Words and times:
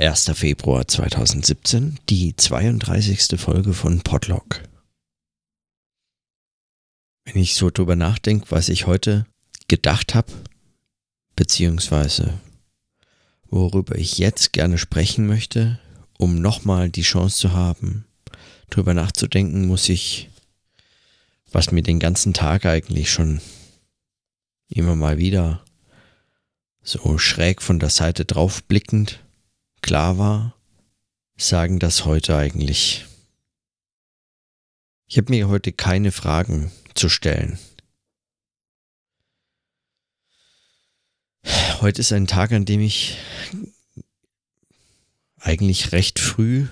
1. 0.00 0.30
Februar 0.32 0.88
2017, 0.88 1.98
die 2.08 2.34
32. 2.34 3.38
Folge 3.38 3.74
von 3.74 4.00
Podlog. 4.00 4.62
Wenn 7.26 7.42
ich 7.42 7.52
so 7.52 7.68
drüber 7.68 7.96
nachdenke, 7.96 8.46
was 8.48 8.70
ich 8.70 8.86
heute 8.86 9.26
gedacht 9.68 10.14
habe, 10.14 10.32
beziehungsweise 11.36 12.40
worüber 13.44 13.94
ich 13.96 14.16
jetzt 14.16 14.54
gerne 14.54 14.78
sprechen 14.78 15.26
möchte, 15.26 15.78
um 16.16 16.40
nochmal 16.40 16.88
die 16.88 17.02
Chance 17.02 17.36
zu 17.36 17.52
haben, 17.52 18.06
drüber 18.70 18.94
nachzudenken, 18.94 19.66
muss 19.66 19.90
ich, 19.90 20.30
was 21.52 21.72
mir 21.72 21.82
den 21.82 21.98
ganzen 21.98 22.32
Tag 22.32 22.64
eigentlich 22.64 23.10
schon 23.10 23.42
immer 24.66 24.96
mal 24.96 25.18
wieder 25.18 25.62
so 26.82 27.18
schräg 27.18 27.60
von 27.60 27.78
der 27.78 27.90
Seite 27.90 28.24
drauf 28.24 28.64
blickend 28.64 29.20
klar 29.80 30.18
war, 30.18 30.54
sagen 31.36 31.78
das 31.78 32.04
heute 32.04 32.36
eigentlich. 32.36 33.06
Ich 35.06 35.16
habe 35.16 35.30
mir 35.30 35.48
heute 35.48 35.72
keine 35.72 36.12
Fragen 36.12 36.70
zu 36.94 37.08
stellen. 37.08 37.58
Heute 41.80 42.00
ist 42.00 42.12
ein 42.12 42.26
Tag, 42.26 42.52
an 42.52 42.64
dem 42.64 42.80
ich 42.80 43.16
eigentlich 45.38 45.92
recht 45.92 46.18
früh 46.18 46.68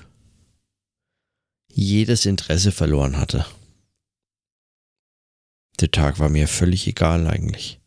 jedes 1.69 2.27
Interesse 2.27 2.73
verloren 2.73 3.17
hatte. 3.17 3.47
Der 5.81 5.91
Tag 5.91 6.19
war 6.19 6.29
mir 6.29 6.49
völlig 6.49 6.87
egal 6.87 7.27
eigentlich. 7.27 7.81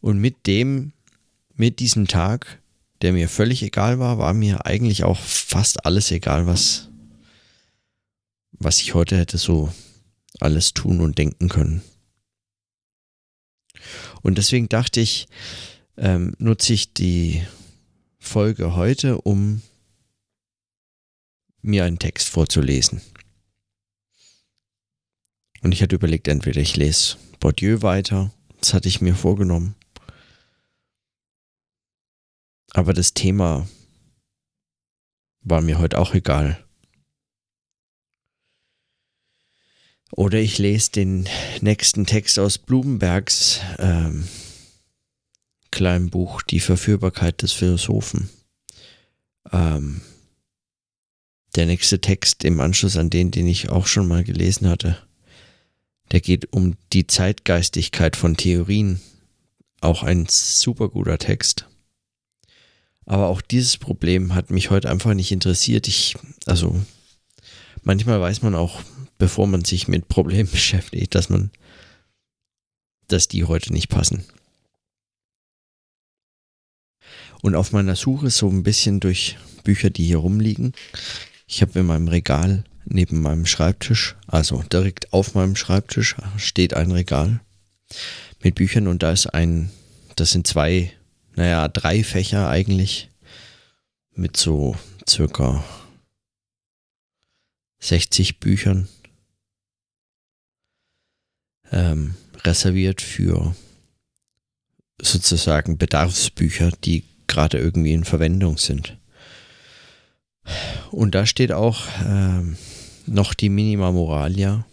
Und 0.00 0.18
mit 0.18 0.46
dem, 0.46 0.92
mit 1.54 1.78
diesem 1.78 2.08
Tag, 2.08 2.60
der 3.02 3.12
mir 3.12 3.28
völlig 3.28 3.62
egal 3.62 3.98
war, 3.98 4.18
war 4.18 4.34
mir 4.34 4.66
eigentlich 4.66 5.04
auch 5.04 5.18
fast 5.18 5.84
alles 5.86 6.10
egal, 6.10 6.46
was, 6.46 6.88
was 8.52 8.80
ich 8.80 8.94
heute 8.94 9.16
hätte 9.16 9.38
so 9.38 9.72
alles 10.40 10.74
tun 10.74 11.00
und 11.00 11.18
denken 11.18 11.48
können. 11.48 11.82
Und 14.22 14.38
deswegen 14.38 14.68
dachte 14.68 15.00
ich, 15.00 15.28
ähm, 15.96 16.34
nutze 16.38 16.72
ich 16.72 16.92
die 16.92 17.42
Folge 18.18 18.74
heute, 18.74 19.20
um 19.20 19.62
mir 21.62 21.84
einen 21.84 21.98
Text 21.98 22.28
vorzulesen. 22.28 23.00
Und 25.62 25.72
ich 25.72 25.82
hatte 25.82 25.96
überlegt, 25.96 26.28
entweder 26.28 26.60
ich 26.60 26.76
lese 26.76 27.16
Bourdieu 27.40 27.82
weiter, 27.82 28.32
das 28.60 28.74
hatte 28.74 28.88
ich 28.88 29.00
mir 29.00 29.14
vorgenommen, 29.14 29.74
aber 32.78 32.94
das 32.94 33.12
Thema 33.12 33.68
war 35.40 35.60
mir 35.62 35.80
heute 35.80 35.98
auch 35.98 36.14
egal. 36.14 36.64
Oder 40.12 40.38
ich 40.38 40.58
lese 40.58 40.92
den 40.92 41.28
nächsten 41.60 42.06
Text 42.06 42.38
aus 42.38 42.56
Blumenbergs 42.58 43.60
ähm, 43.78 44.28
kleinen 45.72 46.08
Buch 46.10 46.40
Die 46.42 46.60
Verführbarkeit 46.60 47.42
des 47.42 47.52
Philosophen. 47.52 48.30
Ähm, 49.50 50.00
der 51.56 51.66
nächste 51.66 52.00
Text 52.00 52.44
im 52.44 52.60
Anschluss 52.60 52.96
an 52.96 53.10
den, 53.10 53.32
den 53.32 53.48
ich 53.48 53.70
auch 53.70 53.88
schon 53.88 54.06
mal 54.06 54.22
gelesen 54.22 54.68
hatte, 54.68 54.96
der 56.12 56.20
geht 56.20 56.52
um 56.52 56.76
die 56.92 57.08
Zeitgeistigkeit 57.08 58.14
von 58.14 58.36
Theorien. 58.36 59.00
Auch 59.80 60.04
ein 60.04 60.26
super 60.28 60.88
guter 60.88 61.18
Text. 61.18 61.68
Aber 63.08 63.28
auch 63.28 63.40
dieses 63.40 63.78
Problem 63.78 64.34
hat 64.34 64.50
mich 64.50 64.68
heute 64.68 64.90
einfach 64.90 65.14
nicht 65.14 65.32
interessiert. 65.32 65.88
Ich, 65.88 66.14
also, 66.44 66.78
manchmal 67.82 68.20
weiß 68.20 68.42
man 68.42 68.54
auch, 68.54 68.82
bevor 69.16 69.46
man 69.46 69.64
sich 69.64 69.88
mit 69.88 70.08
Problemen 70.08 70.50
beschäftigt, 70.52 71.14
dass 71.14 71.30
man, 71.30 71.50
dass 73.06 73.26
die 73.26 73.44
heute 73.44 73.72
nicht 73.72 73.88
passen. 73.88 74.24
Und 77.40 77.54
auf 77.54 77.72
meiner 77.72 77.96
Suche 77.96 78.28
so 78.28 78.46
ein 78.50 78.62
bisschen 78.62 79.00
durch 79.00 79.38
Bücher, 79.64 79.88
die 79.88 80.04
hier 80.04 80.18
rumliegen. 80.18 80.74
Ich 81.46 81.62
habe 81.62 81.78
in 81.78 81.86
meinem 81.86 82.08
Regal 82.08 82.64
neben 82.84 83.22
meinem 83.22 83.46
Schreibtisch, 83.46 84.16
also 84.26 84.62
direkt 84.70 85.14
auf 85.14 85.34
meinem 85.34 85.56
Schreibtisch, 85.56 86.14
steht 86.36 86.74
ein 86.74 86.90
Regal 86.90 87.40
mit 88.42 88.56
Büchern 88.56 88.86
und 88.86 89.02
da 89.02 89.12
ist 89.12 89.28
ein, 89.28 89.70
das 90.16 90.32
sind 90.32 90.46
zwei 90.46 90.92
naja, 91.38 91.68
drei 91.68 92.02
Fächer 92.02 92.48
eigentlich 92.48 93.10
mit 94.10 94.36
so 94.36 94.74
circa 95.08 95.62
60 97.78 98.40
Büchern 98.40 98.88
ähm, 101.70 102.16
reserviert 102.42 103.00
für 103.00 103.54
sozusagen 105.00 105.78
Bedarfsbücher, 105.78 106.72
die 106.72 107.04
gerade 107.28 107.58
irgendwie 107.58 107.92
in 107.92 108.02
Verwendung 108.02 108.58
sind. 108.58 108.98
Und 110.90 111.14
da 111.14 111.24
steht 111.24 111.52
auch 111.52 111.86
ähm, 112.04 112.56
noch 113.06 113.32
die 113.32 113.48
Minima 113.48 113.92
Moralia 113.92 114.66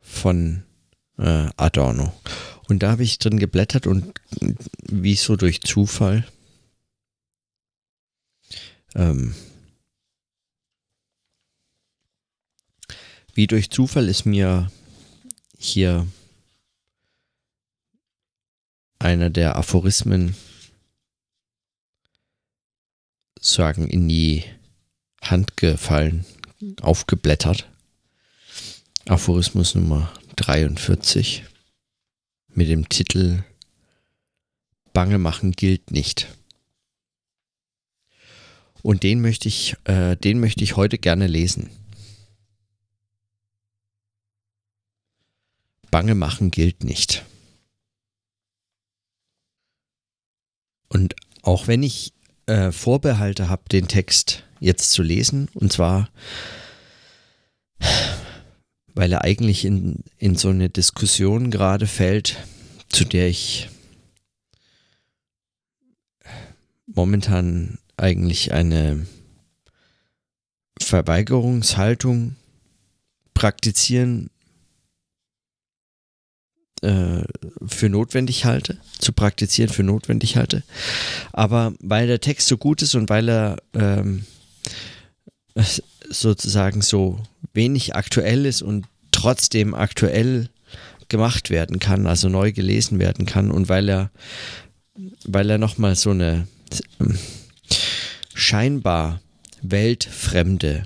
von 0.00 0.64
äh, 1.20 1.48
Adorno. 1.56 2.12
Und 2.68 2.82
da 2.82 2.92
habe 2.92 3.02
ich 3.02 3.18
drin 3.18 3.38
geblättert 3.38 3.86
und 3.86 4.20
wie 4.88 5.16
so 5.16 5.36
durch 5.36 5.60
Zufall 5.60 6.26
ähm, 8.94 9.34
wie 13.34 13.46
durch 13.46 13.70
Zufall 13.70 14.08
ist 14.08 14.24
mir 14.24 14.70
hier 15.58 16.06
einer 18.98 19.30
der 19.30 19.56
Aphorismen 19.56 20.36
sagen 23.40 23.88
in 23.88 24.08
die 24.08 24.44
Hand 25.22 25.56
gefallen, 25.56 26.26
aufgeblättert. 26.82 27.68
Aphorismus 29.06 29.74
Nummer 29.74 30.12
43 30.40 31.44
mit 32.48 32.68
dem 32.68 32.88
Titel 32.88 33.44
Bange 34.94 35.18
machen 35.18 35.52
gilt 35.52 35.90
nicht. 35.90 36.28
Und 38.82 39.02
den 39.02 39.20
möchte 39.20 39.48
ich, 39.48 39.76
äh, 39.84 40.16
den 40.16 40.40
möchte 40.40 40.64
ich 40.64 40.76
heute 40.76 40.96
gerne 40.96 41.26
lesen. 41.26 41.68
Bange 45.90 46.14
machen 46.14 46.50
gilt 46.50 46.84
nicht. 46.84 47.24
Und 50.88 51.14
auch 51.42 51.66
wenn 51.66 51.82
ich 51.82 52.14
äh, 52.46 52.72
Vorbehalte 52.72 53.50
habe, 53.50 53.68
den 53.70 53.88
Text 53.88 54.44
jetzt 54.58 54.90
zu 54.92 55.02
lesen, 55.02 55.50
und 55.52 55.70
zwar 55.70 56.08
weil 58.94 59.12
er 59.12 59.22
eigentlich 59.24 59.64
in, 59.64 60.04
in 60.18 60.36
so 60.36 60.48
eine 60.48 60.68
Diskussion 60.68 61.50
gerade 61.50 61.86
fällt, 61.86 62.36
zu 62.88 63.04
der 63.04 63.28
ich 63.28 63.68
momentan 66.86 67.78
eigentlich 67.96 68.52
eine 68.52 69.06
Verweigerungshaltung 70.80 72.36
praktizieren 73.34 74.30
äh, 76.82 77.22
für 77.66 77.88
notwendig 77.88 78.44
halte, 78.44 78.78
zu 78.98 79.12
praktizieren 79.12 79.70
für 79.70 79.82
notwendig 79.82 80.36
halte. 80.36 80.62
Aber 81.32 81.74
weil 81.80 82.06
der 82.06 82.20
Text 82.20 82.48
so 82.48 82.56
gut 82.56 82.82
ist 82.82 82.94
und 82.94 83.08
weil 83.08 83.28
er 83.28 83.56
ähm, 83.74 84.24
sozusagen 86.08 86.82
so 86.82 87.20
wenig 87.52 87.94
aktuell 87.94 88.46
ist 88.46 88.62
und 88.62 88.86
trotzdem 89.10 89.74
aktuell 89.74 90.48
gemacht 91.08 91.50
werden 91.50 91.78
kann, 91.78 92.06
also 92.06 92.28
neu 92.28 92.52
gelesen 92.52 92.98
werden 92.98 93.26
kann 93.26 93.50
und 93.50 93.68
weil 93.68 93.88
er, 93.88 94.10
weil 95.24 95.50
er 95.50 95.58
nochmal 95.58 95.96
so 95.96 96.10
eine 96.10 96.46
ähm, 97.00 97.18
scheinbar 98.34 99.20
weltfremde, 99.62 100.84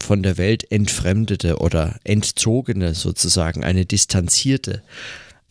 von 0.00 0.22
der 0.22 0.38
Welt 0.38 0.70
entfremdete 0.70 1.58
oder 1.58 1.98
entzogene 2.04 2.94
sozusagen, 2.94 3.64
eine 3.64 3.86
distanzierte, 3.86 4.82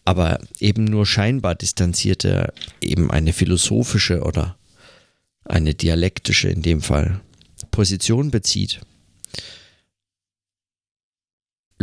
aber 0.06 0.40
eben 0.60 0.86
nur 0.86 1.06
scheinbar 1.06 1.56
distanzierte, 1.56 2.54
eben 2.80 3.12
eine 3.12 3.34
philosophische 3.34 4.22
oder 4.22 4.56
eine 5.44 5.74
dialektische 5.74 6.48
in 6.48 6.62
dem 6.62 6.82
Fall 6.82 7.20
Position 7.72 8.32
bezieht 8.32 8.80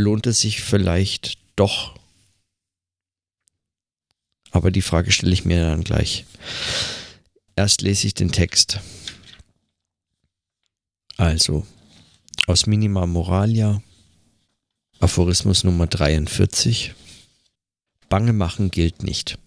lohnt 0.02 0.26
es 0.26 0.40
sich 0.40 0.60
vielleicht 0.60 1.38
doch 1.56 1.94
Aber 4.52 4.70
die 4.70 4.82
Frage 4.82 5.10
stelle 5.10 5.32
ich 5.32 5.44
mir 5.44 5.64
dann 5.64 5.82
gleich. 5.82 6.26
Erst 7.56 7.80
lese 7.80 8.06
ich 8.06 8.14
den 8.14 8.30
Text. 8.30 8.80
Also, 11.16 11.66
aus 12.46 12.66
Minima 12.66 13.06
Moralia, 13.06 13.82
Aphorismus 15.00 15.64
Nummer 15.64 15.86
43. 15.86 16.94
Bange 18.08 18.32
machen 18.34 18.70
gilt 18.70 19.02
nicht. 19.02 19.38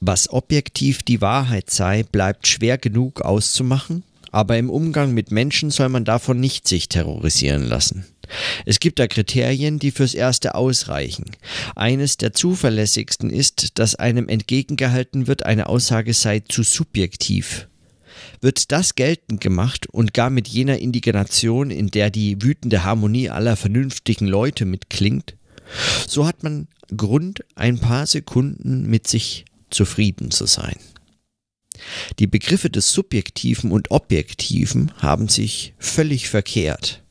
Was 0.00 0.30
objektiv 0.30 1.02
die 1.02 1.20
Wahrheit 1.20 1.70
sei, 1.70 2.02
bleibt 2.02 2.46
schwer 2.46 2.76
genug 2.76 3.22
auszumachen, 3.22 4.02
aber 4.30 4.58
im 4.58 4.70
Umgang 4.70 5.14
mit 5.14 5.30
Menschen 5.30 5.70
soll 5.70 5.88
man 5.88 6.04
davon 6.04 6.40
nicht 6.40 6.66
sich 6.66 6.88
terrorisieren 6.88 7.64
lassen. 7.64 8.04
Es 8.66 8.80
gibt 8.80 8.98
da 8.98 9.06
Kriterien, 9.06 9.78
die 9.78 9.90
fürs 9.90 10.14
Erste 10.14 10.54
ausreichen. 10.54 11.24
Eines 11.74 12.16
der 12.16 12.32
zuverlässigsten 12.32 13.30
ist, 13.30 13.78
dass 13.78 13.94
einem 13.94 14.28
entgegengehalten 14.28 15.26
wird, 15.26 15.44
eine 15.44 15.68
Aussage 15.68 16.14
sei 16.14 16.40
zu 16.40 16.62
subjektiv. 16.62 17.68
Wird 18.40 18.72
das 18.72 18.94
geltend 18.94 19.40
gemacht 19.40 19.86
und 19.88 20.14
gar 20.14 20.30
mit 20.30 20.48
jener 20.48 20.78
Indignation, 20.78 21.70
in 21.70 21.88
der 21.88 22.10
die 22.10 22.42
wütende 22.42 22.84
Harmonie 22.84 23.30
aller 23.30 23.56
vernünftigen 23.56 24.26
Leute 24.26 24.64
mitklingt, 24.64 25.36
so 26.06 26.26
hat 26.26 26.42
man 26.42 26.68
Grund, 26.96 27.44
ein 27.54 27.78
paar 27.78 28.06
Sekunden 28.06 28.88
mit 28.88 29.06
sich 29.06 29.44
zufrieden 29.70 30.30
zu 30.30 30.46
sein. 30.46 30.76
Die 32.18 32.26
Begriffe 32.26 32.70
des 32.70 32.92
Subjektiven 32.92 33.70
und 33.70 33.90
Objektiven 33.90 34.92
haben 34.98 35.28
sich 35.28 35.74
völlig 35.78 36.28
verkehrt. 36.28 37.02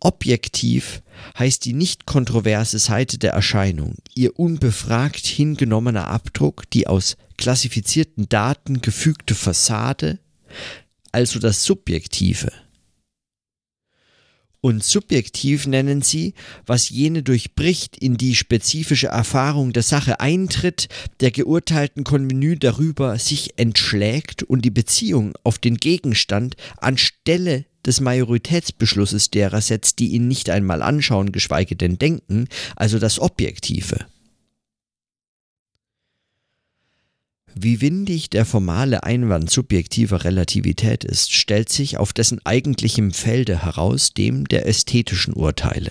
Objektiv 0.00 1.02
heißt 1.38 1.64
die 1.64 1.72
nicht 1.72 2.06
kontroverse 2.06 2.78
Seite 2.78 3.18
der 3.18 3.32
Erscheinung, 3.32 3.96
ihr 4.14 4.38
unbefragt 4.38 5.26
hingenommener 5.26 6.08
Abdruck, 6.08 6.70
die 6.70 6.86
aus 6.86 7.16
klassifizierten 7.36 8.28
Daten 8.28 8.80
gefügte 8.80 9.34
Fassade, 9.34 10.18
also 11.12 11.38
das 11.38 11.64
Subjektive. 11.64 12.52
Und 14.60 14.82
subjektiv 14.82 15.68
nennen 15.68 16.02
sie, 16.02 16.34
was 16.66 16.90
jene 16.90 17.22
durchbricht, 17.22 17.96
in 17.96 18.16
die 18.16 18.34
spezifische 18.34 19.06
Erfahrung 19.06 19.72
der 19.72 19.84
Sache 19.84 20.18
eintritt, 20.18 20.88
der 21.20 21.30
geurteilten 21.30 22.02
Konvenü 22.02 22.56
darüber 22.56 23.18
sich 23.18 23.56
entschlägt 23.56 24.42
und 24.42 24.64
die 24.64 24.70
Beziehung 24.70 25.34
auf 25.44 25.58
den 25.58 25.76
Gegenstand 25.76 26.56
anstelle 26.76 27.66
des 27.88 28.00
Majoritätsbeschlusses 28.00 29.30
derer 29.30 29.60
setzt, 29.60 29.98
die 29.98 30.08
ihn 30.08 30.28
nicht 30.28 30.50
einmal 30.50 30.82
anschauen, 30.82 31.32
geschweige 31.32 31.74
denn 31.74 31.98
denken, 31.98 32.46
also 32.76 32.98
das 32.98 33.18
Objektive. 33.18 34.06
Wie 37.54 37.80
windig 37.80 38.30
der 38.30 38.44
formale 38.44 39.02
Einwand 39.02 39.50
subjektiver 39.50 40.24
Relativität 40.24 41.02
ist, 41.02 41.32
stellt 41.32 41.70
sich 41.70 41.96
auf 41.96 42.12
dessen 42.12 42.40
eigentlichem 42.44 43.10
Felde 43.10 43.64
heraus, 43.64 44.12
dem 44.12 44.46
der 44.46 44.66
ästhetischen 44.66 45.34
Urteile. 45.34 45.90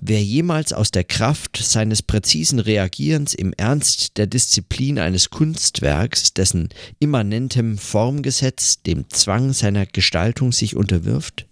Wer 0.00 0.22
jemals 0.22 0.72
aus 0.72 0.90
der 0.90 1.04
Kraft 1.04 1.56
seines 1.56 2.02
präzisen 2.02 2.58
Reagierens 2.58 3.34
im 3.34 3.52
Ernst 3.54 4.18
der 4.18 4.26
Disziplin 4.26 4.98
eines 4.98 5.30
Kunstwerks, 5.30 6.34
dessen 6.34 6.68
immanentem 6.98 7.78
Formgesetz 7.78 8.82
dem 8.82 9.08
Zwang 9.08 9.52
seiner 9.52 9.86
Gestaltung 9.86 10.52
sich 10.52 10.76
unterwirft, 10.76 11.46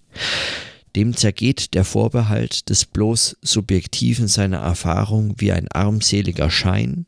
dem 0.94 1.17
zergeht 1.17 1.75
der 1.75 1.85
Vorbehalt 1.85 2.69
des 2.69 2.85
bloß 2.85 3.37
Subjektiven 3.43 4.29
seiner 4.29 4.58
Erfahrung 4.58 5.35
wie 5.38 5.52
ein 5.52 5.69
armseliger 5.69 6.50
Schein, 6.50 7.06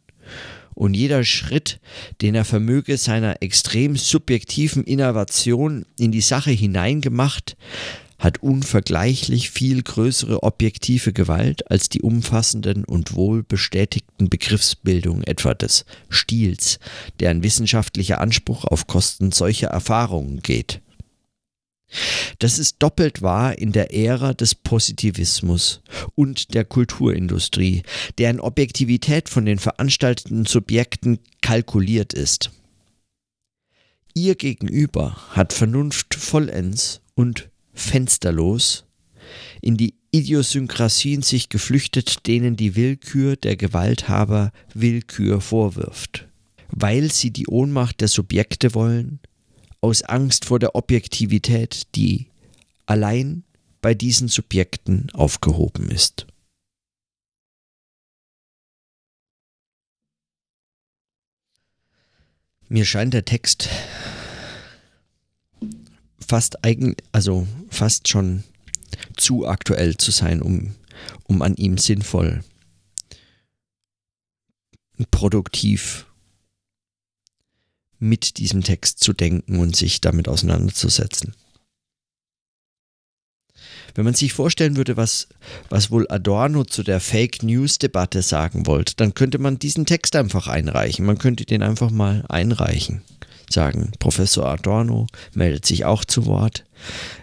und 0.75 0.93
jeder 0.93 1.25
Schritt, 1.25 1.81
den 2.21 2.35
er 2.35 2.44
vermöge 2.44 2.99
seiner 2.99 3.43
extrem 3.43 3.97
subjektiven 3.97 4.85
Innovation 4.85 5.87
in 5.99 6.12
die 6.12 6.21
Sache 6.21 6.50
hineingemacht, 6.50 7.56
hat 8.19 8.43
unvergleichlich 8.43 9.51
viel 9.51 9.83
größere 9.83 10.43
objektive 10.43 11.13
Gewalt 11.13 11.71
als 11.71 11.89
die 11.89 12.03
umfassenden 12.03 12.85
und 12.85 13.15
wohl 13.15 13.43
bestätigten 13.43 14.29
Begriffsbildungen 14.29 15.25
etwa 15.25 15.55
des 15.55 15.85
Stils, 16.09 16.79
deren 17.21 17.43
wissenschaftlicher 17.43 18.21
Anspruch 18.21 18.65
auf 18.65 18.87
Kosten 18.87 19.33
solcher 19.33 19.69
Erfahrungen 19.69 20.41
geht. 20.41 20.81
Das 22.41 22.59
ist 22.59 22.77
doppelt 22.81 23.23
wahr 23.23 23.59
in 23.59 23.73
der 23.73 23.95
Ära 23.95 24.35
des 24.35 24.55
Positivismus 24.55 25.83
und 26.15 26.55
der 26.55 26.65
Kulturindustrie, 26.65 27.83
deren 28.19 28.41
Objektivität 28.41 29.29
von 29.29 29.47
den 29.47 29.59
veranstalteten 29.59 30.47
Subjekten 30.47 31.21
kalkuliert 31.43 32.12
ist. 32.12 32.51
Ihr 34.15 34.35
Gegenüber 34.35 35.17
hat 35.31 35.53
Vernunft 35.53 36.15
vollends 36.15 37.03
und 37.15 37.51
fensterlos 37.76 38.84
in 39.61 39.76
die 39.76 39.94
Idiosynkrasien 40.11 41.23
sich 41.23 41.49
geflüchtet, 41.49 42.26
denen 42.26 42.56
die 42.56 42.75
Willkür 42.75 43.37
der 43.37 43.56
Gewalthaber 43.56 44.52
Willkür 44.75 45.40
vorwirft. 45.40 46.26
Weil 46.69 47.12
sie 47.12 47.31
die 47.31 47.46
Ohnmacht 47.46 48.00
der 48.00 48.08
Subjekte 48.08 48.75
wollen, 48.75 49.20
aus 49.81 50.02
Angst 50.02 50.46
vor 50.46 50.58
der 50.58 50.75
Objektivität, 50.75 51.94
die 51.94 52.28
allein 52.87 53.44
bei 53.82 53.94
diesen 53.94 54.28
Subjekten 54.28 55.11
aufgehoben 55.12 55.90
ist. 55.90 56.26
Mir 62.69 62.84
scheint 62.84 63.14
der 63.14 63.25
Text 63.25 63.69
fast 66.26 66.64
eigen, 66.64 66.96
also 67.12 67.46
fast 67.70 68.08
schon 68.08 68.44
zu 69.17 69.46
aktuell 69.46 69.96
zu 69.96 70.11
sein, 70.11 70.43
um, 70.43 70.75
um 71.25 71.43
an 71.43 71.55
ihm 71.56 71.78
sinnvoll, 71.78 72.43
produktiv 75.11 76.06
mit 77.99 78.38
diesem 78.38 78.62
Text 78.62 79.00
zu 79.00 79.12
denken 79.12 79.58
und 79.58 79.76
sich 79.76 80.00
damit 80.00 80.28
auseinanderzusetzen. 80.28 81.34
Wenn 83.94 84.05
man 84.05 84.14
sich 84.14 84.34
vorstellen 84.34 84.76
würde, 84.76 84.99
was, 84.99 85.28
was 85.70 85.90
wohl 85.90 86.06
Adorno 86.11 86.64
zu 86.64 86.82
der 86.82 87.00
Fake 87.00 87.43
News-Debatte 87.43 88.20
sagen 88.20 88.67
wollte, 88.67 88.94
dann 88.96 89.14
könnte 89.14 89.38
man 89.38 89.58
diesen 89.58 89.87
Text 89.87 90.14
einfach 90.17 90.49
einreichen. 90.49 91.06
Man 91.06 91.17
könnte 91.17 91.46
den 91.46 91.62
einfach 91.62 91.90
mal 91.90 92.25
einreichen. 92.28 93.02
Sagen, 93.50 93.93
Professor 93.99 94.47
Adorno 94.47 95.07
meldet 95.35 95.67
sich 95.67 95.85
auch 95.85 96.05
zu 96.05 96.26
Wort. 96.26 96.65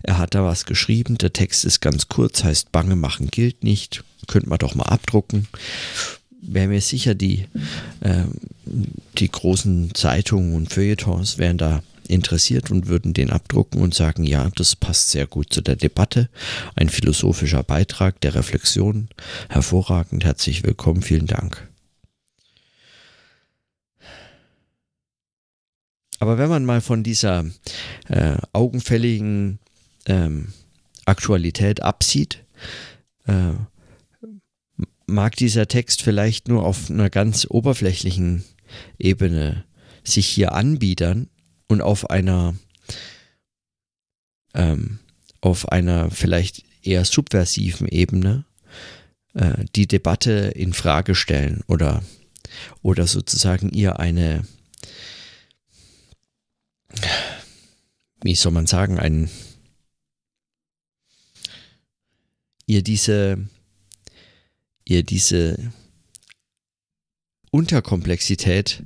Er 0.03 0.17
hat 0.17 0.35
da 0.35 0.43
was 0.43 0.65
geschrieben. 0.65 1.17
Der 1.17 1.33
Text 1.33 1.65
ist 1.65 1.81
ganz 1.81 2.07
kurz, 2.07 2.43
heißt 2.43 2.71
Bange 2.71 2.95
machen 2.95 3.27
gilt 3.27 3.63
nicht. 3.63 4.03
Könnte 4.27 4.49
man 4.49 4.59
doch 4.59 4.75
mal 4.75 4.85
abdrucken 4.85 5.47
wäre 6.45 6.67
mir 6.67 6.81
sicher, 6.81 7.15
die, 7.15 7.45
äh, 8.01 8.23
die 9.17 9.29
großen 9.29 9.93
Zeitungen 9.93 10.55
und 10.55 10.71
Feuilletons 10.71 11.37
wären 11.37 11.57
da 11.57 11.81
interessiert 12.07 12.69
und 12.69 12.87
würden 12.87 13.13
den 13.13 13.31
abdrucken 13.31 13.81
und 13.81 13.93
sagen, 13.93 14.23
ja, 14.23 14.49
das 14.55 14.75
passt 14.75 15.11
sehr 15.11 15.25
gut 15.25 15.53
zu 15.53 15.61
der 15.61 15.77
Debatte. 15.77 16.29
Ein 16.75 16.89
philosophischer 16.89 17.63
Beitrag 17.63 18.19
der 18.21 18.35
Reflexion. 18.35 19.07
Hervorragend, 19.49 20.25
herzlich 20.25 20.63
willkommen, 20.63 21.01
vielen 21.01 21.27
Dank. 21.27 21.67
Aber 26.23 26.37
wenn 26.37 26.47
man 26.47 26.63
mal 26.63 26.79
von 26.79 27.03
dieser 27.03 27.43
äh, 28.07 28.37
augenfälligen 28.53 29.59
ähm, 30.05 30.53
Aktualität 31.03 31.83
absieht, 31.83 32.45
äh, 33.27 33.51
mag 35.05 35.35
dieser 35.35 35.67
Text 35.67 36.01
vielleicht 36.01 36.47
nur 36.47 36.65
auf 36.65 36.89
einer 36.89 37.09
ganz 37.09 37.45
oberflächlichen 37.49 38.45
Ebene 38.97 39.65
sich 40.05 40.25
hier 40.25 40.53
anbiedern 40.53 41.27
und 41.67 41.81
auf 41.81 42.09
einer 42.09 42.55
ähm, 44.53 44.99
auf 45.41 45.73
einer 45.73 46.09
vielleicht 46.09 46.63
eher 46.83 47.03
subversiven 47.03 47.89
Ebene 47.89 48.45
äh, 49.33 49.65
die 49.75 49.87
Debatte 49.87 50.53
in 50.55 50.71
Frage 50.71 51.15
stellen 51.15 51.65
oder 51.67 52.01
oder 52.81 53.07
sozusagen 53.07 53.71
ihr 53.73 53.99
eine 53.99 54.45
wie 58.21 58.35
soll 58.35 58.51
man 58.51 58.67
sagen 58.67 58.99
ein 58.99 59.29
ihr 62.65 62.81
diese 62.81 63.49
ihr 64.85 65.03
diese 65.03 65.73
Unterkomplexität 67.51 68.83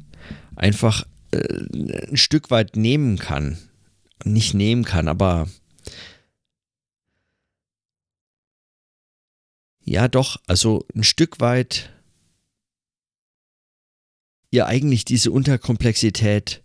einfach 0.56 1.08
äh, 1.32 2.08
ein 2.10 2.18
Stück 2.18 2.52
weit 2.52 2.76
nehmen 2.76 3.18
kann. 3.18 3.58
Nicht 4.26 4.54
nehmen 4.54 4.84
kann, 4.84 5.08
aber 5.08 5.48
ja 9.84 10.08
doch, 10.08 10.42
also 10.48 10.86
ein 10.96 11.04
Stück 11.04 11.40
weit 11.40 11.94
ihr 14.50 14.66
eigentlich 14.66 15.06
diese 15.06 15.32
Unterkomplexität 15.32 16.64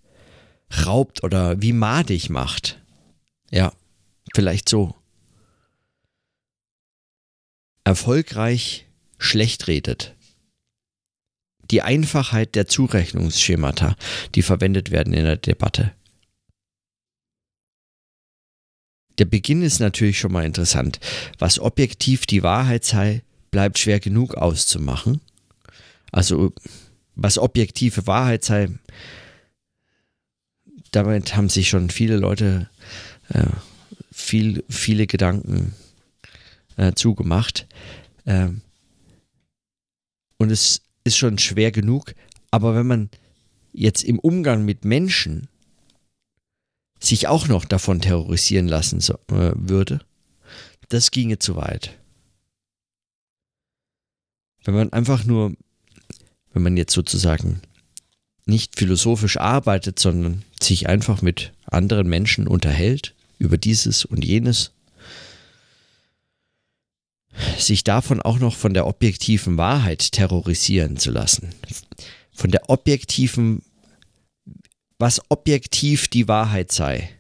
raubt 0.87 1.23
oder 1.23 1.61
wie 1.61 1.73
madig 1.73 2.31
macht. 2.31 2.81
Ja, 3.51 3.73
vielleicht 4.35 4.69
so. 4.69 4.95
Erfolgreich 7.85 8.87
schlecht 9.19 9.67
redet. 9.69 10.15
Die 11.71 11.83
Einfachheit 11.83 12.55
der 12.55 12.67
Zurechnungsschemata, 12.67 13.97
die 14.35 14.43
verwendet 14.43 14.91
werden 14.91 15.13
in 15.13 15.25
der 15.25 15.37
Debatte. 15.37 15.93
Der 19.19 19.25
Beginn 19.25 19.63
ist 19.63 19.79
natürlich 19.79 20.19
schon 20.19 20.33
mal 20.33 20.45
interessant. 20.45 21.01
Was 21.39 21.59
objektiv 21.59 22.27
die 22.27 22.43
Wahrheit 22.43 22.85
sei, 22.85 23.23
bleibt 23.51 23.79
schwer 23.79 24.01
genug 24.01 24.35
auszumachen. 24.35 25.21
Also 26.11 26.53
was 27.15 27.39
objektive 27.39 28.07
Wahrheit 28.07 28.45
sei, 28.45 28.69
damit 30.93 31.35
haben 31.35 31.49
sich 31.49 31.69
schon 31.69 31.91
viele 31.91 32.17
Leute 32.17 32.69
äh, 33.31 33.47
viel, 34.13 34.65
viele 34.69 35.07
Gedanken 35.07 35.75
äh, 36.77 36.93
zugemacht. 36.93 37.67
Ähm, 38.27 38.61
und 40.39 40.51
es 40.51 40.83
ist 41.05 41.17
schon 41.17 41.39
schwer 41.39 41.73
genug, 41.73 42.15
aber 42.51 42.75
wenn 42.75 42.87
man 42.87 43.11
jetzt 43.73 44.05
im 44.05 44.19
Umgang 44.19 44.65
mit 44.65 44.85
Menschen 44.85 45.49
sich 47.01 47.27
auch 47.27 47.49
noch 47.49 47.65
davon 47.65 48.01
terrorisieren 48.01 48.69
lassen 48.69 49.01
so, 49.01 49.15
äh, 49.29 49.53
würde, 49.57 50.01
das 50.89 51.11
ginge 51.11 51.39
zu 51.39 51.57
weit. 51.57 51.99
Wenn 54.65 54.75
man 54.75 54.93
einfach 54.93 55.25
nur, 55.25 55.55
wenn 56.53 56.63
man 56.63 56.77
jetzt 56.77 56.93
sozusagen 56.93 57.61
nicht 58.47 58.77
philosophisch 58.77 59.37
arbeitet, 59.37 59.99
sondern 59.99 60.43
sich 60.61 60.89
einfach 60.89 61.23
mit 61.23 61.53
anderen 61.67 62.09
Menschen 62.09 62.47
unterhält 62.47 63.15
über 63.39 63.59
dieses 63.59 64.05
und 64.05 64.25
jenes, 64.25 64.73
sich 67.59 67.85
davon 67.85 68.21
auch 68.21 68.39
noch 68.39 68.57
von 68.57 68.75
der 68.75 68.87
objektiven 68.87 69.57
Wahrheit 69.57 70.13
terrorisieren 70.13 70.97
zu 70.97 71.11
lassen. 71.11 71.51
Von 72.33 72.51
der 72.51 72.69
objektiven, 72.69 73.63
was 74.99 75.21
objektiv 75.29 76.09
die 76.09 76.29
Wahrheit 76.29 76.73
sei. 76.73 77.11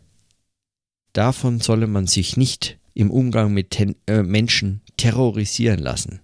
Davon 1.12 1.60
solle 1.60 1.86
man 1.86 2.06
sich 2.06 2.36
nicht 2.36 2.78
im 2.94 3.10
Umgang 3.10 3.52
mit 3.52 3.70
ten, 3.70 3.96
äh, 4.06 4.22
Menschen 4.22 4.80
terrorisieren 4.96 5.80
lassen. 5.80 6.21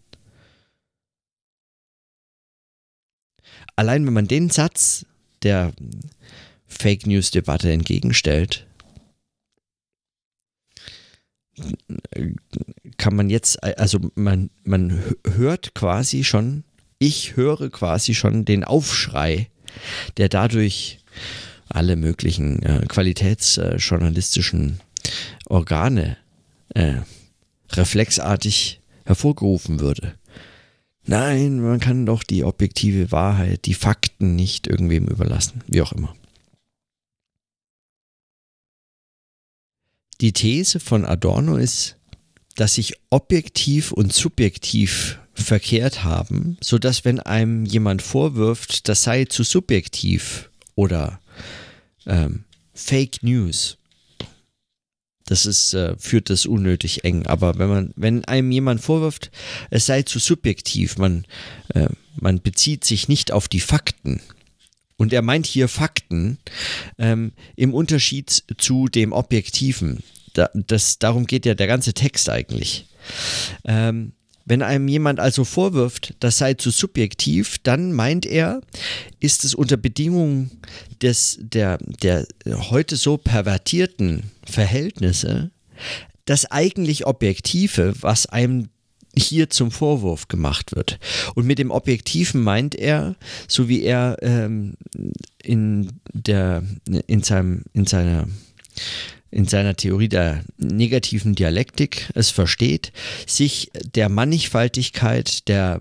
Allein 3.79 4.05
wenn 4.05 4.13
man 4.13 4.27
den 4.27 4.51
Satz 4.51 5.07
der 5.45 5.73
Fake 6.67 7.07
News-Debatte 7.07 7.71
entgegenstellt, 7.71 8.67
kann 12.97 13.15
man 13.15 13.31
jetzt, 13.31 13.63
also 13.63 14.01
man, 14.17 14.51
man 14.65 15.01
hört 15.25 15.77
quasi 15.77 16.25
schon, 16.25 16.65
ich 16.99 17.37
höre 17.37 17.71
quasi 17.71 18.17
schon 18.17 18.45
den 18.45 18.65
Aufschrei, 18.65 19.49
der 20.17 20.29
dadurch 20.29 20.99
alle 21.69 21.95
möglichen 21.95 22.61
äh, 22.65 22.85
qualitätsjournalistischen 22.89 24.81
Organe 25.47 26.17
äh, 26.75 26.95
reflexartig 27.71 28.81
hervorgerufen 29.05 29.79
würde. 29.79 30.18
Nein, 31.09 31.63
man 31.63 31.81
kann 31.81 32.05
doch 32.05 32.23
die 32.23 32.45
objektive 32.45 33.11
Wahrheit, 33.11 33.65
die 33.65 33.73
Fakten 33.73 34.37
nicht 34.37 34.67
irgendwem 34.67 35.07
überlassen, 35.07 35.65
wie 35.67 35.81
auch 35.81 35.93
immer. 35.93 36.15
Die 40.21 40.35
These 40.35 40.81
von 40.81 41.07
Adorno 41.07 41.57
ist, 41.57 41.97
dass 42.57 42.75
sich 42.75 42.93
objektiv 43.09 43.91
und 43.91 44.13
subjektiv 44.13 45.19
verkehrt 45.33 46.05
haben, 46.05 46.59
sodass 46.61 47.07
wenn 47.07 47.21
einem 47.21 47.65
jemand 47.65 48.03
vorwirft, 48.03 48.87
das 48.87 49.03
sei 49.03 49.25
zu 49.25 49.45
subjektiv 49.45 50.51
oder 50.75 51.21
ähm, 52.05 52.45
Fake 52.75 53.23
News, 53.23 53.78
das 55.29 55.47
ist, 55.47 55.75
äh, 55.75 55.95
führt 55.99 56.31
das 56.31 56.47
unnötig 56.47 57.05
eng. 57.05 57.27
Aber 57.27 57.59
wenn 57.59 57.69
man, 57.69 57.93
wenn 57.97 58.25
einem 58.25 58.51
jemand 58.51 58.81
vorwirft, 58.81 59.31
es 59.71 59.87
sei 59.87 60.03
zu 60.03 60.19
subjektiv, 60.19 60.97
man, 60.97 61.27
äh, 61.75 61.89
man 62.17 62.41
bezieht 62.41 62.85
sich 62.85 63.09
nicht 63.09 63.31
auf 63.31 63.49
die 63.49 63.61
Fakten, 63.61 64.21
und 64.99 65.13
er 65.13 65.23
meint 65.23 65.47
hier 65.47 65.69
Fakten 65.69 66.39
ähm, 66.99 67.33
im 67.55 67.73
Unterschied 67.73 68.43
zu 68.59 68.89
dem 68.89 69.13
Objektiven. 69.13 70.03
Da, 70.35 70.51
das, 70.53 70.99
darum 70.99 71.27
geht 71.27 71.47
ja 71.47 71.55
der 71.55 71.69
ganze 71.69 71.95
Text 71.95 72.29
eigentlich. 72.29 72.87
Ähm, 73.65 74.13
wenn 74.49 74.63
einem 74.63 74.89
jemand 74.89 75.21
also 75.21 75.45
vorwirft, 75.45 76.15
das 76.21 76.39
sei 76.39 76.55
zu 76.55 76.71
subjektiv, 76.71 77.59
dann 77.63 77.93
meint 77.93 78.27
er, 78.27 78.61
ist 79.21 79.45
es 79.45 79.55
unter 79.55 79.77
Bedingungen 79.77 80.51
des, 81.03 81.39
der, 81.41 81.79
der 82.03 82.27
heute 82.71 82.97
so 82.97 83.17
pervertierten 83.17 84.25
Verhältnisse 84.45 85.51
das 86.25 86.51
eigentlich 86.51 87.07
Objektive, 87.07 87.95
was 88.01 88.27
einem 88.27 88.69
hier 89.17 89.51
zum 89.51 89.71
Vorwurf 89.71 90.29
gemacht 90.29 90.77
wird. 90.77 90.99
Und 91.35 91.47
mit 91.47 91.59
dem 91.59 91.71
Objektiven 91.71 92.43
meint 92.43 92.75
er, 92.75 93.17
so 93.49 93.69
wie 93.69 93.83
er 93.83 94.17
ähm, 94.21 94.75
in, 95.43 95.93
der, 96.13 96.63
in, 97.07 97.23
seinem, 97.23 97.65
in, 97.73 97.87
seiner, 97.87 98.27
in 99.31 99.47
seiner 99.47 99.77
Theorie 99.77 100.09
der 100.09 100.43
negativen 100.57 101.35
Dialektik 101.35 102.11
es 102.15 102.31
versteht, 102.31 102.93
sich 103.27 103.71
der 103.95 104.09
Mannigfaltigkeit, 104.09 105.49
der 105.49 105.81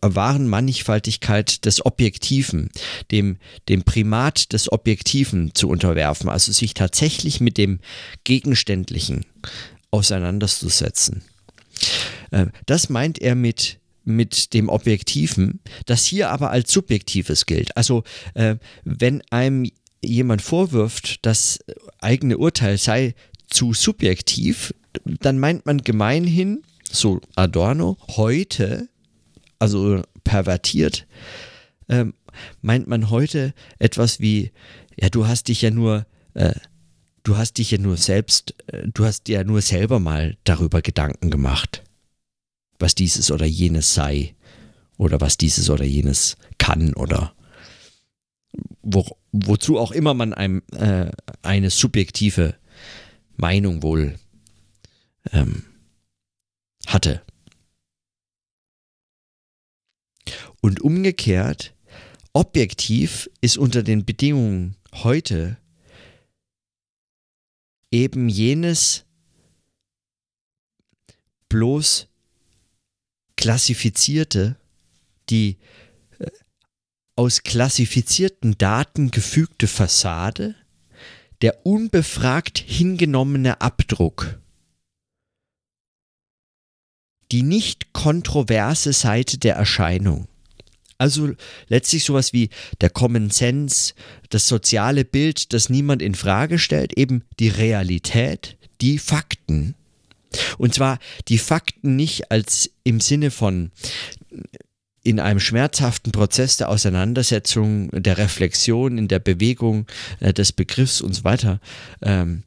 wahren 0.00 0.48
Mannigfaltigkeit 0.48 1.64
des 1.64 1.84
Objektiven, 1.84 2.70
dem, 3.10 3.38
dem 3.68 3.82
Primat 3.82 4.52
des 4.52 4.70
Objektiven 4.70 5.54
zu 5.54 5.68
unterwerfen, 5.68 6.28
also 6.28 6.52
sich 6.52 6.74
tatsächlich 6.74 7.40
mit 7.40 7.58
dem 7.58 7.80
Gegenständlichen 8.22 9.26
auseinanderzusetzen. 9.90 11.22
Äh, 12.30 12.46
das 12.66 12.88
meint 12.88 13.18
er 13.18 13.34
mit 13.34 13.78
mit 14.06 14.52
dem 14.52 14.68
Objektiven, 14.68 15.60
das 15.86 16.04
hier 16.04 16.30
aber 16.30 16.50
als 16.50 16.70
Subjektives 16.70 17.46
gilt. 17.46 17.74
Also 17.74 18.04
äh, 18.34 18.56
wenn 18.84 19.22
einem 19.30 19.70
jemand 20.06 20.42
vorwirft, 20.42 21.24
das 21.26 21.58
eigene 22.00 22.38
Urteil 22.38 22.78
sei 22.78 23.14
zu 23.48 23.72
subjektiv, 23.72 24.74
dann 25.04 25.38
meint 25.38 25.66
man 25.66 25.78
gemeinhin, 25.78 26.62
so 26.90 27.20
Adorno, 27.34 27.96
heute, 28.16 28.88
also 29.58 30.02
pervertiert, 30.22 31.06
äh, 31.88 32.06
meint 32.62 32.86
man 32.86 33.10
heute 33.10 33.54
etwas 33.78 34.20
wie, 34.20 34.52
ja, 34.96 35.08
du 35.08 35.26
hast 35.26 35.48
dich 35.48 35.62
ja 35.62 35.70
nur, 35.70 36.06
äh, 36.34 36.54
du 37.22 37.36
hast 37.36 37.58
dich 37.58 37.70
ja 37.70 37.78
nur 37.78 37.96
selbst, 37.96 38.54
äh, 38.68 38.86
du 38.92 39.04
hast 39.04 39.26
dir 39.26 39.38
ja 39.38 39.44
nur 39.44 39.60
selber 39.60 39.98
mal 39.98 40.36
darüber 40.44 40.82
Gedanken 40.82 41.30
gemacht 41.30 41.82
was 42.78 42.94
dieses 42.94 43.30
oder 43.30 43.46
jenes 43.46 43.94
sei 43.94 44.34
oder 44.96 45.20
was 45.20 45.36
dieses 45.36 45.70
oder 45.70 45.84
jenes 45.84 46.36
kann 46.58 46.94
oder 46.94 47.34
wo, 48.82 49.16
wozu 49.32 49.78
auch 49.78 49.92
immer 49.92 50.14
man 50.14 50.32
einem, 50.32 50.62
äh, 50.72 51.10
eine 51.42 51.70
subjektive 51.70 52.56
Meinung 53.36 53.82
wohl 53.82 54.18
ähm, 55.32 55.64
hatte. 56.86 57.22
Und 60.60 60.80
umgekehrt, 60.80 61.74
objektiv 62.32 63.28
ist 63.40 63.58
unter 63.58 63.82
den 63.82 64.04
Bedingungen 64.04 64.76
heute 64.92 65.58
eben 67.90 68.28
jenes 68.28 69.04
bloß 71.48 72.08
klassifizierte, 73.36 74.56
die 75.30 75.58
aus 77.16 77.42
klassifizierten 77.42 78.58
Daten 78.58 79.10
gefügte 79.10 79.66
Fassade, 79.66 80.54
der 81.42 81.66
unbefragt 81.66 82.58
hingenommene 82.58 83.60
Abdruck, 83.60 84.38
die 87.30 87.42
nicht 87.42 87.92
kontroverse 87.92 88.92
Seite 88.92 89.38
der 89.38 89.54
Erscheinung. 89.54 90.28
Also 90.96 91.32
letztlich 91.68 92.04
sowas 92.04 92.32
wie 92.32 92.50
der 92.80 92.90
Common 92.90 93.30
Sense, 93.30 93.94
das 94.30 94.46
soziale 94.46 95.04
Bild, 95.04 95.52
das 95.52 95.68
niemand 95.68 96.02
in 96.02 96.14
Frage 96.14 96.58
stellt, 96.58 96.96
eben 96.96 97.24
die 97.40 97.48
Realität, 97.48 98.56
die 98.80 98.98
Fakten 98.98 99.74
und 100.58 100.74
zwar 100.74 100.98
die 101.28 101.38
Fakten 101.38 101.96
nicht 101.96 102.30
als 102.30 102.70
im 102.84 103.00
Sinne 103.00 103.30
von 103.30 103.70
in 105.04 105.20
einem 105.20 105.38
schmerzhaften 105.38 106.12
Prozess 106.12 106.56
der 106.56 106.70
Auseinandersetzung, 106.70 107.90
der 107.92 108.16
Reflexion, 108.16 108.96
in 108.96 109.06
der 109.06 109.18
Bewegung 109.18 109.86
äh, 110.20 110.32
des 110.32 110.52
Begriffs 110.52 111.02
und 111.02 111.12
so 111.12 111.24
weiter, 111.24 111.60
ähm, 112.00 112.42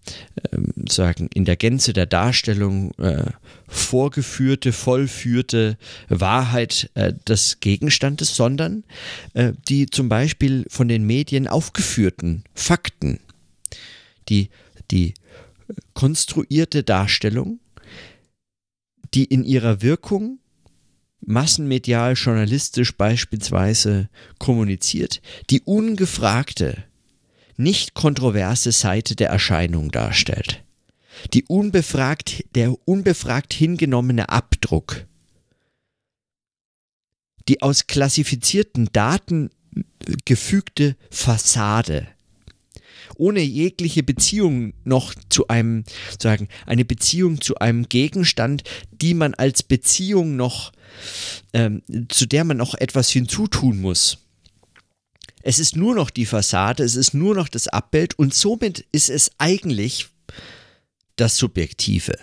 ähm, 0.52 0.74
sagen, 0.90 1.30
in 1.34 1.46
der 1.46 1.56
Gänze 1.56 1.94
der 1.94 2.08
Darstellung 2.08 2.92
äh, 2.98 3.26
vorgeführte, 3.68 4.74
vollführte 4.74 5.78
Wahrheit 6.10 6.90
äh, 6.96 7.14
des 7.28 7.60
Gegenstandes, 7.60 8.36
sondern 8.36 8.84
äh, 9.36 9.54
die 9.70 9.86
zum 9.86 10.10
Beispiel 10.10 10.66
von 10.68 10.88
den 10.88 11.06
Medien 11.06 11.48
aufgeführten 11.48 12.44
Fakten, 12.56 13.20
die, 14.30 14.50
die 14.90 15.14
konstruierte 15.94 16.82
Darstellung, 16.82 17.60
die 19.14 19.26
in 19.26 19.44
ihrer 19.44 19.84
Wirkung 19.84 20.40
massenmedial, 21.28 22.14
journalistisch 22.14 22.96
beispielsweise 22.96 24.10
kommuniziert, 24.40 25.22
die 25.50 25.62
ungefragte, 25.62 26.84
nicht 27.58 27.94
kontroverse 27.94 28.72
Seite 28.72 29.16
der 29.16 29.30
Erscheinung 29.30 29.92
darstellt. 29.92 30.64
Die 31.34 31.44
unbefragt, 31.44 32.44
der 32.56 32.76
unbefragt 32.88 33.54
hingenommene 33.54 34.30
Abdruck, 34.30 35.06
die 37.48 37.62
aus 37.62 37.88
klassifizierten 37.88 38.90
Daten 38.94 39.50
gefügte 40.26 40.96
Fassade, 41.10 42.08
ohne 43.18 43.42
jegliche 43.42 44.04
Beziehung 44.04 44.74
noch 44.84 45.14
zu 45.30 45.48
einem, 45.48 45.84
sagen, 46.20 46.48
eine 46.66 46.86
Beziehung 46.86 47.42
zu 47.42 47.56
einem 47.58 47.90
Gegenstand, 47.90 48.64
die 48.92 49.14
man 49.14 49.34
als 49.34 49.64
Beziehung 49.64 50.36
noch, 50.36 50.72
ähm, 51.54 51.82
zu 52.10 52.26
der 52.26 52.44
man 52.44 52.58
noch 52.58 52.74
etwas 52.76 53.10
hinzutun 53.10 53.80
muss. 53.82 54.20
Es 55.44 55.60
ist 55.60 55.76
nur 55.76 55.96
noch 55.96 56.10
die 56.10 56.26
Fassade, 56.26 56.84
es 56.84 56.96
ist 56.96 57.14
nur 57.14 57.36
noch 57.36 57.48
das 57.48 57.68
Abbild 57.68 58.18
und 58.20 58.34
somit 58.34 58.86
ist 58.92 59.10
es 59.10 59.32
eigentlich 59.38 60.08
das 61.16 61.38
Subjektive 61.38 62.18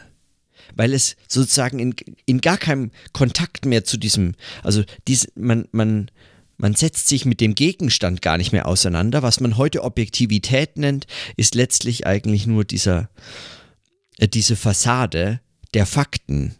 weil 0.77 0.93
es 0.93 1.17
sozusagen 1.29 1.79
in, 1.79 1.95
in 2.27 2.41
gar 2.41 2.59
keinem 2.59 2.91
Kontakt 3.13 3.67
mehr 3.67 3.85
zu 3.85 3.97
diesem, 3.97 4.35
also 4.63 4.83
dies, 5.07 5.29
man, 5.35 5.69
man, 5.73 6.11
man 6.57 6.75
setzt 6.75 7.09
sich 7.09 7.25
mit 7.25 7.41
dem 7.41 7.55
Gegenstand 7.55 8.23
gar 8.23 8.39
nicht 8.39 8.53
mehr 8.53 8.67
auseinander. 8.67 9.23
Was 9.23 9.41
man 9.41 9.57
heute 9.57 9.83
Objektivität 9.83 10.77
nennt, 10.77 11.07
ist 11.37 11.55
letztlich 11.55 12.07
eigentlich 12.07 12.47
nur 12.47 12.65
dieser, 12.65 13.09
äh, 14.19 14.29
diese 14.29 14.57
Fassade 14.57 15.41
der 15.75 15.87
Fakten. 15.87 16.55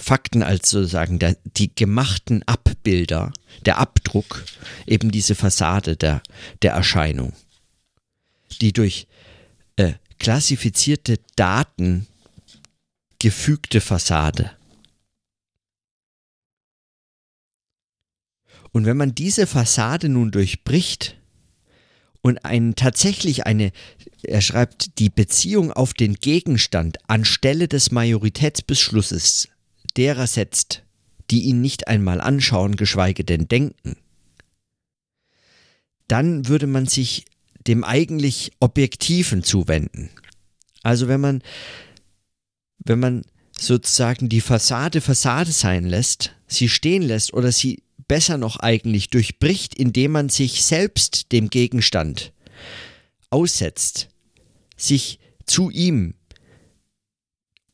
Fakten 0.00 0.42
als 0.42 0.70
sozusagen 0.70 1.18
der, 1.18 1.36
die 1.44 1.74
gemachten 1.74 2.42
Abbilder, 2.44 3.32
der 3.66 3.78
Abdruck, 3.78 4.44
eben 4.86 5.10
diese 5.10 5.34
Fassade 5.34 5.96
der, 5.96 6.22
der 6.62 6.72
Erscheinung, 6.72 7.34
die 8.60 8.72
durch 8.72 9.06
äh, 9.76 9.92
klassifizierte 10.18 11.18
Daten 11.36 12.06
gefügte 13.18 13.80
Fassade. 13.82 14.50
Und 18.72 18.86
wenn 18.86 18.96
man 18.96 19.14
diese 19.14 19.46
Fassade 19.46 20.08
nun 20.08 20.30
durchbricht 20.30 21.18
und 22.22 22.44
ein, 22.44 22.74
tatsächlich 22.74 23.46
eine, 23.46 23.72
er 24.22 24.40
schreibt, 24.40 24.98
die 24.98 25.10
Beziehung 25.10 25.72
auf 25.72 25.92
den 25.92 26.14
Gegenstand 26.14 26.98
anstelle 27.08 27.68
des 27.68 27.90
Majoritätsbeschlusses 27.90 29.49
derer 29.92 30.26
setzt, 30.26 30.82
die 31.30 31.42
ihn 31.42 31.60
nicht 31.60 31.88
einmal 31.88 32.20
anschauen, 32.20 32.76
geschweige 32.76 33.24
denn 33.24 33.48
denken, 33.48 33.96
dann 36.08 36.48
würde 36.48 36.66
man 36.66 36.86
sich 36.86 37.24
dem 37.66 37.84
eigentlich 37.84 38.52
Objektiven 38.58 39.44
zuwenden. 39.44 40.10
Also 40.82 41.08
wenn 41.08 41.20
man, 41.20 41.42
wenn 42.78 42.98
man 42.98 43.22
sozusagen 43.56 44.28
die 44.28 44.40
Fassade 44.40 45.00
Fassade 45.00 45.52
sein 45.52 45.84
lässt, 45.84 46.34
sie 46.46 46.68
stehen 46.68 47.02
lässt 47.02 47.32
oder 47.32 47.52
sie 47.52 47.82
besser 48.08 48.38
noch 48.38 48.56
eigentlich 48.56 49.10
durchbricht, 49.10 49.74
indem 49.74 50.12
man 50.12 50.28
sich 50.30 50.64
selbst 50.64 51.30
dem 51.32 51.48
Gegenstand 51.48 52.32
aussetzt, 53.28 54.08
sich 54.76 55.20
zu 55.46 55.70
ihm 55.70 56.14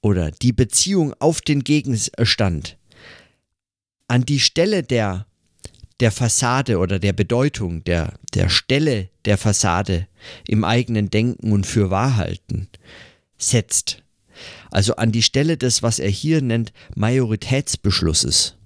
oder 0.00 0.30
die 0.30 0.52
Beziehung 0.52 1.14
auf 1.18 1.40
den 1.40 1.64
Gegenstand 1.64 2.76
an 4.08 4.24
die 4.24 4.40
Stelle 4.40 4.82
der, 4.82 5.26
der 6.00 6.12
Fassade 6.12 6.78
oder 6.78 6.98
der 6.98 7.12
Bedeutung, 7.12 7.82
der, 7.84 8.14
der 8.34 8.48
Stelle 8.48 9.10
der 9.24 9.38
Fassade 9.38 10.06
im 10.46 10.64
eigenen 10.64 11.10
Denken 11.10 11.52
und 11.52 11.66
für 11.66 11.90
Wahrhalten 11.90 12.68
setzt. 13.38 14.02
Also 14.70 14.96
an 14.96 15.12
die 15.12 15.22
Stelle 15.22 15.56
des, 15.56 15.82
was 15.82 15.98
er 15.98 16.10
hier 16.10 16.42
nennt, 16.42 16.72
Majoritätsbeschlusses. 16.94 18.56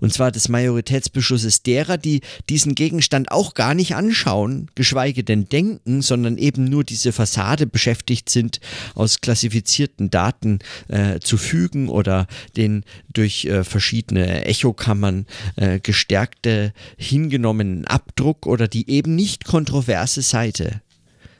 Und 0.00 0.12
zwar 0.12 0.30
des 0.30 0.48
Majoritätsbeschlusses 0.48 1.62
derer, 1.62 1.98
die 1.98 2.20
diesen 2.48 2.74
Gegenstand 2.74 3.30
auch 3.30 3.54
gar 3.54 3.74
nicht 3.74 3.94
anschauen, 3.94 4.70
geschweige 4.74 5.24
denn 5.24 5.48
denken, 5.48 6.02
sondern 6.02 6.38
eben 6.38 6.64
nur 6.64 6.84
diese 6.84 7.12
Fassade 7.12 7.66
beschäftigt 7.66 8.28
sind, 8.28 8.60
aus 8.94 9.20
klassifizierten 9.20 10.10
Daten 10.10 10.58
äh, 10.88 11.20
zu 11.20 11.36
fügen 11.36 11.88
oder 11.88 12.26
den 12.56 12.84
durch 13.12 13.44
äh, 13.44 13.64
verschiedene 13.64 14.44
Echokammern 14.44 15.26
äh, 15.56 15.80
gestärkte 15.80 16.72
hingenommenen 16.96 17.86
Abdruck 17.86 18.46
oder 18.46 18.68
die 18.68 18.90
eben 18.90 19.14
nicht 19.14 19.44
kontroverse 19.44 20.22
Seite, 20.22 20.82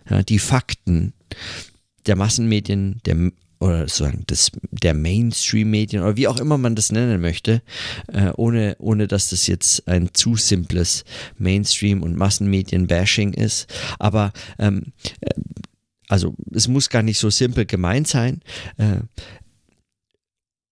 ja, 0.08 0.22
die 0.22 0.38
Fakten 0.38 1.12
der 2.06 2.16
Massenmedien, 2.16 3.00
der 3.04 3.30
oder 3.60 3.88
sozusagen 3.88 4.24
des, 4.26 4.52
der 4.70 4.94
Mainstream-Medien 4.94 6.02
oder 6.02 6.16
wie 6.16 6.28
auch 6.28 6.38
immer 6.38 6.58
man 6.58 6.74
das 6.74 6.92
nennen 6.92 7.20
möchte, 7.20 7.62
äh, 8.12 8.30
ohne, 8.36 8.76
ohne 8.78 9.08
dass 9.08 9.30
das 9.30 9.46
jetzt 9.46 9.88
ein 9.88 10.10
zu 10.14 10.36
simples 10.36 11.04
Mainstream- 11.38 12.02
und 12.02 12.16
Massenmedien-Bashing 12.16 13.32
ist. 13.34 13.66
Aber 13.98 14.32
ähm, 14.58 14.92
äh, 15.20 15.30
also 16.08 16.34
es 16.52 16.68
muss 16.68 16.88
gar 16.88 17.02
nicht 17.02 17.18
so 17.18 17.30
simpel 17.30 17.66
gemeint 17.66 18.08
sein. 18.08 18.40
Äh, 18.76 19.00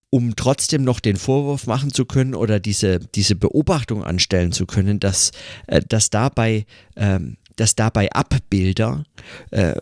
um 0.09 0.37
trotzdem 0.37 0.83
noch 0.85 1.01
den 1.01 1.16
Vorwurf 1.16 1.66
machen 1.66 1.92
zu 1.92 2.07
können 2.07 2.35
oder 2.35 2.61
diese, 2.61 3.01
diese 3.01 3.35
Beobachtung 3.35 4.05
anstellen 4.05 4.53
zu 4.53 4.64
können, 4.64 5.01
dass, 5.01 5.33
äh, 5.66 5.83
dass, 5.87 6.11
dabei, 6.11 6.64
ähm, 6.94 7.37
dass 7.57 7.75
dabei 7.75 8.11
Abbilder 8.12 9.05
äh, 9.51 9.75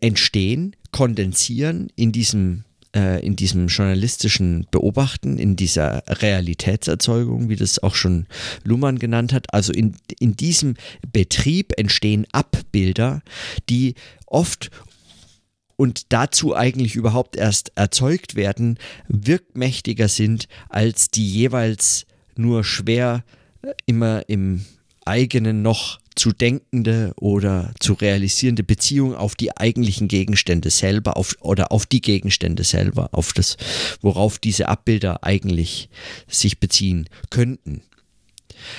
entstehen, 0.00 0.76
kondensieren 0.92 1.88
in 1.96 2.12
diesem 2.12 2.64
äh, 2.94 3.24
in 3.24 3.36
diesem 3.36 3.68
journalistischen 3.68 4.66
Beobachten, 4.70 5.38
in 5.38 5.56
dieser 5.56 6.02
Realitätserzeugung, 6.06 7.48
wie 7.48 7.56
das 7.56 7.82
auch 7.82 7.94
schon 7.94 8.26
Luhmann 8.64 8.98
genannt 8.98 9.32
hat. 9.32 9.52
Also 9.54 9.72
in, 9.72 9.96
in 10.18 10.36
diesem 10.36 10.74
Betrieb 11.10 11.72
entstehen 11.78 12.26
Abbilder, 12.32 13.22
die 13.70 13.94
oft 14.26 14.70
und 15.76 16.12
dazu 16.12 16.54
eigentlich 16.54 16.94
überhaupt 16.94 17.36
erst 17.36 17.72
erzeugt 17.76 18.34
werden, 18.34 18.78
wirkmächtiger 19.08 20.08
sind 20.08 20.46
als 20.68 21.10
die 21.10 21.26
jeweils 21.26 22.06
nur 22.36 22.62
schwer 22.62 23.24
äh, 23.62 23.72
immer 23.86 24.28
im 24.28 24.66
eigenen 25.04 25.62
noch 25.62 26.00
zu 26.14 26.32
denkende 26.32 27.12
oder 27.16 27.72
zu 27.80 27.94
realisierende 27.94 28.62
Beziehung 28.62 29.14
auf 29.14 29.34
die 29.34 29.56
eigentlichen 29.56 30.08
Gegenstände 30.08 30.70
selber 30.70 31.16
auf, 31.16 31.36
oder 31.40 31.72
auf 31.72 31.86
die 31.86 32.00
Gegenstände 32.00 32.64
selber, 32.64 33.08
auf 33.12 33.32
das, 33.32 33.56
worauf 34.00 34.38
diese 34.38 34.68
Abbilder 34.68 35.24
eigentlich 35.24 35.88
sich 36.28 36.60
beziehen 36.60 37.08
könnten. 37.30 37.82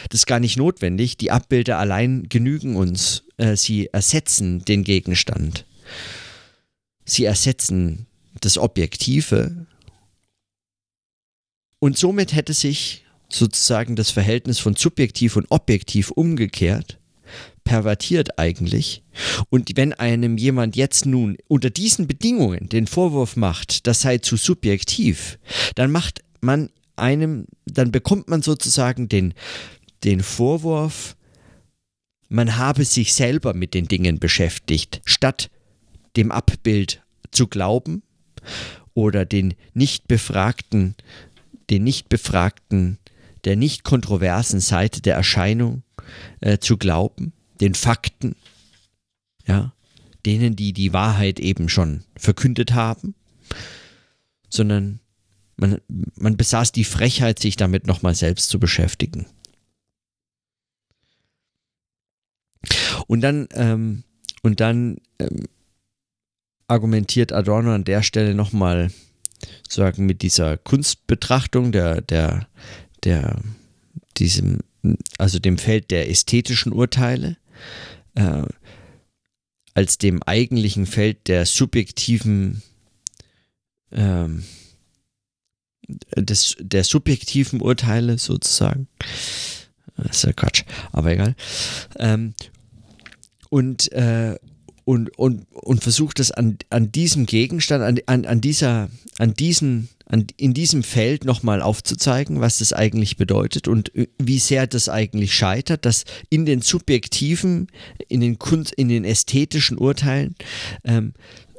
Das 0.09 0.21
ist 0.21 0.27
gar 0.27 0.39
nicht 0.39 0.57
notwendig, 0.57 1.17
die 1.17 1.31
Abbilder 1.31 1.79
allein 1.79 2.27
genügen 2.29 2.75
uns, 2.75 3.23
äh, 3.37 3.55
sie 3.55 3.87
ersetzen 3.91 4.63
den 4.65 4.83
Gegenstand. 4.83 5.65
Sie 7.05 7.25
ersetzen 7.25 8.05
das 8.39 8.57
Objektive 8.57 9.65
und 11.79 11.97
somit 11.97 12.33
hätte 12.33 12.53
sich 12.53 13.02
sozusagen 13.33 13.95
das 13.95 14.11
Verhältnis 14.11 14.59
von 14.59 14.75
subjektiv 14.75 15.35
und 15.35 15.47
objektiv 15.49 16.11
umgekehrt 16.11 16.99
pervertiert 17.63 18.37
eigentlich. 18.39 19.03
Und 19.49 19.71
wenn 19.75 19.93
einem 19.93 20.37
jemand 20.37 20.75
jetzt 20.75 21.05
nun 21.05 21.37
unter 21.47 21.69
diesen 21.69 22.07
Bedingungen 22.07 22.69
den 22.69 22.87
Vorwurf 22.87 23.35
macht, 23.35 23.87
das 23.87 24.01
sei 24.01 24.17
zu 24.17 24.35
subjektiv, 24.35 25.39
dann 25.75 25.91
macht 25.91 26.21
man 26.41 26.69
einem, 26.95 27.47
dann 27.65 27.91
bekommt 27.91 28.27
man 28.27 28.41
sozusagen 28.41 29.07
den, 29.09 29.33
den 30.03 30.21
Vorwurf, 30.21 31.15
man 32.29 32.57
habe 32.57 32.83
sich 32.83 33.13
selber 33.13 33.53
mit 33.53 33.73
den 33.73 33.87
Dingen 33.87 34.19
beschäftigt, 34.19 35.01
statt 35.05 35.49
dem 36.17 36.31
Abbild 36.31 37.01
zu 37.31 37.47
glauben 37.47 38.03
oder 38.93 39.25
den 39.25 39.53
nicht 39.73 40.07
befragten, 40.07 40.95
den 41.69 41.83
nicht 41.83 42.09
befragten 42.09 42.97
der 43.43 43.55
nicht 43.55 43.83
kontroversen 43.83 44.59
Seite 44.59 45.01
der 45.01 45.15
Erscheinung 45.15 45.83
äh, 46.41 46.57
zu 46.57 46.77
glauben, 46.77 47.33
den 47.59 47.75
Fakten, 47.75 48.35
ja, 49.45 49.73
denen, 50.25 50.55
die 50.55 50.73
die 50.73 50.93
Wahrheit 50.93 51.39
eben 51.39 51.69
schon 51.69 52.03
verkündet 52.15 52.73
haben, 52.73 53.15
sondern 54.49 54.99
man, 55.57 55.79
man 56.15 56.37
besaß 56.37 56.71
die 56.71 56.85
Frechheit, 56.85 57.39
sich 57.39 57.55
damit 57.55 57.87
nochmal 57.87 58.15
selbst 58.15 58.49
zu 58.49 58.59
beschäftigen. 58.59 59.25
Und 63.07 63.21
dann, 63.21 63.47
ähm, 63.53 64.03
und 64.41 64.59
dann 64.59 64.97
ähm, 65.19 65.47
argumentiert 66.67 67.33
Adorno 67.33 67.73
an 67.73 67.83
der 67.83 68.03
Stelle 68.03 68.33
nochmal 68.33 68.91
sagen 69.69 70.05
mit 70.05 70.21
dieser 70.21 70.57
Kunstbetrachtung 70.57 71.71
der, 71.71 72.01
der, 72.01 72.47
der, 73.03 73.39
diesem, 74.17 74.59
also 75.17 75.39
dem 75.39 75.57
Feld 75.57 75.91
der 75.91 76.09
ästhetischen 76.09 76.71
Urteile, 76.71 77.37
äh, 78.15 78.43
als 79.73 79.97
dem 79.97 80.21
eigentlichen 80.23 80.85
Feld 80.85 81.27
der 81.27 81.45
subjektiven 81.45 82.61
ähm, 83.91 84.43
des, 86.15 86.55
der 86.59 86.83
subjektiven 86.83 87.61
Urteile 87.61 88.17
sozusagen. 88.17 88.87
Das 89.97 90.17
ist 90.17 90.23
ja 90.23 90.33
Quatsch, 90.33 90.63
aber 90.91 91.11
egal. 91.11 91.35
Ähm, 91.97 92.33
und, 93.49 93.91
äh, 93.91 94.37
und, 94.85 95.17
und, 95.17 95.45
und 95.51 95.83
versucht 95.83 96.19
es 96.19 96.31
an, 96.31 96.57
an 96.69 96.91
diesem 96.91 97.25
Gegenstand, 97.25 97.83
an, 97.83 97.99
an, 98.07 98.25
an 98.25 98.41
dieser, 98.41 98.89
an 99.19 99.33
diesen, 99.33 99.89
an, 100.13 100.27
in 100.37 100.53
diesem 100.53 100.83
Feld 100.83 101.25
nochmal 101.25 101.63
aufzuzeigen, 101.63 102.39
was 102.39 102.59
das 102.59 102.71
eigentlich 102.71 103.17
bedeutet 103.17 103.67
und 103.67 103.91
wie 104.19 104.37
sehr 104.37 104.67
das 104.67 104.87
eigentlich 104.87 105.33
scheitert, 105.33 105.85
dass 105.85 106.05
in 106.29 106.45
den 106.45 106.61
subjektiven, 106.61 107.67
in 108.09 108.21
den 108.21 108.37
Kunst, 108.37 108.73
in 108.73 108.89
den 108.89 109.05
ästhetischen 109.05 109.75
Urteilen 109.75 110.35
ähm, 110.83 111.13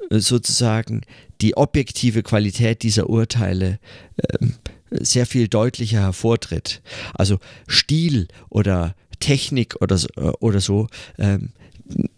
sozusagen 0.08 1.00
die 1.40 1.56
objektive 1.56 2.22
Qualität 2.22 2.84
dieser 2.84 3.10
Urteile 3.10 3.80
ähm, 4.40 4.54
sehr 4.88 5.26
viel 5.26 5.48
deutlicher 5.48 6.02
hervortritt. 6.02 6.80
Also 7.12 7.40
Stil 7.66 8.28
oder 8.50 8.94
Technik 9.18 9.74
oder 9.80 9.98
so, 9.98 10.08
oder 10.38 10.60
so 10.60 10.86
ähm, 11.18 11.50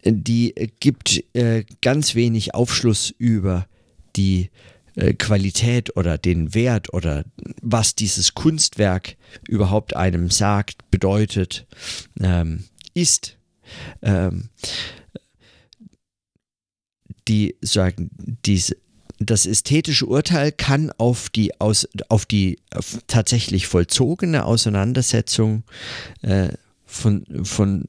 die 0.04 0.54
gibt 0.80 1.24
äh, 1.32 1.64
ganz 1.80 2.14
wenig 2.14 2.54
Aufschluss 2.54 3.14
über 3.16 3.66
die 4.16 4.42
äh, 4.42 4.48
Qualität 5.14 5.96
oder 5.96 6.18
den 6.18 6.54
Wert 6.54 6.92
oder 6.92 7.24
was 7.60 7.94
dieses 7.94 8.34
Kunstwerk 8.34 9.16
überhaupt 9.46 9.94
einem 9.94 10.30
sagt, 10.30 10.90
bedeutet, 10.90 11.66
ähm, 12.20 12.64
ist. 12.94 13.36
Ähm, 14.02 14.48
die 17.28 17.56
sagen, 17.60 18.10
diese, 18.44 18.76
das 19.18 19.46
ästhetische 19.46 20.06
Urteil 20.06 20.52
kann 20.52 20.92
auf 20.92 21.28
die, 21.28 21.60
aus, 21.60 21.88
auf 22.08 22.26
die 22.26 22.58
auf 22.74 22.98
tatsächlich 23.06 23.66
vollzogene 23.66 24.44
Auseinandersetzung 24.44 25.64
äh, 26.22 26.50
von, 26.84 27.24
von, 27.42 27.84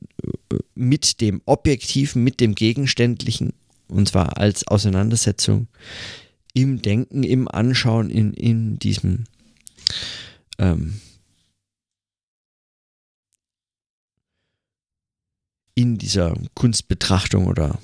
mit 0.73 1.21
dem 1.21 1.41
Objektiven, 1.45 2.23
mit 2.23 2.39
dem 2.39 2.55
Gegenständlichen, 2.55 3.53
und 3.87 4.07
zwar 4.09 4.37
als 4.37 4.67
Auseinandersetzung 4.67 5.67
im 6.57 6.81
Denken, 6.81 7.21
im 7.21 7.47
Anschauen, 7.47 8.09
in, 8.09 8.33
in 8.33 8.79
diesem 8.79 9.25
ähm, 10.57 10.99
in 15.75 15.99
dieser 15.99 16.33
Kunstbetrachtung 16.55 17.45
oder 17.45 17.77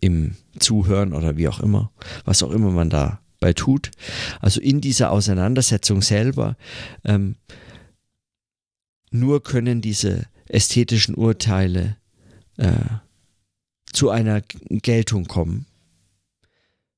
im 0.00 0.34
Zuhören 0.58 1.12
oder 1.12 1.36
wie 1.36 1.46
auch 1.46 1.60
immer, 1.60 1.92
was 2.24 2.42
auch 2.42 2.50
immer 2.50 2.72
man 2.72 2.90
dabei 2.90 3.52
tut. 3.52 3.92
Also 4.40 4.60
in 4.60 4.80
dieser 4.80 5.12
Auseinandersetzung 5.12 6.02
selber 6.02 6.56
ähm, 7.04 7.36
nur 9.12 9.40
können 9.44 9.80
diese 9.80 10.26
ästhetischen 10.48 11.14
Urteile 11.14 11.96
äh, 12.56 12.72
zu 13.92 14.10
einer 14.10 14.40
Geltung 14.40 15.26
kommen. 15.26 15.66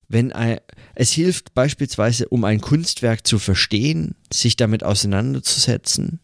Wenn 0.08 0.32
ein, 0.32 0.60
es 0.94 1.12
hilft 1.12 1.54
beispielsweise, 1.54 2.28
um 2.28 2.44
ein 2.44 2.60
Kunstwerk 2.60 3.26
zu 3.26 3.38
verstehen, 3.38 4.14
sich 4.32 4.56
damit 4.56 4.84
auseinanderzusetzen, 4.84 6.20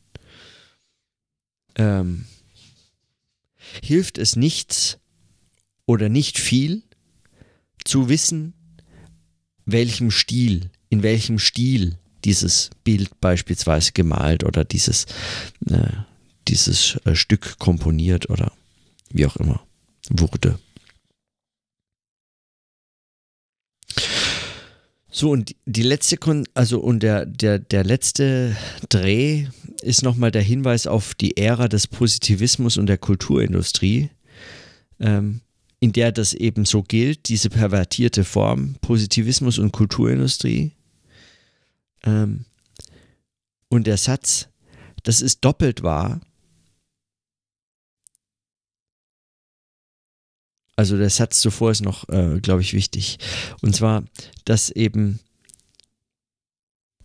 ähm, 1.75 2.27
hilft 3.83 4.18
es 4.18 4.37
nichts 4.37 4.99
oder 5.87 6.09
nicht 6.09 6.38
viel 6.38 6.83
zu 7.85 8.09
wissen, 8.09 8.55
welchem 9.64 10.11
Stil, 10.11 10.71
in 10.88 11.03
welchem 11.03 11.38
Stil 11.38 11.99
dieses 12.25 12.71
Bild 12.85 13.21
beispielsweise 13.21 13.92
gemalt 13.92 14.45
oder 14.45 14.64
dieses, 14.64 15.07
äh, 15.66 15.88
dieses 16.49 16.97
äh, 17.05 17.14
Stück 17.14 17.59
komponiert 17.59 18.31
oder 18.31 18.53
wie 19.11 19.27
auch 19.27 19.37
immer 19.37 19.64
wurde. 20.11 20.59
So, 25.14 25.31
und 25.31 25.55
die 25.66 25.83
letzte, 25.83 26.16
Kon 26.16 26.44
also 26.55 26.81
und 26.81 27.03
der, 27.03 27.27
der, 27.27 27.59
der 27.59 27.85
letzte 27.85 28.57
Dreh 28.88 29.46
ist 29.83 30.03
nochmal 30.03 30.31
der 30.31 30.40
Hinweis 30.40 30.87
auf 30.87 31.14
die 31.14 31.37
Ära 31.37 31.68
des 31.68 31.87
Positivismus 31.87 32.79
und 32.79 32.87
der 32.87 32.96
Kulturindustrie, 32.96 34.09
ähm, 35.01 35.42
in 35.81 35.92
der 35.92 36.12
das 36.12 36.33
eben 36.33 36.64
so 36.64 36.83
gilt, 36.83 37.29
diese 37.29 37.51
pervertierte 37.51 38.25
Form, 38.25 38.77
Positivismus 38.81 39.59
und 39.59 39.70
Kulturindustrie. 39.70 40.72
Ähm, 42.05 42.46
und 43.68 43.87
der 43.87 43.98
Satz, 43.98 44.48
das 45.03 45.20
ist 45.20 45.44
doppelt 45.44 45.83
wahr, 45.83 46.22
also 50.76 50.96
der 50.96 51.11
Satz 51.11 51.40
zuvor 51.40 51.70
ist 51.70 51.82
noch, 51.82 52.08
äh, 52.08 52.40
glaube 52.40 52.62
ich, 52.62 52.72
wichtig. 52.72 53.18
Und 53.61 53.76
zwar, 53.76 54.04
dass 54.44 54.70
eben, 54.70 55.20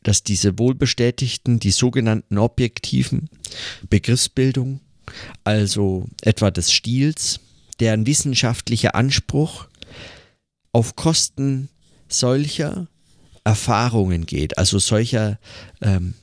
dass 0.04 0.24
diese 0.24 0.58
wohlbestätigten, 0.58 1.60
die 1.60 1.72
sogenannten 1.72 2.38
objektiven 2.38 3.30
Begriffsbildung, 3.90 4.80
also 5.44 6.08
etwa 6.22 6.52
des 6.52 6.72
Stils, 6.72 7.40
deren 7.80 8.06
wissenschaftlicher 8.06 8.96
Anspruch 8.96 9.68
auf 10.72 10.96
Kosten 10.96 11.70
solcher 12.08 12.88
Erfahrungen 13.44 14.26
geht, 14.26 14.58
also 14.58 14.80
solcher 14.80 15.40
ähm, 15.82 16.14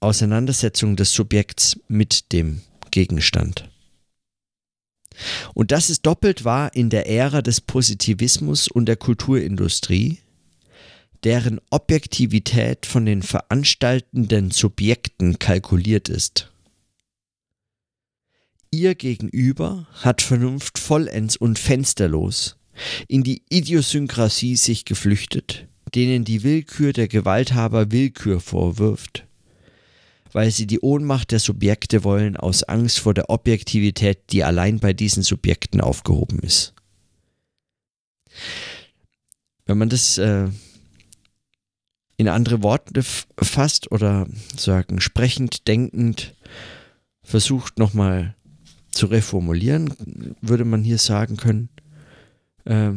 Auseinandersetzung 0.00 0.96
des 0.96 1.12
Subjekts 1.12 1.80
mit 1.88 2.32
dem 2.32 2.60
Gegenstand. 2.90 3.68
Und 5.54 5.72
das 5.72 5.90
ist 5.90 6.06
doppelt 6.06 6.44
wahr 6.44 6.74
in 6.74 6.90
der 6.90 7.08
Ära 7.08 7.42
des 7.42 7.60
Positivismus 7.60 8.68
und 8.68 8.86
der 8.86 8.96
Kulturindustrie, 8.96 10.18
deren 11.24 11.60
Objektivität 11.70 12.86
von 12.86 13.06
den 13.06 13.22
veranstaltenden 13.22 14.50
Subjekten 14.50 15.38
kalkuliert 15.38 16.08
ist. 16.08 16.52
Ihr 18.70 18.94
gegenüber 18.94 19.86
hat 19.92 20.22
Vernunft 20.22 20.78
vollends 20.78 21.36
und 21.36 21.58
fensterlos 21.58 22.56
in 23.08 23.22
die 23.22 23.42
Idiosynkrasie 23.48 24.56
sich 24.56 24.84
geflüchtet, 24.84 25.66
denen 25.94 26.24
die 26.24 26.42
Willkür 26.42 26.92
der 26.92 27.08
Gewalthaber 27.08 27.90
Willkür 27.90 28.40
vorwirft 28.40 29.25
weil 30.32 30.50
sie 30.50 30.66
die 30.66 30.80
Ohnmacht 30.80 31.30
der 31.30 31.38
Subjekte 31.38 32.04
wollen 32.04 32.36
aus 32.36 32.62
Angst 32.62 33.00
vor 33.00 33.14
der 33.14 33.30
Objektivität, 33.30 34.18
die 34.30 34.44
allein 34.44 34.78
bei 34.80 34.92
diesen 34.92 35.22
Subjekten 35.22 35.80
aufgehoben 35.80 36.40
ist. 36.40 36.74
Wenn 39.64 39.78
man 39.78 39.88
das 39.88 40.18
äh, 40.18 40.48
in 42.16 42.28
andere 42.28 42.62
Worte 42.62 43.02
fasst 43.02 43.90
oder 43.92 44.26
sagen, 44.56 45.00
sprechend, 45.00 45.68
denkend, 45.68 46.34
versucht 47.22 47.78
nochmal 47.78 48.34
zu 48.90 49.06
reformulieren, 49.06 49.92
würde 50.40 50.64
man 50.64 50.84
hier 50.84 50.98
sagen 50.98 51.36
können, 51.36 51.68
äh, 52.64 52.92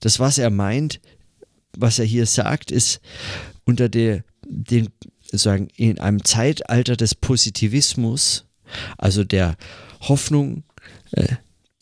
das, 0.00 0.20
was 0.20 0.38
er 0.38 0.50
meint, 0.50 1.00
was 1.76 1.98
er 1.98 2.04
hier 2.04 2.26
sagt, 2.26 2.70
ist 2.70 3.00
unter 3.64 3.88
der, 3.88 4.24
den 4.44 4.88
sagen, 5.38 5.68
in 5.76 5.98
einem 5.98 6.24
Zeitalter 6.24 6.96
des 6.96 7.14
Positivismus, 7.14 8.46
also 8.98 9.24
der 9.24 9.56
Hoffnung, 10.00 10.64
äh, 11.12 11.36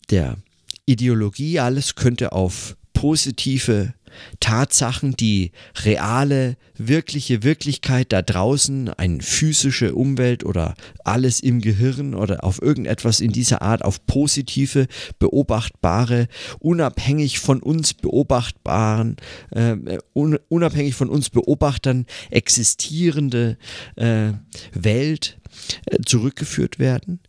der 0.09 0.37
Ideologie, 0.85 1.59
alles 1.59 1.95
könnte 1.95 2.31
auf 2.31 2.75
positive 2.93 3.93
Tatsachen, 4.39 5.15
die 5.15 5.51
reale, 5.83 6.57
wirkliche 6.77 7.43
Wirklichkeit 7.43 8.11
da 8.11 8.21
draußen, 8.21 8.89
eine 8.89 9.21
physische 9.21 9.95
Umwelt 9.95 10.43
oder 10.43 10.75
alles 11.03 11.39
im 11.39 11.61
Gehirn 11.61 12.13
oder 12.13 12.43
auf 12.43 12.61
irgendetwas 12.61 13.19
in 13.19 13.31
dieser 13.31 13.61
Art, 13.61 13.83
auf 13.83 14.05
positive, 14.05 14.87
beobachtbare, 15.19 16.27
unabhängig 16.59 17.39
von 17.39 17.61
uns 17.61 17.93
beobachtbaren, 17.93 19.17
äh, 19.51 19.75
un 20.13 20.37
unabhängig 20.49 20.95
von 20.95 21.09
uns 21.09 21.29
Beobachtern 21.29 22.05
existierende 22.29 23.57
äh, 23.95 24.33
Welt 24.73 25.39
äh, 25.85 25.97
zurückgeführt 26.05 26.79
werden. 26.79 27.19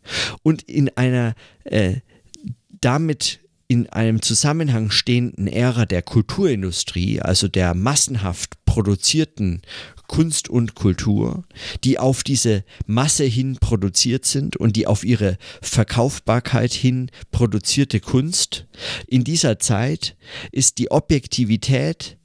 Und 0.43 0.63
in 0.63 0.91
einer 0.97 1.35
äh, 1.65 1.97
damit 2.81 3.42
in 3.73 3.89
einem 3.89 4.21
Zusammenhang 4.21 4.91
stehenden 4.91 5.47
Ära 5.47 5.87
der 5.87 6.03
Kulturindustrie, 6.03 7.23
also 7.23 7.49
der 7.49 7.73
massenhaft 7.73 8.63
produzierten 8.67 9.63
Kunst 10.09 10.51
und 10.51 10.75
Kultur, 10.75 11.45
die 11.83 11.99
auf 11.99 12.23
diese 12.23 12.65
Masse 12.85 13.25
hin 13.25 13.57
produziert 13.59 14.27
sind 14.27 14.59
und 14.59 14.77
die 14.77 14.87
auf 14.87 15.05
ihre 15.05 15.39
Verkaufbarkeit 15.63 16.75
hin 16.75 17.11
produzierte 17.31 18.01
Kunst, 18.01 18.67
in 19.07 19.25
dieser 19.25 19.59
Zeit 19.59 20.19
ist 20.51 20.77
die 20.77 20.91
Objektivität 20.91 22.19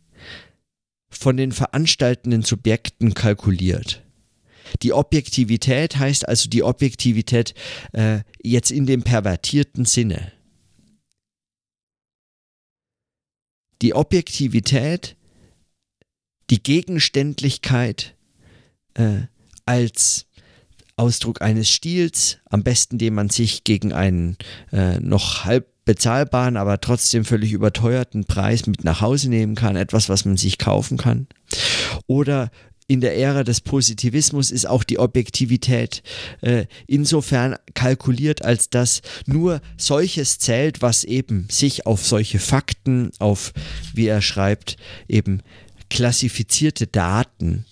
von 1.10 1.38
den 1.38 1.54
veranstaltenden 1.54 2.42
Subjekten 2.42 3.14
kalkuliert. 3.14 4.04
Die 4.82 4.92
Objektivität 4.92 5.96
heißt 5.96 6.28
also 6.28 6.50
die 6.50 6.64
Objektivität 6.64 7.54
äh, 7.94 8.20
jetzt 8.44 8.70
in 8.70 8.86
dem 8.86 9.04
pervertierten 9.04 9.86
Sinne. 9.86 10.34
Die 13.82 13.94
Objektivität, 13.94 15.16
die 16.50 16.62
Gegenständlichkeit 16.62 18.16
äh, 18.94 19.22
als 19.66 20.26
Ausdruck 20.96 21.42
eines 21.42 21.70
Stils, 21.70 22.40
am 22.50 22.64
besten 22.64 22.98
den 22.98 23.14
man 23.14 23.30
sich 23.30 23.64
gegen 23.64 23.94
einen 23.94 24.38
äh, 24.72 25.00
noch 25.00 25.46
halb 25.46 25.68
bezahlbaren, 25.86 26.58
aber 26.58 26.82
trotzdem 26.82 27.24
völlig 27.24 27.54
überteuerten 27.54 28.26
Preis 28.26 28.68
mit 28.68 28.84
nach 28.84 29.02
Hause 29.02 29.30
nehmen 29.30 29.56
kann, 29.56 29.76
etwas, 29.76 30.10
was 30.10 30.26
man 30.26 30.38
sich 30.38 30.58
kaufen 30.58 30.98
kann. 30.98 31.28
Oder 32.08 32.50
in 32.88 33.02
der 33.02 33.18
Ära 33.18 33.44
des 33.44 33.62
Positivismus 33.62 34.50
ist 34.50 34.66
auch 34.66 34.84
die 34.84 34.98
Objektivität 34.98 36.04
äh, 36.42 36.66
insofern 36.88 37.58
kalkuliert, 37.74 38.46
als 38.46 38.70
dass 38.70 39.02
nur 39.26 39.62
solches 39.76 40.40
zählt, 40.40 40.82
was 40.82 41.04
eben 41.04 41.48
sich 41.52 41.86
auf 41.86 42.06
solche 42.06 42.40
Fakten, 42.40 43.12
auf, 43.20 43.54
wie 43.94 44.08
er 44.08 44.22
schreibt, 44.22 44.78
eben 45.10 45.42
klassifizierte 45.90 46.88
Daten 46.88 47.66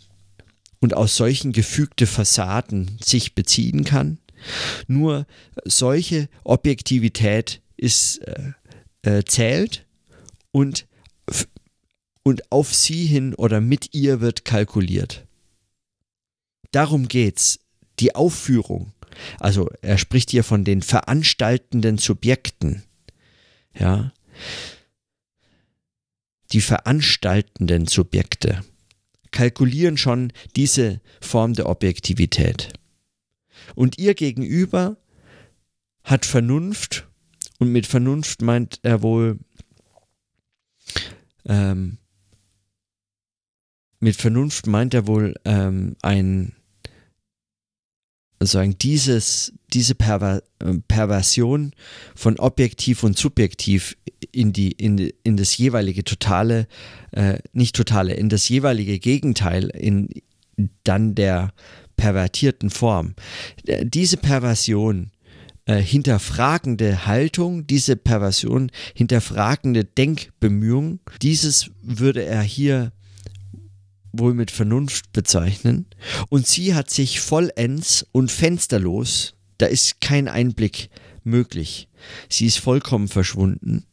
und 0.80 0.94
aus 0.94 1.16
solchen 1.16 1.54
gefügte 1.54 2.08
Fassaden 2.08 2.98
sich 3.04 3.36
beziehen 3.36 3.86
kann. 3.86 4.20
Nur 4.88 5.26
solche 5.64 6.28
Objektivität 6.44 7.62
ist 7.78 8.18
äh, 8.20 8.52
äh, 9.04 9.24
zählt 9.24 9.86
und 10.52 10.88
und 12.26 12.52
auf 12.52 12.74
sie 12.74 13.06
hin 13.06 13.36
oder 13.36 13.62
mit 13.62 13.94
ihr 13.94 14.20
wird 14.20 14.44
kalkuliert. 14.46 15.26
Darum 16.72 17.08
geht's. 17.08 17.60
Die 18.00 18.14
Aufführung. 18.14 18.92
Also 19.40 19.70
er 19.82 19.98
spricht 19.98 20.32
hier 20.32 20.44
von 20.44 20.66
den 20.66 20.82
veranstaltenden 20.82 21.98
Subjekten. 21.98 22.84
Ja. 23.74 24.12
Die 26.52 26.60
veranstaltenden 26.60 27.88
Subjekte 27.88 28.66
kalkulieren 29.32 29.98
schon 29.98 30.34
diese 30.56 31.00
Form 31.22 31.54
der 31.54 31.70
Objektivität. 31.70 32.74
Und 33.76 33.98
ihr 33.98 34.16
gegenüber 34.16 34.98
hat 36.04 36.26
Vernunft, 36.26 37.08
und 37.60 37.72
mit 37.72 37.86
Vernunft 37.86 38.42
meint 38.42 38.80
er 38.84 39.02
wohl 39.02 39.40
ähm, 41.46 41.98
mit 44.06 44.16
Vernunft 44.16 44.68
meint 44.68 44.94
er 44.94 45.08
wohl 45.08 45.34
ähm, 45.46 45.96
ein, 46.04 46.54
sagen, 48.40 48.78
dieses, 48.78 49.52
diese 49.74 49.96
Perver 49.96 50.44
äh, 50.60 50.76
Perversion 50.88 51.74
von 52.14 52.38
objektiv 52.38 53.02
und 53.02 53.18
subjektiv 53.18 53.98
in, 54.32 54.54
die, 54.54 54.74
in, 54.74 55.12
in 55.24 55.38
das 55.38 55.58
jeweilige 55.58 56.04
totale, 56.04 56.68
äh, 57.14 57.40
nicht 57.52 57.76
totale, 57.76 58.14
in 58.14 58.30
das 58.30 58.48
jeweilige 58.48 59.00
Gegenteil, 59.00 59.70
in 59.70 60.10
dann 60.84 61.16
der 61.16 61.52
pervertierten 61.98 62.70
Form. 62.70 63.16
Äh, 63.66 63.88
diese 63.88 64.18
Perversion, 64.18 65.10
äh, 65.66 65.82
hinterfragende 65.82 67.08
Haltung, 67.08 67.66
diese 67.66 67.96
Perversion, 67.96 68.70
hinterfragende 68.94 69.84
Denkbemühung, 69.84 71.00
dieses 71.24 71.72
würde 71.82 72.24
er 72.24 72.44
hier 72.44 72.92
wohl 74.20 74.34
mit 74.34 74.52
Vernunft 74.52 75.12
bezeichnen. 75.14 75.88
Und 76.30 76.48
sie 76.48 76.74
hat 76.74 76.90
sich 76.90 77.20
vollends 77.20 78.06
und 78.12 78.32
fensterlos, 78.32 79.36
da 79.58 79.68
ist 79.68 80.02
kein 80.02 80.28
Einblick 80.28 80.90
möglich. 81.24 81.88
Sie 82.30 82.46
ist 82.46 82.58
vollkommen 82.58 83.08
verschwunden. 83.08 83.86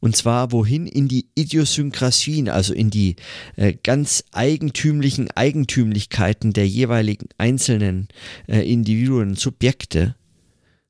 Und 0.00 0.16
zwar 0.16 0.52
wohin? 0.52 0.86
In 0.86 1.06
die 1.06 1.28
Idiosynkrasien, 1.34 2.48
also 2.48 2.74
in 2.74 2.90
die 2.90 3.16
äh, 3.56 3.74
ganz 3.82 4.24
eigentümlichen 4.32 5.30
Eigentümlichkeiten 5.30 6.52
der 6.52 6.66
jeweiligen 6.66 7.28
einzelnen 7.38 8.08
äh, 8.48 8.68
Individuen, 8.70 9.36
Subjekte. 9.36 10.16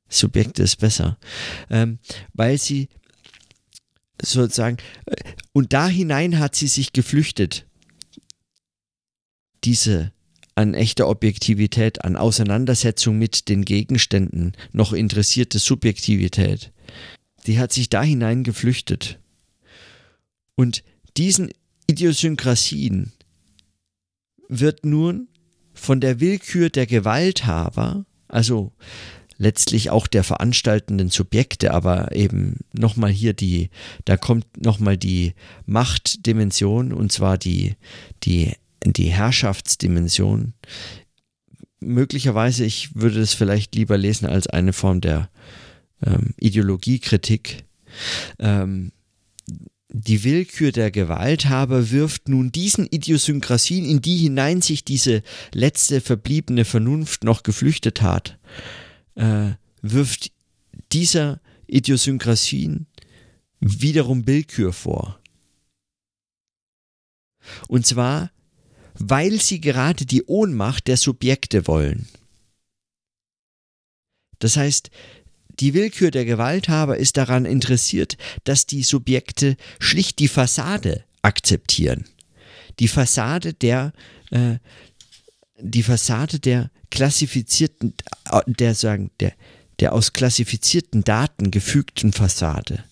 Subjekte 0.09 0.63
ist 0.63 0.77
besser. 0.77 1.17
Ähm, 1.69 1.99
weil 2.33 2.57
sie 2.57 2.89
sozusagen, 4.21 4.77
äh, 5.05 5.15
und 5.51 5.73
da 5.73 5.87
hinein 5.87 6.39
hat 6.39 6.55
sie 6.55 6.67
sich 6.67 6.93
geflüchtet 6.93 7.67
diese 9.63 10.11
an 10.55 10.73
echter 10.73 11.07
Objektivität, 11.07 12.03
an 12.03 12.15
Auseinandersetzung 12.15 13.17
mit 13.17 13.49
den 13.49 13.65
Gegenständen 13.65 14.53
noch 14.71 14.93
interessierte 14.93 15.59
Subjektivität, 15.59 16.71
die 17.47 17.59
hat 17.59 17.73
sich 17.73 17.89
da 17.89 18.03
hinein 18.03 18.43
geflüchtet. 18.43 19.19
Und 20.55 20.83
diesen 21.17 21.51
Idiosynkrasien 21.87 23.11
wird 24.47 24.85
nun 24.85 25.27
von 25.73 25.99
der 25.99 26.19
Willkür 26.19 26.69
der 26.69 26.85
Gewalthaber, 26.85 28.05
also 28.27 28.71
letztlich 29.37 29.89
auch 29.89 30.05
der 30.05 30.23
veranstaltenden 30.23 31.09
Subjekte, 31.09 31.73
aber 31.73 32.15
eben 32.15 32.59
nochmal 32.71 33.09
hier 33.09 33.33
die, 33.33 33.71
da 34.05 34.15
kommt 34.15 34.45
nochmal 34.63 34.97
die 34.97 35.33
Machtdimension 35.65 36.93
und 36.93 37.11
zwar 37.11 37.39
die, 37.39 37.75
die 38.23 38.53
die 38.91 39.09
Herrschaftsdimension. 39.09 40.53
Möglicherweise, 41.79 42.65
ich 42.65 42.95
würde 42.95 43.21
es 43.21 43.33
vielleicht 43.33 43.75
lieber 43.75 43.97
lesen 43.97 44.25
als 44.25 44.47
eine 44.47 44.73
Form 44.73 45.01
der 45.01 45.29
ähm, 46.05 46.33
Ideologiekritik. 46.37 47.65
Ähm, 48.39 48.91
die 49.95 50.23
Willkür 50.23 50.71
der 50.71 50.89
Gewalthaber 50.89 51.91
wirft 51.91 52.27
nun 52.27 52.51
diesen 52.51 52.87
Idiosynkrasien, 52.89 53.85
in 53.85 54.01
die 54.01 54.17
hinein 54.17 54.61
sich 54.61 54.83
diese 54.83 55.21
letzte 55.53 56.01
verbliebene 56.01 56.65
Vernunft 56.65 57.23
noch 57.23 57.43
geflüchtet 57.43 58.01
hat, 58.01 58.39
äh, 59.15 59.51
wirft 59.81 60.31
dieser 60.91 61.41
Idiosynkrasien 61.67 62.87
wiederum 63.59 64.25
Willkür 64.25 64.73
vor. 64.73 65.19
Und 67.67 67.85
zwar 67.85 68.31
weil 69.09 69.41
sie 69.41 69.59
gerade 69.59 70.05
die 70.05 70.23
Ohnmacht 70.23 70.87
der 70.87 70.97
Subjekte 70.97 71.67
wollen. 71.67 72.07
Das 74.39 74.57
heißt, 74.57 74.89
die 75.59 75.73
Willkür 75.73 76.09
der 76.09 76.25
Gewalthaber 76.25 76.97
ist 76.97 77.17
daran 77.17 77.45
interessiert, 77.45 78.17
dass 78.43 78.65
die 78.65 78.83
Subjekte 78.83 79.57
schlicht 79.79 80.19
die 80.19 80.27
Fassade 80.27 81.03
akzeptieren. 81.21 82.05
Die 82.79 82.87
Fassade 82.87 83.53
der, 83.53 83.93
äh, 84.31 84.57
die 85.59 85.83
Fassade 85.83 86.39
der 86.39 86.71
klassifizierten, 86.89 87.93
äh, 88.31 88.41
der 88.47 88.73
sagen, 88.73 89.11
der, 89.19 89.33
der 89.79 89.93
aus 89.93 90.13
klassifizierten 90.13 91.03
Daten 91.03 91.51
gefügten 91.51 92.13
Fassade 92.13 92.83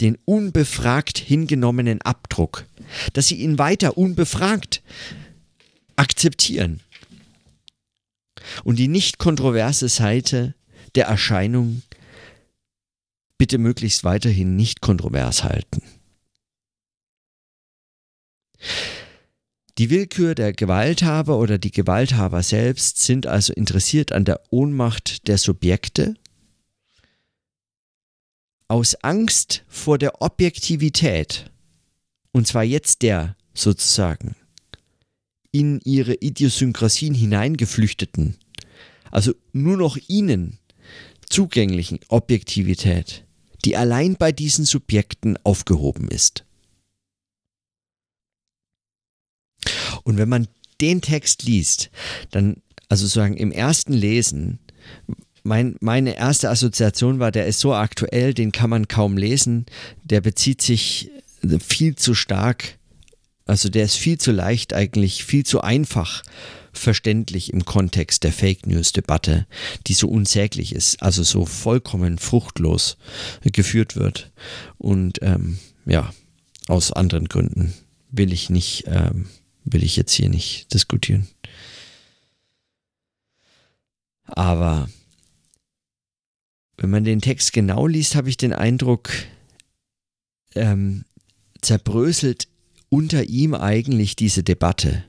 den 0.00 0.18
unbefragt 0.24 1.18
hingenommenen 1.18 2.02
Abdruck, 2.02 2.66
dass 3.12 3.28
sie 3.28 3.36
ihn 3.36 3.58
weiter 3.58 3.96
unbefragt 3.96 4.82
akzeptieren 5.96 6.80
und 8.64 8.78
die 8.78 8.88
nicht 8.88 9.18
kontroverse 9.18 9.88
Seite 9.88 10.54
der 10.94 11.06
Erscheinung 11.06 11.82
bitte 13.38 13.58
möglichst 13.58 14.04
weiterhin 14.04 14.56
nicht 14.56 14.80
kontrovers 14.80 15.44
halten. 15.44 15.82
Die 19.76 19.90
Willkür 19.90 20.36
der 20.36 20.52
Gewalthaber 20.52 21.36
oder 21.36 21.58
die 21.58 21.72
Gewalthaber 21.72 22.44
selbst 22.44 22.98
sind 22.98 23.26
also 23.26 23.52
interessiert 23.52 24.12
an 24.12 24.24
der 24.24 24.40
Ohnmacht 24.50 25.26
der 25.26 25.36
Subjekte 25.36 26.14
aus 28.68 28.94
Angst 28.96 29.64
vor 29.68 29.98
der 29.98 30.22
Objektivität, 30.22 31.50
und 32.32 32.46
zwar 32.46 32.64
jetzt 32.64 33.02
der 33.02 33.36
sozusagen 33.52 34.36
in 35.50 35.80
ihre 35.84 36.14
Idiosynkrasien 36.14 37.14
hineingeflüchteten, 37.14 38.36
also 39.10 39.32
nur 39.52 39.76
noch 39.76 39.96
ihnen 40.08 40.58
zugänglichen 41.28 42.00
Objektivität, 42.08 43.24
die 43.64 43.76
allein 43.76 44.16
bei 44.16 44.32
diesen 44.32 44.64
Subjekten 44.64 45.36
aufgehoben 45.44 46.08
ist. 46.08 46.44
Und 50.02 50.18
wenn 50.18 50.28
man 50.28 50.48
den 50.80 51.00
Text 51.00 51.44
liest, 51.44 51.90
dann, 52.30 52.62
also 52.88 53.06
sozusagen 53.06 53.36
im 53.36 53.52
ersten 53.52 53.92
Lesen, 53.92 54.58
mein, 55.44 55.76
meine 55.80 56.16
erste 56.16 56.50
Assoziation 56.50 57.20
war, 57.20 57.30
der 57.30 57.46
ist 57.46 57.60
so 57.60 57.74
aktuell, 57.74 58.34
den 58.34 58.50
kann 58.50 58.70
man 58.70 58.88
kaum 58.88 59.16
lesen. 59.16 59.66
Der 60.02 60.20
bezieht 60.20 60.62
sich 60.62 61.10
viel 61.60 61.94
zu 61.94 62.14
stark, 62.14 62.78
also 63.44 63.68
der 63.68 63.84
ist 63.84 63.96
viel 63.96 64.18
zu 64.18 64.32
leicht 64.32 64.72
eigentlich, 64.72 65.24
viel 65.24 65.44
zu 65.44 65.60
einfach 65.60 66.22
verständlich 66.72 67.52
im 67.52 67.66
Kontext 67.66 68.24
der 68.24 68.32
Fake 68.32 68.66
News-Debatte, 68.66 69.46
die 69.86 69.92
so 69.92 70.08
unsäglich 70.08 70.74
ist, 70.74 71.02
also 71.02 71.22
so 71.22 71.44
vollkommen 71.44 72.18
fruchtlos 72.18 72.96
geführt 73.42 73.96
wird. 73.96 74.32
Und 74.78 75.18
ähm, 75.22 75.58
ja, 75.84 76.12
aus 76.66 76.90
anderen 76.90 77.28
Gründen 77.28 77.74
will 78.10 78.32
ich 78.32 78.48
nicht, 78.48 78.84
ähm, 78.86 79.26
will 79.64 79.84
ich 79.84 79.96
jetzt 79.96 80.12
hier 80.12 80.30
nicht 80.30 80.72
diskutieren. 80.72 81.28
Aber 84.24 84.88
wenn 86.76 86.90
man 86.90 87.04
den 87.04 87.20
Text 87.20 87.52
genau 87.52 87.86
liest, 87.86 88.14
habe 88.14 88.28
ich 88.28 88.36
den 88.36 88.52
Eindruck, 88.52 89.10
ähm, 90.54 91.04
zerbröselt 91.60 92.48
unter 92.88 93.24
ihm 93.24 93.54
eigentlich 93.54 94.16
diese 94.16 94.42
Debatte. 94.42 95.04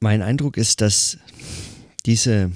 Mein 0.00 0.22
Eindruck 0.22 0.56
ist, 0.56 0.80
dass 0.80 1.18
diese, 2.06 2.52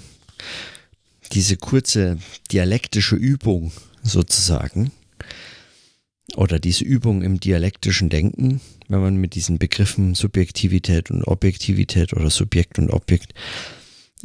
diese 1.33 1.57
kurze 1.57 2.19
dialektische 2.51 3.17
Übung 3.17 3.73
sozusagen 4.03 4.93
oder 6.37 6.59
diese 6.59 6.85
Übung 6.85 7.23
im 7.23 7.41
dialektischen 7.41 8.09
Denken, 8.09 8.61
wenn 8.91 9.01
man 9.01 9.17
mit 9.17 9.35
diesen 9.35 9.59
Begriffen 9.59 10.15
Subjektivität 10.15 11.11
und 11.11 11.23
Objektivität 11.25 12.13
oder 12.13 12.29
Subjekt 12.29 12.79
und 12.79 12.91
Objekt 12.91 13.33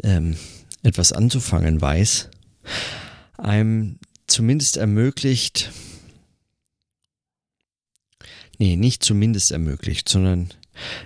ähm, 0.04 0.36
etwas 0.82 1.12
anzufangen 1.12 1.80
weiß, 1.80 2.30
einem 3.38 4.00
zumindest 4.26 4.78
ermöglicht, 4.78 5.72
nee, 8.58 8.76
nicht 8.76 9.04
zumindest 9.04 9.52
ermöglicht, 9.52 10.10
sondern 10.10 10.50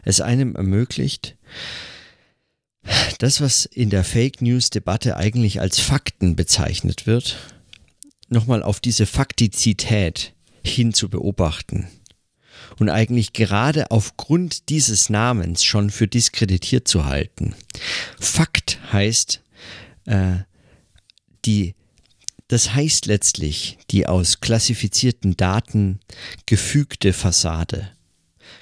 es 0.03 0.21
einem 0.21 0.55
ermöglicht, 0.55 1.35
das, 3.19 3.41
was 3.41 3.65
in 3.65 3.89
der 3.89 4.05
Fake 4.05 4.41
News-Debatte 4.41 5.17
eigentlich 5.17 5.59
als 5.59 5.79
Fakten 5.79 6.37
bezeichnet 6.37 7.07
wird, 7.07 7.37
nochmal 8.29 8.63
auf 8.63 8.79
diese 8.79 9.05
Faktizität 9.05 10.33
hin 10.63 10.93
zu 10.93 11.09
beobachten 11.09 11.89
und 12.79 12.89
eigentlich 12.89 13.33
gerade 13.33 13.91
aufgrund 13.91 14.69
dieses 14.69 15.09
Namens 15.09 15.63
schon 15.63 15.89
für 15.89 16.07
diskreditiert 16.07 16.87
zu 16.87 17.05
halten. 17.05 17.55
Fakt 18.19 18.79
heißt, 18.91 19.41
äh, 20.05 20.37
die, 21.45 21.75
das 22.47 22.73
heißt 22.73 23.05
letztlich 23.05 23.77
die 23.91 24.07
aus 24.07 24.41
klassifizierten 24.41 25.35
Daten 25.37 25.99
gefügte 26.45 27.13
Fassade, 27.13 27.91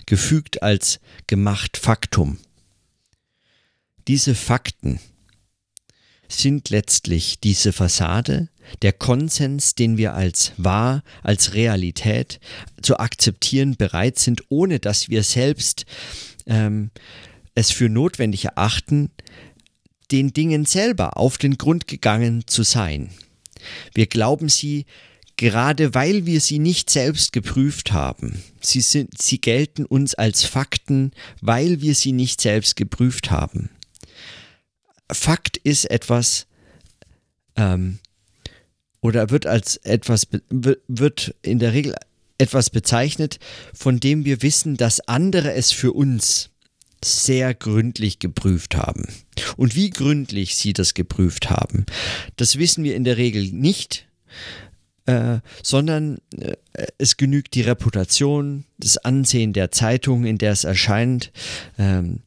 gefügt 0.05 0.63
als 0.63 0.99
gemacht 1.27 1.77
Faktum. 1.77 2.39
Diese 4.07 4.35
Fakten 4.35 4.99
sind 6.29 6.69
letztlich 6.69 7.39
diese 7.39 7.73
Fassade, 7.73 8.49
der 8.81 8.93
Konsens, 8.93 9.75
den 9.75 9.97
wir 9.97 10.13
als 10.13 10.53
wahr, 10.57 11.03
als 11.23 11.53
Realität 11.53 12.39
zu 12.81 12.99
akzeptieren 12.99 13.75
bereit 13.75 14.19
sind, 14.19 14.43
ohne 14.49 14.79
dass 14.79 15.09
wir 15.09 15.23
selbst 15.23 15.85
ähm, 16.45 16.91
es 17.55 17.71
für 17.71 17.89
notwendig 17.89 18.45
erachten, 18.45 19.09
den 20.11 20.31
Dingen 20.33 20.65
selber 20.65 21.17
auf 21.17 21.37
den 21.37 21.57
Grund 21.57 21.87
gegangen 21.87 22.47
zu 22.47 22.63
sein. 22.63 23.09
Wir 23.93 24.05
glauben 24.05 24.47
sie 24.47 24.85
gerade 25.37 25.93
weil 25.93 26.25
wir 26.25 26.41
sie 26.41 26.59
nicht 26.59 26.89
selbst 26.89 27.31
geprüft 27.31 27.93
haben. 27.93 28.43
Sie, 28.59 28.81
sind, 28.81 29.21
sie 29.21 29.39
gelten 29.39 29.85
uns 29.85 30.15
als 30.15 30.43
Fakten, 30.43 31.11
weil 31.41 31.79
wir 31.79 31.95
sie 31.95 32.11
nicht 32.11 32.41
selbst 32.41 32.75
geprüft 32.75 33.31
haben. 33.31 33.69
Fakt 35.09 35.57
ist 35.57 35.85
etwas, 35.85 36.47
ähm, 37.55 37.99
oder 39.01 39.29
wird 39.29 39.45
als 39.45 39.77
etwas, 39.77 40.27
wird 40.49 41.35
in 41.41 41.59
der 41.59 41.73
Regel 41.73 41.95
etwas 42.37 42.69
bezeichnet, 42.69 43.39
von 43.73 43.99
dem 43.99 44.25
wir 44.25 44.41
wissen, 44.41 44.77
dass 44.77 44.99
andere 45.01 45.53
es 45.53 45.71
für 45.71 45.93
uns 45.93 46.49
sehr 47.03 47.53
gründlich 47.53 48.19
geprüft 48.19 48.75
haben. 48.75 49.07
Und 49.55 49.75
wie 49.75 49.89
gründlich 49.89 50.55
sie 50.55 50.73
das 50.73 50.93
geprüft 50.93 51.49
haben, 51.49 51.85
das 52.35 52.57
wissen 52.57 52.83
wir 52.83 52.95
in 52.95 53.03
der 53.03 53.17
Regel 53.17 53.51
nicht, 53.51 54.07
äh, 55.05 55.39
sondern 55.63 56.17
äh, 56.37 56.55
es 56.97 57.17
genügt 57.17 57.53
die 57.55 57.61
Reputation, 57.61 58.65
das 58.77 58.97
Ansehen 58.97 59.53
der 59.53 59.71
Zeitung, 59.71 60.25
in 60.25 60.37
der 60.37 60.51
es 60.51 60.63
erscheint, 60.63 61.31
ähm, 61.77 62.19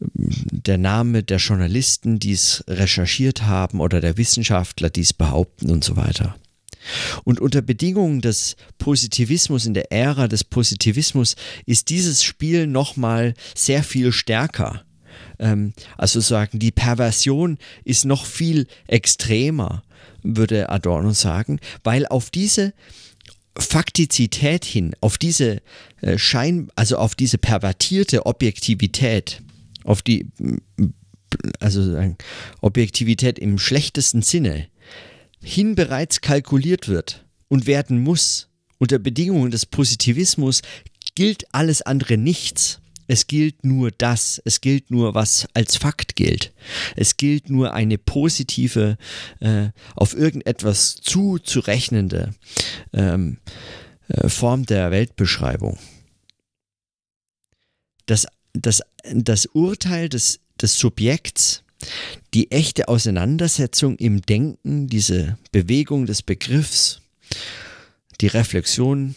der 0.00 0.78
Name 0.78 1.22
der 1.22 1.38
Journalisten, 1.38 2.18
die 2.18 2.32
es 2.32 2.64
recherchiert 2.66 3.42
haben 3.42 3.80
oder 3.80 4.00
der 4.00 4.16
Wissenschaftler, 4.16 4.90
die 4.90 5.02
es 5.02 5.12
behaupten 5.12 5.70
und 5.70 5.84
so 5.84 5.96
weiter. 5.96 6.36
Und 7.24 7.40
unter 7.40 7.60
Bedingungen 7.60 8.20
des 8.20 8.56
Positivismus, 8.78 9.66
in 9.66 9.74
der 9.74 9.92
Ära 9.92 10.28
des 10.28 10.44
Positivismus, 10.44 11.36
ist 11.66 11.90
dieses 11.90 12.22
Spiel 12.22 12.66
nochmal 12.66 13.34
sehr 13.54 13.82
viel 13.82 14.12
stärker. 14.12 14.84
Ähm, 15.38 15.74
also 15.98 16.20
sagen, 16.20 16.58
die 16.58 16.70
Perversion 16.70 17.58
ist 17.84 18.06
noch 18.06 18.24
viel 18.24 18.66
extremer, 18.86 19.82
würde 20.22 20.70
Adorno 20.70 21.12
sagen, 21.12 21.60
weil 21.84 22.06
auf 22.06 22.30
diese 22.30 22.72
Faktizität 23.58 24.64
hin, 24.64 24.94
auf 25.00 25.18
diese 25.18 25.60
äh, 26.00 26.16
Schein, 26.16 26.70
also 26.76 26.96
auf 26.96 27.14
diese 27.14 27.36
pervertierte 27.36 28.24
Objektivität, 28.24 29.42
auf 29.84 30.02
die 30.02 30.26
also 31.60 32.14
Objektivität 32.60 33.38
im 33.38 33.58
schlechtesten 33.58 34.22
Sinne 34.22 34.68
hin 35.42 35.74
bereits 35.74 36.20
kalkuliert 36.20 36.88
wird 36.88 37.24
und 37.48 37.66
werden 37.66 38.02
muss. 38.02 38.48
Unter 38.78 38.98
Bedingungen 38.98 39.50
des 39.50 39.66
Positivismus 39.66 40.62
gilt 41.14 41.44
alles 41.54 41.82
andere 41.82 42.16
nichts. 42.16 42.80
Es 43.06 43.26
gilt 43.26 43.64
nur 43.64 43.90
das, 43.90 44.40
es 44.44 44.60
gilt 44.60 44.90
nur, 44.90 45.14
was 45.14 45.48
als 45.52 45.76
Fakt 45.76 46.14
gilt. 46.14 46.52
Es 46.94 47.16
gilt 47.16 47.50
nur 47.50 47.74
eine 47.74 47.98
positive, 47.98 48.96
äh, 49.40 49.70
auf 49.96 50.14
irgendetwas 50.14 50.96
zuzurechnende 50.96 52.32
ähm, 52.92 53.38
äh, 54.08 54.28
Form 54.28 54.64
der 54.64 54.92
Weltbeschreibung. 54.92 55.76
Das 58.06 58.26
das, 58.52 58.82
das 59.12 59.46
Urteil 59.46 60.08
des, 60.08 60.40
des 60.60 60.78
Subjekts, 60.78 61.62
die 62.34 62.50
echte 62.50 62.88
Auseinandersetzung 62.88 63.96
im 63.96 64.22
Denken, 64.22 64.86
diese 64.88 65.38
Bewegung 65.52 66.06
des 66.06 66.22
Begriffs, 66.22 67.00
die 68.20 68.26
Reflexion 68.26 69.14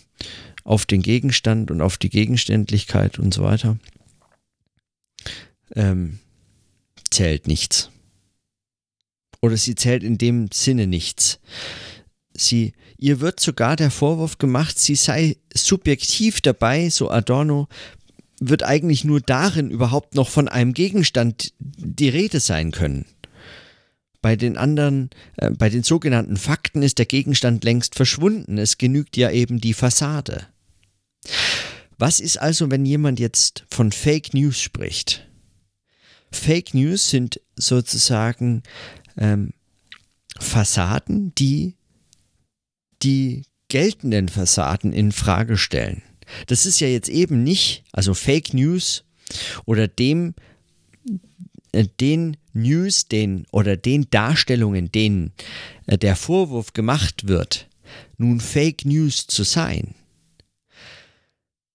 auf 0.63 0.85
den 0.85 1.01
Gegenstand 1.01 1.71
und 1.71 1.81
auf 1.81 1.97
die 1.97 2.09
Gegenständlichkeit 2.09 3.19
und 3.19 3.33
so 3.33 3.43
weiter, 3.43 3.77
ähm, 5.75 6.19
zählt 7.11 7.47
nichts. 7.47 7.89
Oder 9.41 9.57
sie 9.57 9.75
zählt 9.75 10.03
in 10.03 10.17
dem 10.17 10.49
Sinne 10.53 10.87
nichts. 10.87 11.39
Sie, 12.33 12.73
ihr 12.97 13.19
wird 13.19 13.39
sogar 13.41 13.75
der 13.75 13.91
Vorwurf 13.91 14.37
gemacht, 14.37 14.79
sie 14.79 14.95
sei 14.95 15.35
subjektiv 15.53 16.39
dabei, 16.39 16.89
so 16.89 17.11
Adorno, 17.11 17.67
wird 18.49 18.63
eigentlich 18.63 19.03
nur 19.03 19.21
darin 19.21 19.69
überhaupt 19.69 20.15
noch 20.15 20.29
von 20.29 20.47
einem 20.47 20.73
Gegenstand 20.73 21.53
die 21.59 22.09
Rede 22.09 22.39
sein 22.39 22.71
können. 22.71 23.05
bei 24.21 24.37
den 24.37 24.57
anderen, 24.57 25.09
äh, 25.35 25.51
bei 25.51 25.69
den 25.69 25.83
sogenannten 25.83 26.37
Fakten 26.37 26.81
ist 26.81 26.97
der 26.97 27.05
Gegenstand 27.05 27.65
längst 27.65 27.95
verschwunden. 27.95 28.57
Es 28.57 28.77
genügt 28.77 29.17
ja 29.17 29.29
eben 29.29 29.59
die 29.59 29.73
Fassade. 29.73 30.47
Was 31.97 32.21
ist 32.21 32.37
also, 32.37 32.71
wenn 32.71 32.85
jemand 32.85 33.19
jetzt 33.19 33.65
von 33.69 33.91
Fake 33.91 34.33
News 34.33 34.59
spricht? 34.59 35.27
Fake 36.31 36.73
News 36.73 37.09
sind 37.09 37.41
sozusagen 37.57 38.63
ähm, 39.17 39.51
Fassaden, 40.39 41.35
die 41.35 41.75
die 43.03 43.43
geltenden 43.67 44.29
Fassaden 44.29 44.93
in 44.93 45.11
Frage 45.11 45.57
stellen. 45.57 46.01
Das 46.47 46.65
ist 46.65 46.79
ja 46.79 46.87
jetzt 46.87 47.09
eben 47.09 47.43
nicht, 47.43 47.83
also 47.91 48.13
Fake 48.13 48.53
News 48.53 49.03
oder 49.65 49.87
dem, 49.87 50.33
äh, 51.71 51.87
den 51.99 52.37
News, 52.53 53.07
den 53.07 53.45
oder 53.51 53.77
den 53.77 54.09
Darstellungen, 54.09 54.91
denen 54.91 55.31
äh, 55.87 55.97
der 55.97 56.15
Vorwurf 56.15 56.73
gemacht 56.73 57.27
wird, 57.27 57.67
nun 58.17 58.39
Fake 58.39 58.85
News 58.85 59.27
zu 59.27 59.43
sein. 59.43 59.95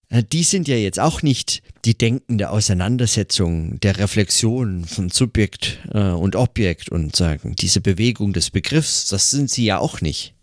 Äh, 0.08 0.22
die 0.24 0.44
sind 0.44 0.68
ja 0.68 0.76
jetzt 0.76 1.00
auch 1.00 1.22
nicht 1.22 1.62
die 1.84 1.96
denkende 1.96 2.50
Auseinandersetzung 2.50 3.80
der 3.80 3.98
Reflexion 3.98 4.84
von 4.84 5.10
Subjekt 5.10 5.78
und 5.92 6.36
Objekt 6.36 6.90
und 6.90 7.14
sagen, 7.16 7.54
diese 7.56 7.80
Bewegung 7.80 8.32
des 8.32 8.50
Begriffs, 8.50 9.08
das 9.08 9.30
sind 9.30 9.48
sie 9.48 9.64
ja 9.64 9.78
auch 9.78 10.00
nicht, 10.00 10.34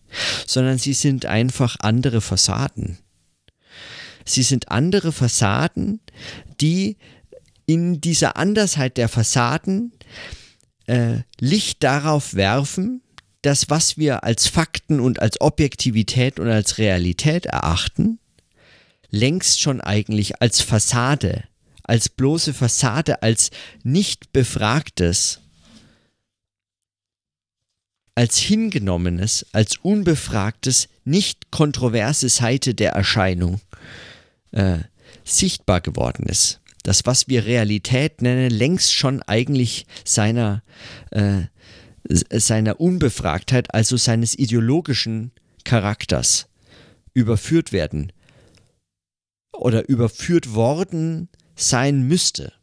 sondern 0.47 0.77
sie 0.77 0.93
sind 0.93 1.25
einfach 1.25 1.75
andere 1.81 2.21
Fassaden. 2.21 2.97
Sie 4.25 4.43
sind 4.43 4.71
andere 4.71 5.11
Fassaden, 5.11 5.99
die 6.59 6.97
in 7.67 8.01
dieser 8.01 8.37
Andersheit 8.37 8.97
der 8.97 9.07
Fassaden 9.07 9.93
äh, 10.87 11.19
Licht 11.39 11.83
darauf 11.83 12.33
werfen, 12.33 13.01
dass 13.41 13.69
was 13.69 13.97
wir 13.97 14.23
als 14.23 14.47
Fakten 14.47 14.99
und 14.99 15.21
als 15.21 15.39
Objektivität 15.39 16.39
und 16.39 16.49
als 16.49 16.79
Realität 16.79 17.45
erachten, 17.45 18.19
längst 19.11 19.61
schon 19.61 19.81
eigentlich 19.81 20.41
als 20.41 20.61
Fassade, 20.61 21.43
als 21.83 22.09
bloße 22.09 22.53
Fassade, 22.53 23.21
als 23.21 23.51
nicht 23.83 24.33
befragtes, 24.33 25.41
als 28.15 28.37
hingenommenes, 28.37 29.45
als 29.51 29.77
unbefragtes, 29.77 30.87
nicht 31.03 31.51
kontroverse 31.51 32.29
Seite 32.29 32.73
der 32.73 32.93
Erscheinung 32.93 33.61
äh, 34.55 34.79
sichtbar 35.23 35.81
geworden 35.81 36.25
ist. 36.27 36.61
Das, 36.83 37.05
was 37.05 37.27
wir 37.27 37.45
Realität 37.45 38.21
nennen, 38.21 38.49
längst 38.49 38.93
schon 38.93 39.21
eigentlich 39.23 39.85
seiner, 40.03 40.63
äh, 41.11 41.43
seiner 42.07 42.79
Unbefragtheit, 42.79 43.73
also 43.73 43.97
seines 43.97 44.37
ideologischen 44.37 45.31
Charakters 45.63 46.47
überführt 47.13 47.71
werden 47.71 48.11
oder 49.51 49.89
überführt 49.89 50.53
worden 50.53 51.29
sein 51.55 52.03
müsste. 52.03 52.53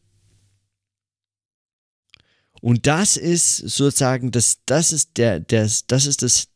Und 2.60 2.86
das 2.86 3.16
ist 3.16 3.56
sozusagen 3.56 4.30
das, 4.30 4.58
das 4.66 4.92
ist 4.92 5.16
der, 5.16 5.40
das, 5.40 5.86
das 5.88 6.06
ist 6.06 6.22
das, 6.22 6.48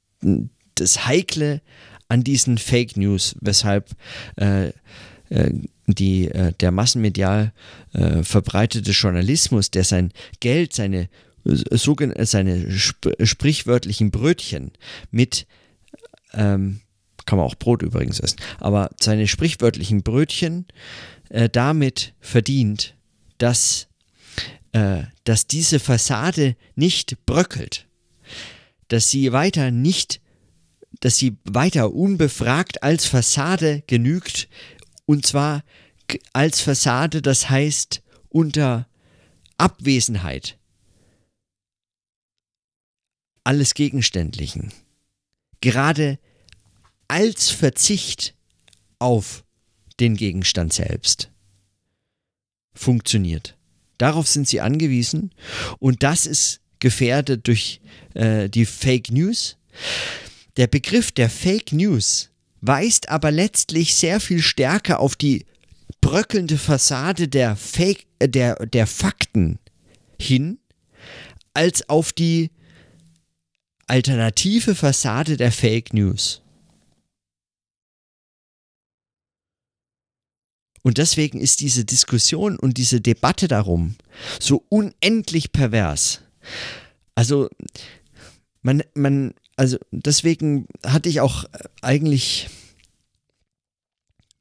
das 0.77 1.07
Heikle 1.07 1.63
an 2.09 2.23
diesen 2.23 2.59
Fake 2.59 2.97
News, 2.97 3.35
weshalb 3.41 3.91
äh, 4.37 4.71
die, 5.87 6.29
äh, 6.31 6.53
der 6.61 6.71
massenmedial 6.71 7.53
äh, 7.93 8.23
verbreitete 8.23 8.91
Journalismus, 8.93 9.71
der 9.71 9.85
sein 9.85 10.13
Geld, 10.41 10.73
seine, 10.73 11.09
äh, 11.45 12.25
seine 12.25 12.67
sp 12.75 13.15
sprichwörtlichen 13.23 14.11
Brötchen 14.11 14.73
mit 15.11 15.47
ähm, 16.35 16.81
kann 17.27 17.39
man 17.39 17.47
auch 17.47 17.57
Brot 17.57 17.83
übrigens 17.83 18.21
essen, 18.21 18.39
aber 18.61 18.91
seine 19.01 19.27
sprichwörtlichen 19.27 20.03
Brötchen 20.03 20.67
äh, 21.29 21.49
damit 21.49 22.15
verdient, 22.21 22.95
dass, 23.39 23.89
äh, 24.73 25.03
dass 25.25 25.47
diese 25.47 25.81
Fassade 25.81 26.57
nicht 26.77 27.27
bröckelt, 27.27 27.87
dass 28.89 29.11
sie 29.11 29.33
weiter 29.33 29.71
nicht, 29.71 30.21
dass 31.01 31.17
sie 31.17 31.37
weiter 31.45 31.93
unbefragt 31.93 32.83
als 32.83 33.07
Fassade 33.07 33.83
genügt, 33.87 34.49
und 35.07 35.25
zwar 35.25 35.65
als 36.33 36.61
Fassade, 36.61 37.23
das 37.23 37.49
heißt 37.49 38.03
unter 38.29 38.87
Abwesenheit 39.57 40.59
alles 43.47 43.75
Gegenständlichen. 43.75 44.73
Gerade 45.61 46.19
als 47.09 47.51
Verzicht 47.51 48.35
auf 48.99 49.45
den 50.01 50.17
Gegenstand 50.17 50.73
selbst 50.73 51.31
funktioniert. 52.75 53.57
Darauf 53.99 54.27
sind 54.27 54.49
sie 54.49 54.61
angewiesen 54.61 55.31
und 55.79 56.03
das 56.03 56.27
ist 56.27 56.61
gefährdet 56.81 57.47
durch 57.47 57.81
äh, 58.15 58.51
die 58.51 58.67
Fake 58.67 59.11
News. 59.11 59.57
Der 60.57 60.67
Begriff 60.67 61.13
der 61.13 61.31
Fake 61.31 61.73
News 61.73 62.31
weist 62.67 63.09
aber 63.09 63.31
letztlich 63.31 63.95
sehr 63.95 64.21
viel 64.21 64.43
stärker 64.43 65.01
auf 65.01 65.17
die 65.17 65.47
bröckelnde 66.01 66.59
Fassade 66.59 67.29
der, 67.29 67.57
Fake, 67.57 68.07
äh, 68.19 68.29
der, 68.29 68.55
der 68.67 68.87
Fakten 68.87 69.59
hin, 70.21 70.59
als 71.55 71.89
auf 71.89 72.13
die 72.13 72.51
alternative 73.87 74.75
Fassade 74.75 75.37
der 75.37 75.53
Fake 75.53 75.95
News. 75.95 76.43
Und 80.83 80.99
deswegen 80.99 81.41
ist 81.41 81.61
diese 81.61 81.85
Diskussion 81.85 82.57
und 82.57 82.79
diese 82.79 83.01
Debatte 83.01 83.49
darum 83.49 83.97
so 84.39 84.65
unendlich 84.69 85.51
pervers. 85.51 86.21
Also, 87.17 87.49
man, 88.63 88.85
man, 88.95 89.35
also 89.57 89.79
deswegen 89.91 90.67
hatte 90.85 91.09
ich 91.09 91.21
auch 91.21 91.45
eigentlich, 91.83 92.49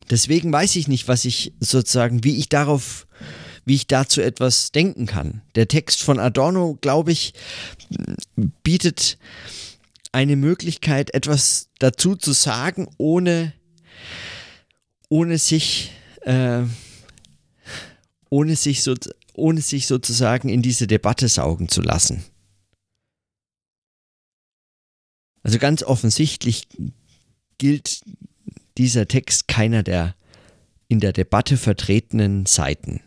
deswegen 0.09 0.51
weiß 0.51 0.75
ich 0.75 0.87
nicht, 0.87 1.07
was 1.07 1.25
ich 1.25 1.53
sozusagen, 1.59 2.23
wie 2.23 2.37
ich 2.37 2.49
darauf, 2.49 3.07
wie 3.65 3.75
ich 3.75 3.87
dazu 3.87 4.21
etwas 4.21 4.71
denken 4.71 5.05
kann. 5.05 5.41
Der 5.55 5.67
Text 5.67 6.03
von 6.03 6.19
Adorno, 6.19 6.77
glaube 6.81 7.11
ich, 7.11 7.33
bietet 8.63 9.17
eine 10.11 10.35
Möglichkeit, 10.35 11.13
etwas 11.13 11.69
dazu 11.79 12.15
zu 12.15 12.33
sagen, 12.33 12.87
ohne, 12.97 13.53
ohne 15.09 15.37
sich 15.37 15.91
äh, 16.21 16.63
ohne, 18.29 18.55
sich 18.55 18.83
so, 18.83 18.95
ohne 19.33 19.61
sich 19.61 19.87
sozusagen 19.87 20.49
in 20.49 20.61
diese 20.61 20.87
Debatte 20.87 21.29
saugen 21.29 21.69
zu 21.69 21.81
lassen. 21.81 22.23
Also 25.45 25.59
ganz 25.59 25.83
offensichtlich 25.83 26.67
gilt 27.59 28.01
dieser 28.79 29.07
Text 29.07 29.47
keiner 29.47 29.83
der 29.83 30.15
in 30.87 30.99
der 30.99 31.13
Debatte 31.13 31.57
vertretenen 31.57 32.47
Seiten. 32.47 33.01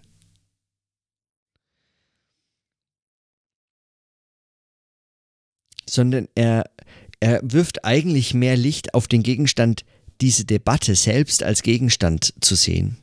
Sondern 5.85 6.29
er, 6.37 6.71
er 7.19 7.41
wirft 7.43 7.85
eigentlich 7.85 8.35
mehr 8.35 8.57
Licht 8.57 8.95
auf 8.95 9.09
den 9.09 9.25
Gegenstand, 9.25 9.85
diese 10.21 10.45
Debatte 10.45 10.95
selbst 10.95 11.43
als 11.43 11.63
Gegenstand 11.63 12.35
zu 12.41 12.55
sehen 12.55 12.99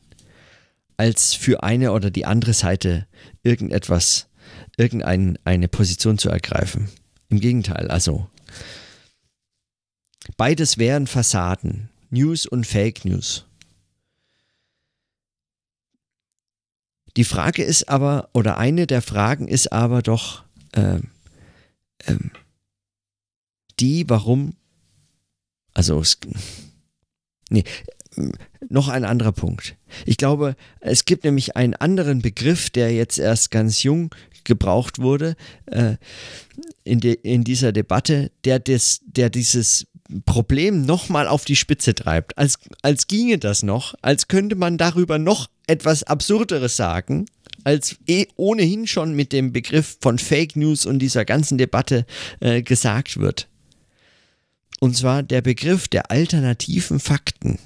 als 0.96 1.34
für 1.34 1.62
eine 1.62 1.92
oder 1.92 2.10
die 2.10 2.24
andere 2.24 2.54
Seite 2.54 3.06
irgendetwas, 3.42 4.28
irgendeine 4.76 5.68
Position 5.68 6.16
zu 6.18 6.30
ergreifen. 6.30 6.88
Im 7.28 7.40
Gegenteil, 7.40 7.88
also 7.88 8.28
beides 10.36 10.78
wären 10.78 11.06
Fassaden, 11.06 11.88
News 12.10 12.46
und 12.46 12.66
Fake 12.66 13.04
News. 13.04 13.46
Die 17.16 17.24
Frage 17.24 17.62
ist 17.62 17.88
aber, 17.88 18.28
oder 18.34 18.58
eine 18.58 18.86
der 18.86 19.00
Fragen 19.00 19.48
ist 19.48 19.72
aber 19.72 20.02
doch 20.02 20.44
äh, 20.72 21.00
äh, 22.04 22.16
die, 23.80 24.08
warum, 24.08 24.54
also 25.72 25.98
es, 26.00 26.18
nee, 27.48 27.64
noch 28.68 28.88
ein 28.88 29.04
anderer 29.04 29.32
Punkt. 29.32 29.76
Ich 30.04 30.16
glaube, 30.16 30.56
es 30.80 31.04
gibt 31.04 31.24
nämlich 31.24 31.56
einen 31.56 31.74
anderen 31.74 32.20
Begriff, 32.20 32.70
der 32.70 32.92
jetzt 32.92 33.18
erst 33.18 33.50
ganz 33.50 33.82
jung 33.82 34.14
gebraucht 34.44 34.98
wurde 34.98 35.36
äh, 35.66 35.96
in, 36.84 37.00
de, 37.00 37.14
in 37.14 37.44
dieser 37.44 37.72
Debatte, 37.72 38.30
der, 38.44 38.58
des, 38.58 39.00
der 39.04 39.28
dieses 39.30 39.86
Problem 40.24 40.82
nochmal 40.82 41.28
auf 41.28 41.44
die 41.44 41.56
Spitze 41.56 41.94
treibt. 41.94 42.36
Als, 42.38 42.58
als 42.82 43.06
ginge 43.06 43.38
das 43.38 43.62
noch, 43.62 43.94
als 44.02 44.28
könnte 44.28 44.56
man 44.56 44.78
darüber 44.78 45.18
noch 45.18 45.48
etwas 45.66 46.02
Absurderes 46.04 46.76
sagen, 46.76 47.26
als 47.64 47.96
eh 48.06 48.26
ohnehin 48.36 48.86
schon 48.86 49.14
mit 49.14 49.32
dem 49.32 49.52
Begriff 49.52 49.98
von 50.00 50.18
Fake 50.18 50.56
News 50.56 50.86
und 50.86 51.00
dieser 51.00 51.24
ganzen 51.24 51.58
Debatte 51.58 52.06
äh, 52.40 52.62
gesagt 52.62 53.18
wird. 53.18 53.48
Und 54.78 54.96
zwar 54.96 55.22
der 55.22 55.40
Begriff 55.40 55.88
der 55.88 56.10
alternativen 56.10 57.00
Fakten. 57.00 57.58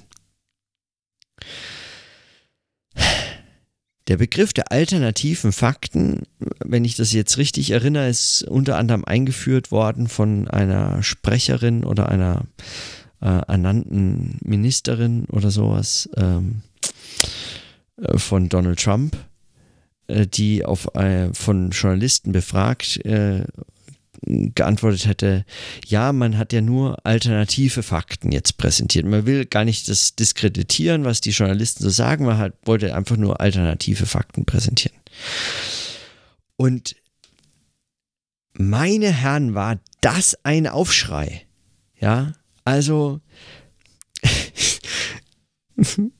Der 4.07 4.17
Begriff 4.17 4.51
der 4.53 4.71
alternativen 4.71 5.51
Fakten, 5.51 6.23
wenn 6.63 6.85
ich 6.85 6.95
das 6.95 7.13
jetzt 7.13 7.37
richtig 7.37 7.71
erinnere, 7.71 8.09
ist 8.09 8.43
unter 8.43 8.77
anderem 8.77 9.05
eingeführt 9.05 9.71
worden 9.71 10.07
von 10.07 10.47
einer 10.47 11.03
Sprecherin 11.03 11.83
oder 11.83 12.09
einer 12.09 12.45
äh, 13.21 13.27
ernannten 13.47 14.39
Ministerin 14.43 15.25
oder 15.25 15.51
sowas 15.51 16.09
ähm, 16.17 16.63
äh, 17.97 18.17
von 18.17 18.49
Donald 18.49 18.79
Trump, 18.79 19.15
äh, 20.07 20.25
die 20.25 20.65
auf, 20.65 20.93
äh, 20.95 21.31
von 21.33 21.69
Journalisten 21.69 22.31
befragt 22.31 23.05
äh, 23.05 23.43
geantwortet 24.23 25.07
hätte, 25.07 25.45
ja, 25.87 26.13
man 26.13 26.37
hat 26.37 26.53
ja 26.53 26.61
nur 26.61 27.03
alternative 27.05 27.83
Fakten 27.83 28.31
jetzt 28.31 28.57
präsentiert. 28.57 29.05
Man 29.05 29.25
will 29.25 29.45
gar 29.45 29.65
nicht 29.65 29.89
das 29.89 30.15
diskreditieren, 30.15 31.05
was 31.05 31.21
die 31.21 31.31
Journalisten 31.31 31.83
so 31.83 31.89
sagen, 31.89 32.25
man 32.25 32.37
hat, 32.37 32.53
wollte 32.63 32.95
einfach 32.95 33.17
nur 33.17 33.41
alternative 33.41 34.05
Fakten 34.05 34.45
präsentieren. 34.45 34.97
Und 36.55 36.95
meine 38.53 39.11
Herren, 39.11 39.55
war 39.55 39.79
das 40.01 40.37
ein 40.43 40.67
Aufschrei. 40.67 41.47
Ja, 41.99 42.33
also 42.63 43.21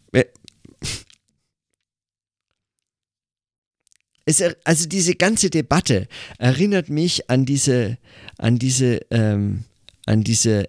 es, 4.25 4.43
also 4.63 4.87
diese 4.87 5.15
ganze 5.15 5.49
Debatte 5.49 6.07
erinnert 6.37 6.89
mich 6.89 7.29
an 7.29 7.45
diese, 7.45 7.97
an 8.37 8.57
diese, 8.59 8.99
ähm, 9.11 9.65
an 10.05 10.23
diese 10.23 10.67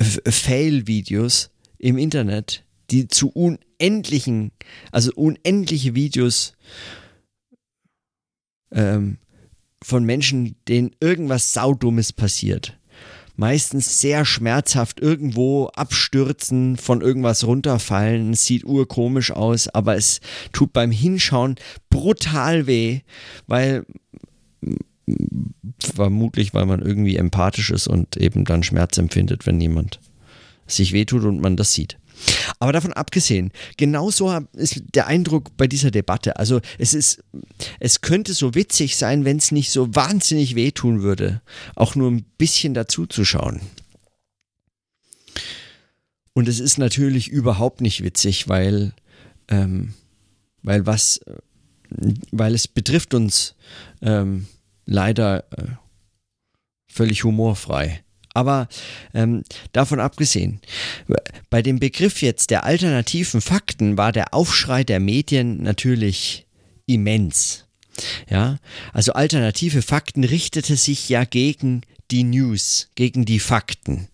Fail-Videos 0.00 1.50
im 1.78 1.98
Internet, 1.98 2.64
die 2.90 3.08
zu 3.08 3.30
unendlichen, 3.30 4.52
also 4.92 5.12
unendliche 5.14 5.94
Videos 5.94 6.54
ähm, 8.72 9.18
von 9.82 10.04
Menschen, 10.04 10.56
denen 10.68 10.94
irgendwas 11.00 11.52
Saudummes 11.52 12.12
passiert 12.12 12.79
meistens 13.40 14.00
sehr 14.00 14.26
schmerzhaft 14.26 15.00
irgendwo 15.00 15.68
abstürzen, 15.68 16.76
von 16.76 17.00
irgendwas 17.00 17.46
runterfallen. 17.46 18.34
Sieht 18.34 18.64
urkomisch 18.66 19.32
aus, 19.32 19.66
aber 19.66 19.96
es 19.96 20.20
tut 20.52 20.74
beim 20.74 20.90
Hinschauen 20.90 21.56
brutal 21.88 22.66
weh, 22.66 23.00
weil 23.46 23.86
vermutlich, 25.78 26.52
weil 26.52 26.66
man 26.66 26.82
irgendwie 26.82 27.16
empathisch 27.16 27.70
ist 27.70 27.88
und 27.88 28.18
eben 28.18 28.44
dann 28.44 28.62
Schmerz 28.62 28.98
empfindet, 28.98 29.46
wenn 29.46 29.58
jemand 29.58 30.00
sich 30.66 30.92
wehtut 30.92 31.24
und 31.24 31.40
man 31.40 31.56
das 31.56 31.72
sieht. 31.72 31.98
Aber 32.58 32.72
davon 32.72 32.92
abgesehen, 32.92 33.52
genauso 33.76 34.30
ist 34.52 34.82
der 34.94 35.06
Eindruck 35.06 35.56
bei 35.56 35.66
dieser 35.66 35.90
Debatte. 35.90 36.36
Also 36.36 36.60
es 36.78 36.94
ist, 36.94 37.22
es 37.78 38.00
könnte 38.00 38.34
so 38.34 38.54
witzig 38.54 38.96
sein, 38.96 39.24
wenn 39.24 39.38
es 39.38 39.52
nicht 39.52 39.70
so 39.70 39.94
wahnsinnig 39.94 40.54
wehtun 40.54 41.02
würde, 41.02 41.42
auch 41.74 41.94
nur 41.94 42.10
ein 42.10 42.24
bisschen 42.38 42.74
dazu 42.74 43.06
zu 43.06 43.24
schauen. 43.24 43.60
Und 46.32 46.48
es 46.48 46.60
ist 46.60 46.78
natürlich 46.78 47.28
überhaupt 47.28 47.80
nicht 47.80 48.02
witzig, 48.02 48.48
weil, 48.48 48.92
ähm, 49.48 49.94
weil 50.62 50.86
was, 50.86 51.20
weil 52.30 52.54
es 52.54 52.68
betrifft 52.68 53.14
uns 53.14 53.56
ähm, 54.00 54.46
leider 54.86 55.44
äh, 55.52 55.66
völlig 56.88 57.24
humorfrei. 57.24 58.02
Aber 58.32 58.68
ähm, 59.12 59.42
davon 59.72 60.00
abgesehen, 60.00 60.60
bei 61.50 61.62
dem 61.62 61.80
Begriff 61.80 62.22
jetzt 62.22 62.50
der 62.50 62.64
alternativen 62.64 63.40
Fakten 63.40 63.96
war 63.96 64.12
der 64.12 64.34
Aufschrei 64.34 64.84
der 64.84 65.00
Medien 65.00 65.62
natürlich 65.62 66.46
immens. 66.86 67.66
Ja, 68.28 68.58
also 68.92 69.12
alternative 69.12 69.82
Fakten 69.82 70.24
richtete 70.24 70.76
sich 70.76 71.08
ja 71.08 71.24
gegen 71.24 71.82
die 72.10 72.24
News, 72.24 72.88
gegen 72.94 73.24
die 73.24 73.40
Fakten. 73.40 74.08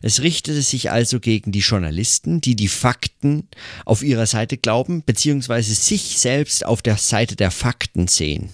Es 0.00 0.22
richtete 0.22 0.62
sich 0.62 0.90
also 0.90 1.20
gegen 1.20 1.52
die 1.52 1.60
Journalisten, 1.60 2.40
die 2.40 2.56
die 2.56 2.68
Fakten 2.68 3.48
auf 3.84 4.02
ihrer 4.02 4.26
Seite 4.26 4.56
glauben, 4.56 5.04
beziehungsweise 5.04 5.74
sich 5.74 6.18
selbst 6.18 6.66
auf 6.66 6.82
der 6.82 6.96
Seite 6.96 7.36
der 7.36 7.50
Fakten 7.50 8.08
sehen. 8.08 8.50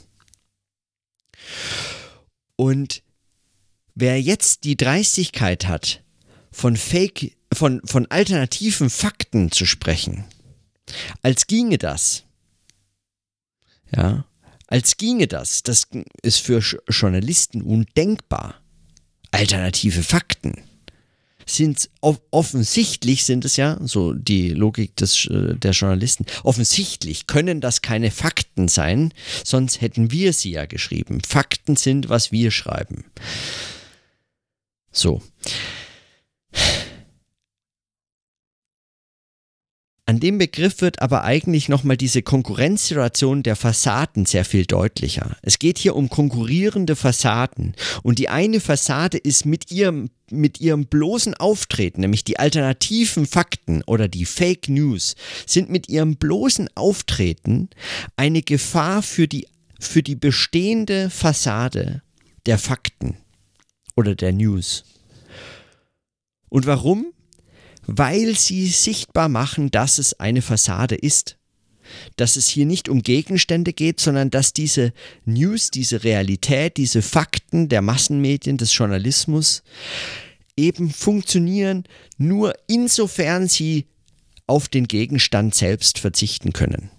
Und 2.57 3.03
Wer 4.01 4.23
jetzt 4.23 4.63
die 4.63 4.77
Dreistigkeit 4.77 5.67
hat, 5.67 6.05
von 6.53 6.77
Fake, 6.77 7.37
von, 7.53 7.81
von 7.85 8.07
alternativen 8.07 8.91
Fakten 8.91 9.51
zu 9.51 9.67
sprechen, 9.67 10.25
als 11.23 11.49
ginge 11.49 11.79
das, 11.79 12.23
ja, 13.93 14.25
als 14.69 14.99
ginge 14.99 15.27
das, 15.27 15.65
das 15.65 15.89
ist 16.23 16.39
für 16.39 16.63
Journalisten 16.89 17.61
undenkbar. 17.61 18.55
Alternative 19.33 20.05
Fakten 20.05 20.63
sind 21.45 21.91
offensichtlich 22.31 23.25
sind 23.25 23.45
es 23.45 23.57
ja, 23.57 23.81
so 23.83 24.13
die 24.13 24.51
Logik 24.51 24.95
des, 24.95 25.27
äh, 25.27 25.57
der 25.57 25.73
Journalisten, 25.73 26.25
offensichtlich 26.45 27.27
können 27.27 27.61
das 27.61 27.83
keine 27.83 28.13
Fakten 28.13 28.69
sein, 28.69 29.13
sonst 29.45 29.81
hätten 29.81 30.13
wir 30.13 30.33
sie 30.35 30.53
ja 30.53 30.67
geschrieben. 30.67 31.21
Fakten 31.27 31.75
sind, 31.75 32.09
was 32.09 32.31
wir 32.31 32.53
schreiben. 32.53 33.05
So. 34.91 35.23
An 40.09 40.21
dem 40.21 40.39
Begriff 40.39 40.81
wird 40.81 41.03
aber 41.03 41.25
eigentlich 41.25 41.69
nochmal 41.69 41.99
diese 41.99 42.23
Konkurrenzsituation 42.23 43.43
der 43.43 43.57
Fassaden 43.57 44.25
sehr 44.25 44.47
viel 44.47 44.65
deutlicher. 44.65 45.37
Es 45.43 45.59
geht 45.59 45.77
hier 45.77 45.95
um 45.97 46.09
konkurrierende 46.09 46.97
Fassaden 46.97 47.75
und 48.03 48.19
die 48.19 48.31
eine 48.31 48.61
Fassade 48.61 49.19
ist 49.19 49.45
mit 49.45 49.71
ihrem, 49.71 50.09
mit 50.31 50.63
ihrem 50.63 50.87
bloßen 50.87 51.35
Auftreten, 51.35 52.01
nämlich 52.01 52.25
die 52.25 52.39
alternativen 52.39 53.27
Fakten 53.27 53.83
oder 53.83 54.09
die 54.09 54.25
Fake 54.25 54.71
News, 54.71 55.15
sind 55.45 55.69
mit 55.69 55.91
ihrem 55.91 56.17
bloßen 56.17 56.71
Auftreten 56.75 57.69
eine 58.17 58.41
Gefahr 58.41 59.03
für 59.03 59.29
die, 59.29 59.47
für 59.79 60.03
die 60.03 60.17
bestehende 60.17 61.11
Fassade 61.11 62.01
der 62.47 62.57
Fakten 62.57 63.19
oder 63.99 64.15
der 64.15 64.33
News. 64.33 64.85
Und 66.49 66.67
warum? 66.67 67.13
Weil 67.85 68.37
sie 68.37 68.69
sichtbar 68.69 69.29
machen, 69.29 69.73
dass 69.73 69.99
es 69.99 70.15
eine 70.21 70.41
Fassade 70.41 70.95
ist. 70.95 71.37
Dass 72.15 72.37
es 72.37 72.47
hier 72.47 72.65
nicht 72.65 72.89
um 72.89 73.03
Gegenstände 73.03 73.73
geht, 73.73 73.99
sondern 73.99 74.31
dass 74.31 74.53
diese 74.53 74.93
News, 75.25 75.73
diese 75.73 76.05
Realität, 76.05 76.77
diese 76.77 77.03
Fakten 77.03 77.69
der 77.69 77.83
Massenmedien, 77.83 78.57
des 78.57 78.77
Journalismus 78.77 79.65
eben 80.57 80.91
funktionieren, 80.91 81.83
nur 82.19 82.55
insofern 82.69 83.49
sie 83.49 83.89
auf 84.47 84.69
den 84.69 84.87
Gegenstand 84.87 85.57
selbst 85.57 85.99
verzichten 85.99 86.53
können. 86.53 86.91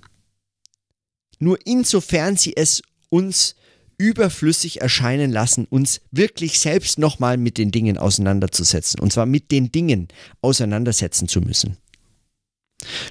Nur 1.39 1.59
insofern 1.65 2.35
sie 2.35 2.57
es 2.57 2.81
uns 3.09 3.55
überflüssig 3.99 4.81
erscheinen 4.81 5.31
lassen, 5.31 5.65
uns 5.65 6.01
wirklich 6.09 6.59
selbst 6.59 6.97
nochmal 6.97 7.37
mit 7.37 7.59
den 7.59 7.69
Dingen 7.69 7.99
auseinanderzusetzen. 7.99 8.99
Und 8.99 9.13
zwar 9.13 9.27
mit 9.27 9.51
den 9.51 9.71
Dingen 9.71 10.07
auseinandersetzen 10.41 11.27
zu 11.27 11.41
müssen. 11.41 11.77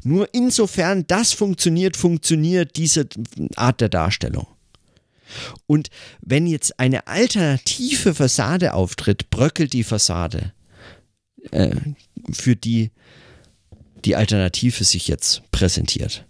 Nur 0.03 0.33
insofern 0.33 1.07
das 1.07 1.33
funktioniert, 1.33 1.97
funktioniert 1.97 2.77
diese 2.77 3.07
Art 3.55 3.81
der 3.81 3.91
Darstellung. 3.91 4.47
Und 5.67 5.91
wenn 6.23 6.47
jetzt 6.47 6.81
eine 6.81 7.07
alternative 7.07 8.15
Fassade 8.15 8.73
auftritt, 8.73 9.29
bröckelt 9.29 9.75
die 9.75 9.85
Fassade, 9.85 10.55
äh, 11.51 11.77
für 12.33 12.57
die 12.57 12.91
die 14.05 14.17
Alternative 14.17 14.85
sich 14.85 15.09
jetzt 15.09 15.43
präsentiert. 15.51 16.27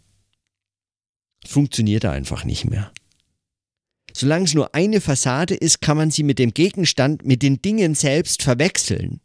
Funktioniert 1.46 2.04
einfach 2.04 2.44
nicht 2.44 2.64
mehr. 2.64 2.92
Solange 4.12 4.44
es 4.46 4.54
nur 4.54 4.74
eine 4.74 5.00
Fassade 5.00 5.54
ist, 5.54 5.80
kann 5.80 5.96
man 5.96 6.10
sie 6.10 6.22
mit 6.22 6.38
dem 6.38 6.52
Gegenstand, 6.52 7.24
mit 7.24 7.42
den 7.42 7.62
Dingen 7.62 7.94
selbst 7.94 8.42
verwechseln 8.42 9.20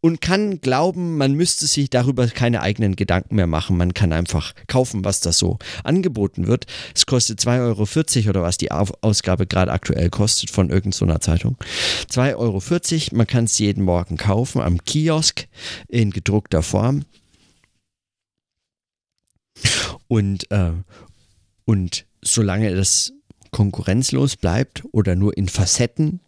und 0.00 0.20
kann 0.20 0.60
glauben, 0.60 1.16
man 1.16 1.34
müsste 1.34 1.66
sich 1.66 1.90
darüber 1.90 2.26
keine 2.26 2.60
eigenen 2.62 2.96
Gedanken 2.96 3.36
mehr 3.36 3.46
machen. 3.46 3.76
Man 3.76 3.94
kann 3.94 4.12
einfach 4.12 4.54
kaufen, 4.66 5.04
was 5.04 5.20
da 5.20 5.32
so 5.32 5.58
angeboten 5.82 6.46
wird. 6.46 6.66
Es 6.94 7.06
kostet 7.06 7.40
2,40 7.40 8.16
Euro 8.18 8.30
oder 8.30 8.42
was 8.42 8.58
die 8.58 8.70
Ausgabe 8.70 9.46
gerade 9.46 9.72
aktuell 9.72 10.10
kostet 10.10 10.50
von 10.50 10.70
irgendeiner 10.70 11.20
Zeitung. 11.20 11.56
2,40 12.10 12.36
Euro. 12.36 13.16
Man 13.16 13.26
kann 13.26 13.44
es 13.44 13.58
jeden 13.58 13.84
Morgen 13.84 14.16
kaufen 14.16 14.60
am 14.60 14.82
Kiosk 14.84 15.46
in 15.88 16.10
gedruckter 16.10 16.62
Form. 16.62 17.04
Und, 20.08 20.50
äh, 20.50 20.72
und 21.64 22.06
solange 22.22 22.74
das 22.74 23.12
konkurrenzlos 23.54 24.34
bleibt 24.34 24.82
oder 24.90 25.14
nur 25.14 25.36
in 25.38 25.48
Facetten, 25.48 26.18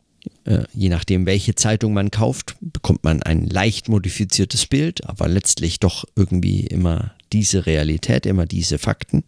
äh, 0.44 0.62
je 0.72 0.88
nachdem, 0.88 1.26
welche 1.26 1.56
Zeitung 1.56 1.92
man 1.92 2.12
kauft, 2.12 2.54
bekommt 2.60 3.02
man 3.02 3.20
ein 3.20 3.48
leicht 3.48 3.88
modifiziertes 3.88 4.66
Bild, 4.66 5.04
aber 5.08 5.26
letztlich 5.26 5.80
doch 5.80 6.04
irgendwie 6.14 6.60
immer 6.68 7.16
diese 7.32 7.66
Realität, 7.66 8.26
immer 8.26 8.46
diese 8.46 8.78
Fakten. 8.78 9.24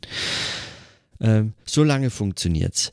Äh, 1.18 1.46
so 1.64 1.82
lange 1.82 2.10
funktioniert's. 2.10 2.92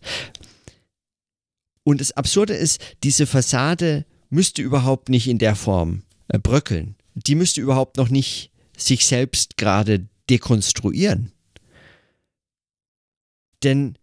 Und 1.84 2.02
das 2.02 2.12
Absurde 2.14 2.56
ist, 2.56 2.82
diese 3.04 3.28
Fassade 3.28 4.06
müsste 4.32 4.64
überhaupt 4.64 5.10
nicht 5.10 5.28
in 5.28 5.38
der 5.38 5.56
Form 5.56 6.02
äh, 6.30 6.40
bröckeln. 6.40 6.96
Die 7.14 7.36
müsste 7.36 7.62
überhaupt 7.62 7.98
noch 7.98 8.10
nicht 8.10 8.50
sich 8.76 9.06
selbst 9.06 9.58
gerade 9.58 10.08
dekonstruieren. 10.32 11.32
Denn 13.64 14.00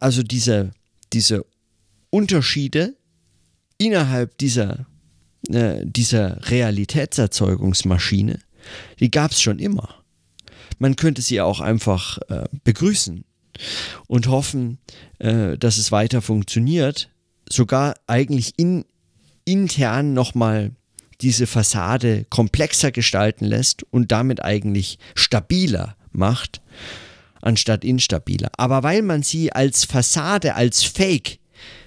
also 0.00 0.22
diese, 0.22 0.72
diese 1.12 1.44
Unterschiede 2.10 2.96
innerhalb 3.78 4.38
dieser, 4.38 4.86
äh, 5.48 5.84
dieser 5.84 6.38
Realitätserzeugungsmaschine, 6.50 8.38
die 9.00 9.10
gab 9.10 9.32
es 9.32 9.40
schon 9.40 9.58
immer. 9.58 10.02
Man 10.78 10.96
könnte 10.96 11.22
sie 11.22 11.40
auch 11.40 11.60
einfach 11.60 12.18
äh, 12.28 12.44
begrüßen 12.64 13.24
und 14.06 14.28
hoffen, 14.28 14.78
äh, 15.18 15.56
dass 15.58 15.78
es 15.78 15.92
weiter 15.92 16.22
funktioniert, 16.22 17.10
sogar 17.48 17.94
eigentlich 18.06 18.54
in, 18.56 18.84
intern 19.44 20.14
nochmal 20.14 20.72
diese 21.20 21.46
Fassade 21.46 22.24
komplexer 22.30 22.90
gestalten 22.90 23.44
lässt 23.44 23.84
und 23.84 24.10
damit 24.10 24.42
eigentlich 24.44 24.98
stabiler 25.14 25.96
macht, 26.10 26.60
anstatt 27.42 27.84
instabiler. 27.84 28.50
Aber 28.56 28.82
weil 28.82 29.02
man 29.02 29.22
sie 29.22 29.52
als 29.52 29.84
Fassade, 29.84 30.54
als 30.54 30.82
Fake 30.82 31.38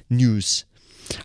News, 0.10 0.68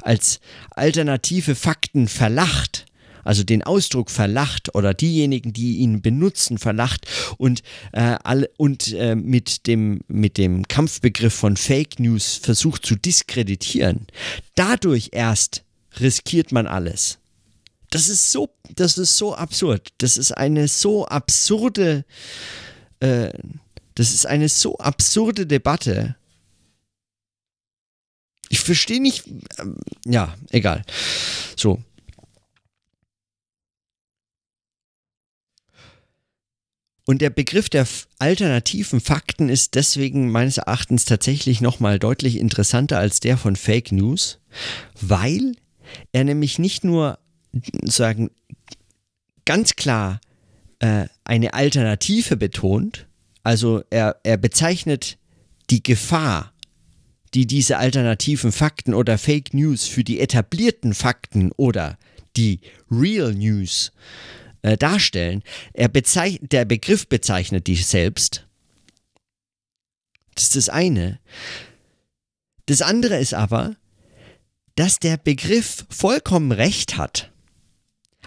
als 0.02 0.40
alternative 0.70 1.54
Fakten 1.54 2.08
verlacht, 2.08 2.86
also 3.24 3.44
den 3.44 3.62
Ausdruck 3.62 4.10
verlacht 4.10 4.74
oder 4.74 4.94
diejenigen, 4.94 5.52
die 5.52 5.78
ihn 5.78 6.00
benutzen, 6.00 6.58
verlacht 6.58 7.06
und, 7.36 7.62
äh, 7.92 8.16
alle, 8.24 8.50
und 8.56 8.92
äh, 8.94 9.14
mit, 9.14 9.66
dem, 9.66 10.00
mit 10.08 10.38
dem 10.38 10.66
Kampfbegriff 10.66 11.34
von 11.34 11.56
Fake 11.56 12.00
News 12.00 12.40
versucht 12.42 12.86
zu 12.86 12.96
diskreditieren. 12.96 14.06
Dadurch 14.54 15.10
erst 15.12 15.64
riskiert 16.00 16.52
man 16.52 16.66
alles. 16.66 17.18
Das 17.90 18.08
ist 18.08 18.30
so, 18.30 18.50
das 18.76 18.98
ist 18.98 19.16
so 19.16 19.34
absurd. 19.34 19.88
Das 19.98 20.16
ist 20.16 20.32
eine 20.32 20.68
so 20.68 21.06
absurde, 21.06 22.04
äh, 23.00 23.30
das 24.00 24.14
ist 24.14 24.24
eine 24.24 24.48
so 24.48 24.78
absurde 24.78 25.46
Debatte. 25.46 26.16
Ich 28.48 28.60
verstehe 28.60 29.00
nicht, 29.00 29.24
ähm, 29.58 29.76
ja, 30.06 30.34
egal. 30.48 30.86
So. 31.54 31.82
Und 37.04 37.20
der 37.20 37.28
Begriff 37.28 37.68
der 37.68 37.86
alternativen 38.18 39.02
Fakten 39.02 39.50
ist 39.50 39.74
deswegen 39.74 40.30
meines 40.30 40.56
Erachtens 40.56 41.04
tatsächlich 41.04 41.60
nochmal 41.60 41.98
deutlich 41.98 42.36
interessanter 42.36 42.98
als 42.98 43.20
der 43.20 43.36
von 43.36 43.54
Fake 43.54 43.92
News, 43.92 44.38
weil 44.98 45.52
er 46.12 46.24
nämlich 46.24 46.58
nicht 46.58 46.84
nur 46.84 47.18
sagen 47.82 48.30
ganz 49.44 49.76
klar 49.76 50.22
äh, 50.78 51.06
eine 51.22 51.52
Alternative 51.52 52.38
betont, 52.38 53.09
also 53.42 53.82
er, 53.90 54.16
er 54.22 54.36
bezeichnet 54.36 55.18
die 55.70 55.82
Gefahr, 55.82 56.52
die 57.34 57.46
diese 57.46 57.78
alternativen 57.78 58.52
Fakten 58.52 58.94
oder 58.94 59.18
Fake 59.18 59.54
News 59.54 59.86
für 59.86 60.04
die 60.04 60.20
etablierten 60.20 60.94
Fakten 60.94 61.52
oder 61.52 61.98
die 62.36 62.60
Real 62.90 63.34
News 63.34 63.92
äh, 64.62 64.76
darstellen. 64.76 65.42
Er 65.72 65.88
der 65.88 66.64
Begriff 66.64 67.08
bezeichnet 67.08 67.66
die 67.66 67.76
selbst. 67.76 68.46
Das 70.34 70.44
ist 70.44 70.56
das 70.56 70.68
eine. 70.68 71.20
Das 72.66 72.82
andere 72.82 73.18
ist 73.18 73.34
aber, 73.34 73.76
dass 74.76 74.98
der 74.98 75.16
Begriff 75.16 75.86
vollkommen 75.90 76.52
recht 76.52 76.96
hat. 76.96 77.32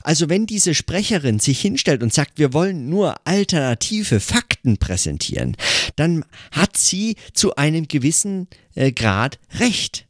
Also 0.03 0.29
wenn 0.29 0.45
diese 0.45 0.75
Sprecherin 0.75 1.39
sich 1.39 1.61
hinstellt 1.61 2.03
und 2.03 2.13
sagt, 2.13 2.37
wir 2.37 2.53
wollen 2.53 2.89
nur 2.89 3.15
alternative 3.25 4.19
Fakten 4.19 4.77
präsentieren, 4.77 5.55
dann 5.95 6.25
hat 6.51 6.77
sie 6.77 7.15
zu 7.33 7.55
einem 7.55 7.87
gewissen 7.87 8.47
äh, 8.75 8.91
Grad 8.91 9.39
recht. 9.59 10.05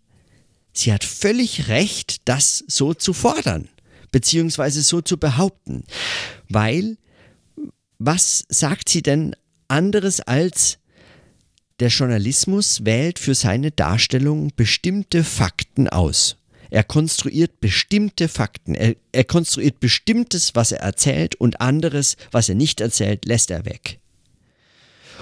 Sie 0.74 0.92
hat 0.92 1.04
völlig 1.04 1.68
recht, 1.68 2.22
das 2.26 2.64
so 2.68 2.94
zu 2.94 3.14
fordern 3.14 3.70
beziehungsweise 4.14 4.82
so 4.82 5.02
zu 5.02 5.18
behaupten. 5.18 5.84
Weil, 6.48 6.98
was 8.00 8.46
sagt 8.48 8.88
sie 8.88 9.02
denn 9.02 9.36
anderes 9.68 10.22
als 10.22 10.78
der 11.82 11.90
Journalismus 11.90 12.86
wählt 12.86 13.20
für 13.20 13.36
seine 13.36 13.72
Darstellung 13.72 14.52
bestimmte 14.56 15.26
Fakten 15.26 15.90
aus. 15.90 16.38
Er 16.74 16.84
konstruiert 16.84 17.60
bestimmte 17.60 18.28
Fakten. 18.28 18.74
Er, 18.74 18.96
er, 19.12 19.26
konstruiert 19.26 19.80
bestimmtes, 19.80 20.56
was 20.56 20.72
er 20.72 20.80
erzählt 20.80 21.36
und 21.36 21.62
anderes, 21.62 22.18
was 22.32 22.50
er 22.50 22.56
nicht 22.56 22.82
erzählt, 22.82 23.26
lässt 23.26 23.52
er 23.52 23.66
weg. 23.66 24.00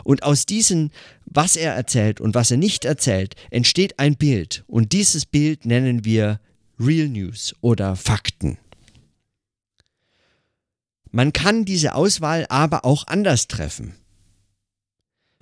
Und 0.06 0.24
aus 0.24 0.46
diesem, 0.46 0.92
was 1.26 1.58
er 1.58 1.74
erzählt 1.74 2.22
und 2.22 2.36
was 2.36 2.52
er 2.52 2.58
nicht 2.58 2.86
erzählt, 2.86 3.36
entsteht 3.50 4.00
ein 4.00 4.16
Bild. 4.16 4.64
Und 4.68 4.94
dieses 4.94 5.26
Bild 5.26 5.66
nennen 5.66 6.06
wir 6.06 6.40
Real 6.80 7.10
News 7.10 7.54
oder 7.60 7.98
Fakten. 7.98 8.58
Man 11.12 11.34
kann 11.34 11.66
diese 11.66 11.96
Auswahl 11.96 12.46
aber 12.48 12.86
auch 12.86 13.08
anders 13.08 13.50
treffen. 13.50 13.96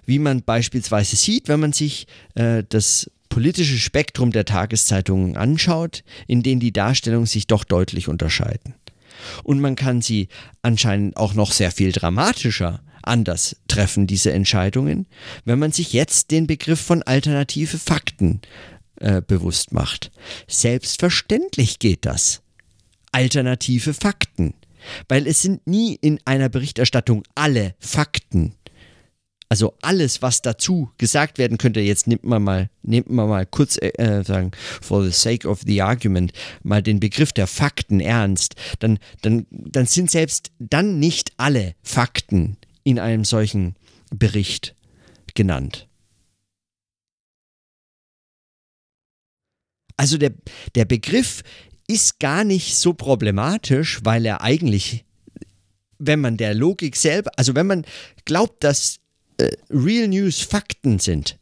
Wie 0.07 0.18
man 0.18 0.41
beispielsweise 0.41 1.16
sieht, 1.18 1.49
wenn 1.49 1.60
man 1.60 1.72
sich 1.72 2.07
äh, 2.34 2.64
das 2.68 3.12
politische 3.30 3.77
Spektrum 3.77 4.32
der 4.32 4.45
Tageszeitungen 4.45 5.38
anschaut, 5.38 6.03
in 6.27 6.43
denen 6.43 6.59
die 6.59 6.73
Darstellungen 6.73 7.27
sich 7.27 7.47
doch 7.47 7.63
deutlich 7.63 8.07
unterscheiden. 8.07 8.75
Und 9.43 9.59
man 9.59 9.75
kann 9.75 10.01
sie 10.01 10.27
anscheinend 10.61 11.17
auch 11.17 11.34
noch 11.34 11.51
sehr 11.51 11.71
viel 11.71 11.91
dramatischer 11.91 12.82
anders 13.01 13.55
treffen, 13.67 14.07
diese 14.07 14.32
Entscheidungen, 14.32 15.07
wenn 15.45 15.59
man 15.59 15.71
sich 15.71 15.93
jetzt 15.93 16.32
den 16.32 16.47
Begriff 16.47 16.80
von 16.80 17.03
alternative 17.03 17.77
Fakten 17.77 18.41
äh, 18.99 19.21
bewusst 19.21 19.71
macht. 19.71 20.11
Selbstverständlich 20.47 21.80
geht 21.80 22.05
das. 22.05 22.41
Alternative 23.11 23.93
Fakten. 23.93 24.53
Weil 25.07 25.27
es 25.27 25.41
sind 25.41 25.65
nie 25.67 25.95
in 25.95 26.19
einer 26.25 26.49
Berichterstattung 26.49 27.23
alle 27.36 27.75
Fakten. 27.80 28.55
Also 29.52 29.76
alles, 29.82 30.22
was 30.22 30.43
dazu 30.43 30.91
gesagt 31.00 31.39
werden 31.39 31.58
könnte, 31.58 31.80
jetzt 31.80 32.06
nimmt 32.06 32.24
man 32.24 32.43
mal, 32.43 32.70
nimmt 32.84 33.10
man 33.10 33.28
mal 33.28 33.47
kurz 33.47 33.78
äh, 33.78 33.88
äh, 33.97 34.24
sagen, 34.24 34.52
for 34.80 35.04
the 35.04 35.12
sake 35.12 35.47
of 35.47 35.62
the 35.66 35.82
argument, 35.82 36.34
mal 36.62 36.84
den 36.84 37.00
Begriff 37.00 37.34
der 37.34 37.47
Fakten 37.47 38.00
ernst, 38.00 38.54
dann, 38.78 39.00
dann, 39.24 39.47
dann 39.50 39.88
sind 39.88 40.12
selbst 40.12 40.52
dann 40.60 41.00
nicht 41.00 41.34
alle 41.38 41.74
Fakten 41.82 42.58
in 42.84 43.00
einem 43.00 43.26
solchen 43.26 43.76
Bericht 44.12 44.76
genannt. 45.34 45.88
Also 49.97 50.20
der, 50.20 50.34
der 50.76 50.86
Begriff 50.86 51.43
ist 51.88 52.20
gar 52.20 52.43
nicht 52.43 52.78
so 52.78 52.93
problematisch, 52.93 54.00
weil 54.04 54.28
er 54.28 54.41
eigentlich, 54.41 55.06
wenn 55.97 56.22
man 56.22 56.38
der 56.38 56.54
Logik 56.54 56.95
selber, 56.95 57.32
also 57.36 57.56
wenn 57.56 57.66
man 57.66 57.86
glaubt, 58.26 58.64
dass 58.64 59.00
äh, 59.39 59.51
Real 59.69 60.07
News 60.07 60.41
Fakten 60.41 60.99
sind, 60.99 61.37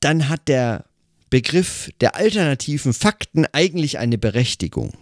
dann 0.00 0.28
hat 0.28 0.48
der 0.48 0.84
Begriff 1.30 1.90
der 2.00 2.14
alternativen 2.14 2.92
Fakten 2.92 3.46
eigentlich 3.52 3.98
eine 3.98 4.18
Berechtigung. 4.18 4.96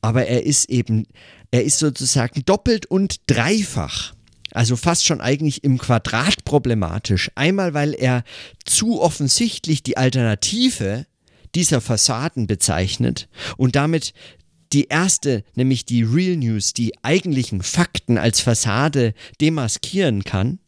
Aber 0.00 0.26
er 0.26 0.44
ist 0.44 0.68
eben, 0.70 1.06
er 1.50 1.64
ist 1.64 1.78
sozusagen 1.78 2.44
doppelt 2.44 2.86
und 2.86 3.20
dreifach 3.26 4.14
also 4.54 4.76
fast 4.76 5.04
schon 5.04 5.20
eigentlich 5.20 5.64
im 5.64 5.78
Quadrat 5.78 6.44
problematisch. 6.44 7.30
Einmal, 7.34 7.74
weil 7.74 7.92
er 7.92 8.22
zu 8.64 9.02
offensichtlich 9.02 9.82
die 9.82 9.96
Alternative 9.96 11.06
dieser 11.56 11.80
Fassaden 11.80 12.46
bezeichnet 12.46 13.28
und 13.56 13.74
damit 13.74 14.14
die 14.74 14.88
erste, 14.88 15.44
nämlich 15.54 15.84
die 15.84 16.02
Real 16.02 16.36
News, 16.36 16.72
die 16.72 16.92
eigentlichen 17.04 17.62
Fakten 17.62 18.18
als 18.18 18.40
Fassade 18.40 19.14
demaskieren 19.40 20.24
kann. 20.24 20.58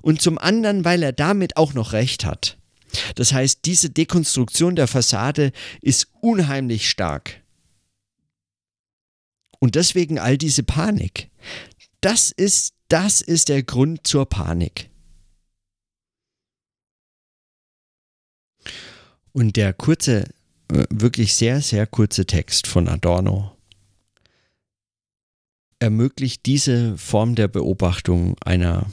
Und 0.00 0.22
zum 0.22 0.38
anderen, 0.38 0.84
weil 0.84 1.02
er 1.02 1.12
damit 1.12 1.56
auch 1.56 1.74
noch 1.74 1.92
recht 1.92 2.24
hat. 2.24 2.56
Das 3.16 3.32
heißt, 3.32 3.64
diese 3.64 3.90
Dekonstruktion 3.90 4.76
der 4.76 4.86
Fassade 4.86 5.50
ist 5.82 6.06
unheimlich 6.20 6.88
stark. 6.88 7.42
Und 9.58 9.74
deswegen 9.74 10.20
all 10.20 10.38
diese 10.38 10.62
Panik. 10.62 11.28
Das 12.00 12.30
ist, 12.30 12.74
das 12.86 13.22
ist 13.22 13.48
der 13.48 13.64
Grund 13.64 14.06
zur 14.06 14.26
Panik. 14.26 14.88
Und 19.32 19.56
der 19.56 19.72
kurze 19.72 20.26
wirklich 20.68 21.34
sehr, 21.34 21.60
sehr 21.60 21.86
kurze 21.86 22.26
Text 22.26 22.66
von 22.66 22.88
Adorno 22.88 23.56
ermöglicht 25.78 26.46
diese 26.46 26.96
Form 26.96 27.34
der 27.34 27.48
Beobachtung 27.48 28.36
einer 28.44 28.86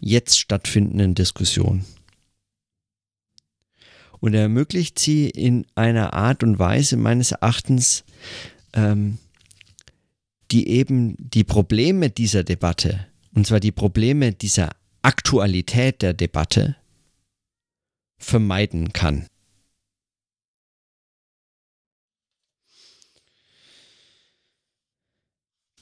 jetzt 0.00 0.38
stattfindenden 0.38 1.14
Diskussion. 1.14 1.84
Und 4.20 4.34
er 4.34 4.42
ermöglicht 4.42 4.98
sie 4.98 5.28
in 5.28 5.66
einer 5.74 6.14
Art 6.14 6.42
und 6.42 6.58
Weise 6.58 6.96
meines 6.96 7.32
Erachtens, 7.32 8.04
ähm, 8.72 9.18
die 10.50 10.68
eben 10.68 11.16
die 11.18 11.44
Probleme 11.44 12.10
dieser 12.10 12.42
Debatte, 12.42 13.06
und 13.34 13.46
zwar 13.46 13.60
die 13.60 13.72
Probleme 13.72 14.32
dieser 14.32 14.70
Aktualität 15.02 16.00
der 16.00 16.14
Debatte, 16.14 16.76
vermeiden 18.18 18.92
kann. 18.94 19.26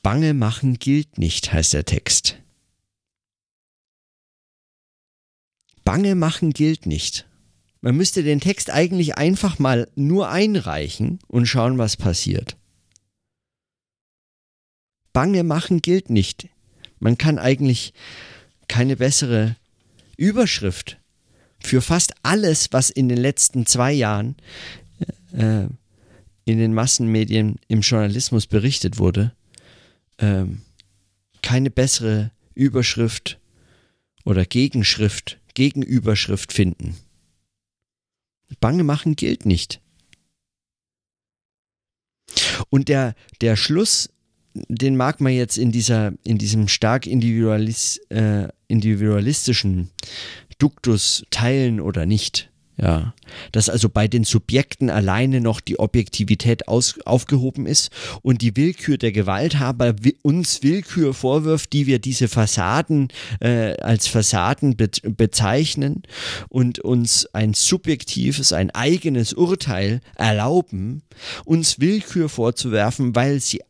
Bange 0.03 0.35
machen 0.35 0.79
gilt 0.79 1.19
nicht, 1.19 1.53
heißt 1.53 1.75
der 1.75 1.85
Text. 1.85 2.39
Bange 5.85 6.15
machen 6.15 6.53
gilt 6.53 6.87
nicht. 6.87 7.29
Man 7.81 7.97
müsste 7.97 8.23
den 8.23 8.41
Text 8.41 8.71
eigentlich 8.71 9.17
einfach 9.17 9.59
mal 9.59 9.89
nur 9.95 10.29
einreichen 10.29 11.21
und 11.29 11.47
schauen, 11.47 11.79
was 11.79 11.97
passiert. 11.97 12.57
Bange 15.13 15.45
machen 15.45 15.83
gilt 15.83 16.11
nicht. 16.11 16.49
Man 16.99 17.19
kann 17.19 17.39
eigentlich 17.39 17.93
keine 18.69 18.97
bessere 18.97 19.57
Überschrift 20.17 20.99
für 21.61 21.83
fast 21.83 22.15
alles, 22.23 22.73
was 22.73 22.91
in 22.91 23.09
den 23.09 23.19
letzten 23.19 23.67
zwei 23.67 23.93
Jahren 23.93 24.37
äh, 25.33 25.67
in 26.45 26.59
den 26.59 26.75
Massenmedien 26.75 27.57
im 27.69 27.81
Journalismus 27.81 28.47
berichtet 28.47 28.99
wurde, 28.99 29.33
ähm, 30.19 30.63
keine 31.43 31.71
bessere 31.71 32.31
Überschrift 32.55 33.41
oder 34.25 34.45
Gegenschrift, 34.45 35.39
Gegenüberschrift 35.55 36.53
finden. 36.53 36.97
Bange 38.61 38.85
machen 38.85 39.17
gilt 39.17 39.45
nicht. 39.47 39.81
Und 42.71 42.89
der, 42.89 43.15
der 43.41 43.57
Schluss, 43.57 44.11
den 44.55 44.97
mag 44.97 45.21
man 45.21 45.33
jetzt 45.33 45.59
in, 45.59 45.73
dieser, 45.73 46.13
in 46.25 46.39
diesem 46.39 46.69
stark 46.69 47.07
individualis, 47.07 47.99
äh, 48.11 48.49
individualistischen 48.69 49.91
Duktus 50.59 51.25
teilen 51.31 51.81
oder 51.81 52.07
nicht. 52.07 52.52
Ja, 52.79 53.13
dass 53.53 53.69
also 53.69 53.91
bei 53.91 54.09
den 54.09 54.25
Subjekten 54.25 54.89
alleine 54.89 55.43
noch 55.43 55.61
die 55.61 55.79
Objektivität 55.79 56.69
aus, 56.69 56.99
aufgehoben 57.05 57.67
ist 57.67 57.91
und 58.23 58.41
die 58.41 58.57
Willkür 58.57 58.97
der 58.97 59.13
Gewalthaber 59.13 59.95
uns 60.23 60.63
Willkür 60.63 61.13
vorwirft, 61.13 61.75
die 61.75 61.87
wir 61.87 61.99
diese 61.99 62.29
Fassaden 62.29 63.09
äh, 63.41 63.75
als 63.75 64.07
Fassaden 64.07 64.77
be 64.77 64.89
bezeichnen 65.03 66.03
und 66.49 66.79
uns 66.79 67.27
ein 67.35 67.53
subjektives, 67.53 68.55
ein 68.55 68.71
eigenes 68.71 69.35
Urteil 69.35 70.01
erlauben, 70.15 71.03
uns 71.45 71.79
Willkür 71.79 72.31
vorzuwerfen, 72.31 73.15
weil 73.15 73.41
sie, 73.41 73.61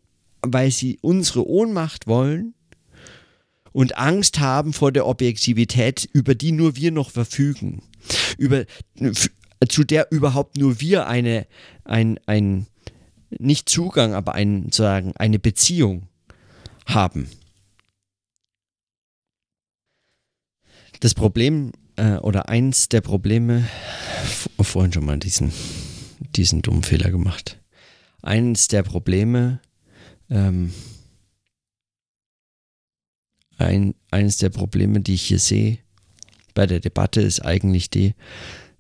weil 0.43 0.71
sie 0.71 0.99
unsere 1.03 1.47
Ohnmacht 1.49 2.07
wollen 2.07 2.55
und 3.73 3.97
Angst 3.97 4.39
haben 4.39 4.73
vor 4.73 4.93
der 4.93 5.07
Objektivität, 5.07 6.09
über 6.13 6.35
die 6.35 6.53
nur 6.53 6.77
wir 6.77 6.93
noch 6.93 7.11
verfügen, 7.11 7.83
über, 8.39 8.65
zu 9.69 9.85
der 9.85 10.11
überhaupt 10.11 10.57
nur 10.57 10.81
wir 10.81 11.07
eine, 11.07 11.47
ein, 11.85 12.19
ein, 12.27 12.67
nicht 13.31 13.69
Zugang, 13.69 14.15
aber 14.15 14.35
ein, 14.35 14.73
sagen, 14.73 15.13
eine 15.17 15.39
Beziehung 15.39 16.09
haben. 16.87 17.31
Das 21.01 21.15
Problem 21.15 21.73
äh, 21.97 22.17
oder 22.17 22.49
eins 22.49 22.89
der 22.89 23.01
Probleme, 23.01 23.69
vorhin 24.61 24.93
schon 24.93 25.05
mal 25.05 25.19
diesen, 25.19 25.53
diesen 26.37 26.63
dummen 26.63 26.85
Fehler 26.85 27.11
gemacht. 27.11 27.61
Eins 28.23 28.69
der 28.69 28.85
Probleme, 28.85 29.61
ähm, 30.31 30.73
ein, 33.59 33.95
eines 34.11 34.39
der 34.39 34.51
Probleme, 34.51 35.01
die 35.01 35.15
ich 35.15 35.23
hier 35.23 35.41
sehe 35.41 35.82
bei 36.55 36.67
der 36.67 36.81
Debatte, 36.81 37.21
ist 37.21 37.41
eigentlich 37.41 37.91
die, 37.91 38.15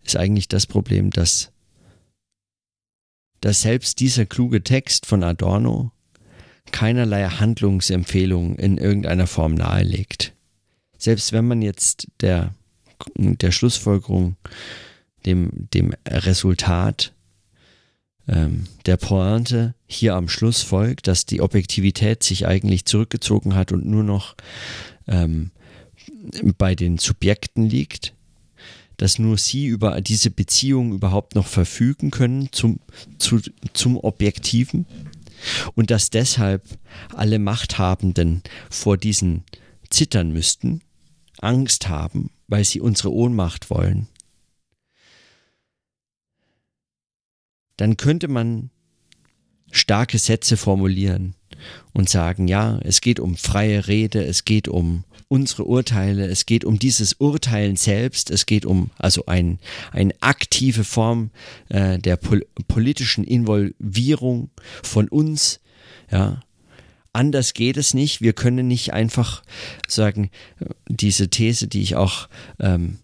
ist 0.04 0.16
eigentlich 0.16 0.48
das 0.48 0.66
Problem, 0.66 1.10
dass, 1.10 1.52
dass 3.40 3.62
selbst 3.62 4.00
dieser 4.00 4.26
kluge 4.26 4.62
Text 4.62 5.06
von 5.06 5.22
Adorno 5.22 5.92
keinerlei 6.70 7.24
Handlungsempfehlung 7.26 8.56
in 8.56 8.78
irgendeiner 8.78 9.26
Form 9.26 9.54
nahelegt. 9.54 10.34
Selbst 10.96 11.32
wenn 11.32 11.46
man 11.46 11.62
jetzt 11.62 12.08
der, 12.20 12.54
der 13.16 13.50
Schlussfolgerung, 13.50 14.36
dem, 15.26 15.68
dem 15.72 15.92
Resultat 16.06 17.12
ähm, 18.28 18.64
der 18.86 18.96
Pointe 18.96 19.74
hier 19.86 20.14
am 20.14 20.28
Schluss 20.28 20.62
folgt, 20.62 21.06
dass 21.06 21.26
die 21.26 21.40
Objektivität 21.40 22.22
sich 22.22 22.46
eigentlich 22.46 22.84
zurückgezogen 22.84 23.54
hat 23.54 23.72
und 23.72 23.84
nur 23.86 24.04
noch 24.04 24.36
ähm, 25.08 25.50
bei 26.58 26.74
den 26.74 26.98
Subjekten 26.98 27.68
liegt, 27.68 28.14
dass 28.96 29.18
nur 29.18 29.38
sie 29.38 29.66
über 29.66 30.00
diese 30.00 30.30
Beziehung 30.30 30.92
überhaupt 30.92 31.34
noch 31.34 31.46
verfügen 31.46 32.10
können 32.10 32.50
zum, 32.52 32.78
zu, 33.18 33.40
zum 33.72 33.96
Objektiven 33.96 34.86
und 35.74 35.90
dass 35.90 36.10
deshalb 36.10 36.62
alle 37.14 37.38
Machthabenden 37.38 38.42
vor 38.70 38.96
diesen 38.96 39.44
zittern 39.90 40.32
müssten, 40.32 40.82
Angst 41.38 41.88
haben, 41.88 42.30
weil 42.46 42.64
sie 42.64 42.80
unsere 42.80 43.12
Ohnmacht 43.12 43.70
wollen. 43.70 44.08
Dann 47.76 47.96
könnte 47.96 48.28
man 48.28 48.70
starke 49.70 50.18
Sätze 50.18 50.56
formulieren 50.56 51.34
und 51.92 52.08
sagen, 52.08 52.46
ja, 52.46 52.78
es 52.82 53.00
geht 53.00 53.18
um 53.18 53.36
freie 53.36 53.88
Rede, 53.88 54.24
es 54.24 54.44
geht 54.44 54.68
um 54.68 55.04
unsere 55.32 55.64
Urteile, 55.64 56.26
es 56.26 56.44
geht 56.44 56.62
um 56.62 56.78
dieses 56.78 57.14
Urteilen 57.14 57.76
selbst, 57.76 58.30
es 58.30 58.44
geht 58.44 58.66
um 58.66 58.90
also 58.98 59.24
ein, 59.24 59.60
eine 59.90 60.12
aktive 60.20 60.84
Form 60.84 61.30
äh, 61.70 61.98
der 61.98 62.16
pol 62.18 62.44
politischen 62.68 63.24
Involvierung 63.24 64.50
von 64.82 65.08
uns, 65.08 65.60
ja. 66.10 66.42
Anders 67.14 67.52
geht 67.52 67.76
es 67.76 67.92
nicht. 67.92 68.22
Wir 68.22 68.32
können 68.32 68.66
nicht 68.68 68.94
einfach 68.94 69.42
sagen, 69.86 70.30
diese 70.88 71.28
These, 71.28 71.68
die 71.68 71.82
ich 71.82 71.94
auch 71.94 72.26
ähm, 72.58 72.98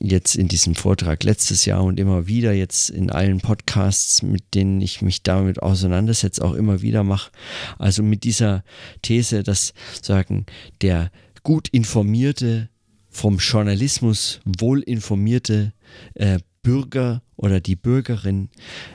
jetzt 0.00 0.34
in 0.34 0.48
diesem 0.48 0.74
Vortrag 0.74 1.22
letztes 1.22 1.64
Jahr 1.66 1.84
und 1.84 2.00
immer 2.00 2.26
wieder 2.26 2.52
jetzt 2.52 2.90
in 2.90 3.10
allen 3.10 3.40
Podcasts, 3.40 4.22
mit 4.22 4.54
denen 4.54 4.80
ich 4.80 5.02
mich 5.02 5.22
damit 5.22 5.62
auseinandersetze, 5.62 6.44
auch 6.44 6.54
immer 6.54 6.82
wieder 6.82 7.04
mache. 7.04 7.30
Also 7.78 8.02
mit 8.02 8.24
dieser 8.24 8.64
These, 9.02 9.42
dass 9.42 9.74
sagen, 10.02 10.46
der 10.80 11.10
gut 11.42 11.68
informierte, 11.68 12.68
vom 13.12 13.38
Journalismus 13.38 14.40
wohl 14.44 14.80
informierte 14.80 15.72
äh, 16.14 16.38
Bürger 16.62 17.22
oder 17.36 17.60
die 17.60 17.74
Bürgerin 17.74 18.50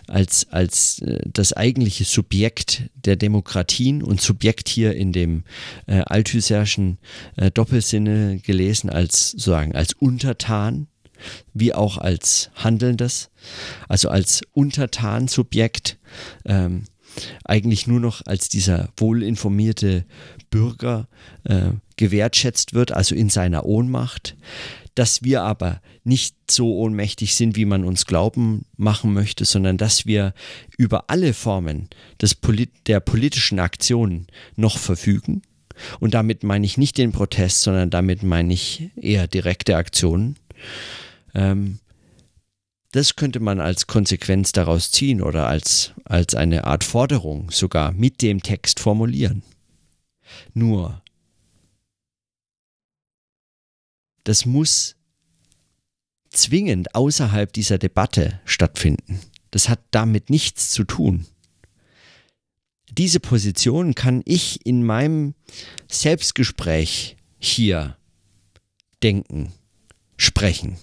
als, 0.07 0.47
als 0.51 0.99
äh, 0.99 1.19
das 1.25 1.53
eigentliche 1.53 2.05
Subjekt 2.05 2.83
der 2.93 3.15
Demokratien 3.15 4.03
und 4.03 4.21
Subjekt 4.21 4.69
hier 4.69 4.95
in 4.95 5.11
dem 5.11 5.43
äh, 5.87 6.01
Althusserschen 6.01 6.97
äh, 7.35 7.51
Doppelsinne 7.51 8.39
gelesen 8.39 8.89
als 8.89 9.31
sozusagen 9.31 9.75
als 9.75 9.93
Untertan 9.93 10.87
wie 11.53 11.73
auch 11.73 11.97
als 11.97 12.49
Handelndes, 12.55 13.29
also 13.87 14.09
als 14.09 14.41
Untertansubjekt, 14.53 15.97
ähm, 16.45 16.85
eigentlich 17.43 17.87
nur 17.87 17.99
noch 17.99 18.21
als 18.25 18.49
dieser 18.49 18.89
wohlinformierte 18.97 20.05
Bürger 20.49 21.07
äh, 21.43 21.71
gewertschätzt 21.97 22.73
wird, 22.73 22.91
also 22.91 23.15
in 23.15 23.29
seiner 23.29 23.65
Ohnmacht, 23.65 24.35
dass 24.95 25.23
wir 25.23 25.43
aber 25.43 25.81
nicht 26.03 26.35
so 26.49 26.75
ohnmächtig 26.77 27.35
sind, 27.35 27.55
wie 27.55 27.65
man 27.65 27.83
uns 27.83 28.05
glauben 28.05 28.65
machen 28.77 29.13
möchte, 29.13 29.43
sondern 29.45 29.77
dass 29.77 30.05
wir 30.05 30.33
über 30.77 31.09
alle 31.09 31.33
Formen 31.33 31.89
des 32.21 32.35
Polit 32.35 32.71
der 32.87 33.01
politischen 33.01 33.59
Aktion 33.59 34.27
noch 34.55 34.77
verfügen. 34.77 35.41
Und 35.99 36.13
damit 36.13 36.43
meine 36.43 36.65
ich 36.65 36.77
nicht 36.77 36.97
den 36.97 37.11
Protest, 37.11 37.61
sondern 37.61 37.89
damit 37.89 38.23
meine 38.23 38.53
ich 38.53 38.89
eher 38.95 39.27
direkte 39.27 39.75
Aktionen. 39.75 40.37
Ähm, 41.35 41.79
das 42.91 43.17
könnte 43.17 43.41
man 43.41 43.59
als 43.59 43.87
Konsequenz 43.87 44.53
daraus 44.53 44.89
ziehen 44.89 45.21
oder 45.21 45.47
als, 45.47 45.91
als 46.05 46.33
eine 46.33 46.63
Art 46.63 46.85
Forderung 46.85 47.51
sogar 47.51 47.91
mit 47.91 48.21
dem 48.21 48.41
Text 48.41 48.79
formulieren. 48.79 49.43
Nur, 50.53 51.03
das 54.23 54.45
muss 54.45 54.95
zwingend 56.29 56.95
außerhalb 56.95 57.51
dieser 57.51 57.77
Debatte 57.77 58.39
stattfinden. 58.45 59.19
Das 59.51 59.67
hat 59.67 59.79
damit 59.91 60.29
nichts 60.29 60.71
zu 60.71 60.85
tun. 60.85 61.25
Diese 62.91 63.19
Position 63.19 63.93
kann 63.93 64.21
ich 64.25 64.65
in 64.65 64.85
meinem 64.85 65.35
Selbstgespräch 65.89 67.17
hier 67.39 67.97
denken, 69.03 69.51
sprechen. 70.17 70.77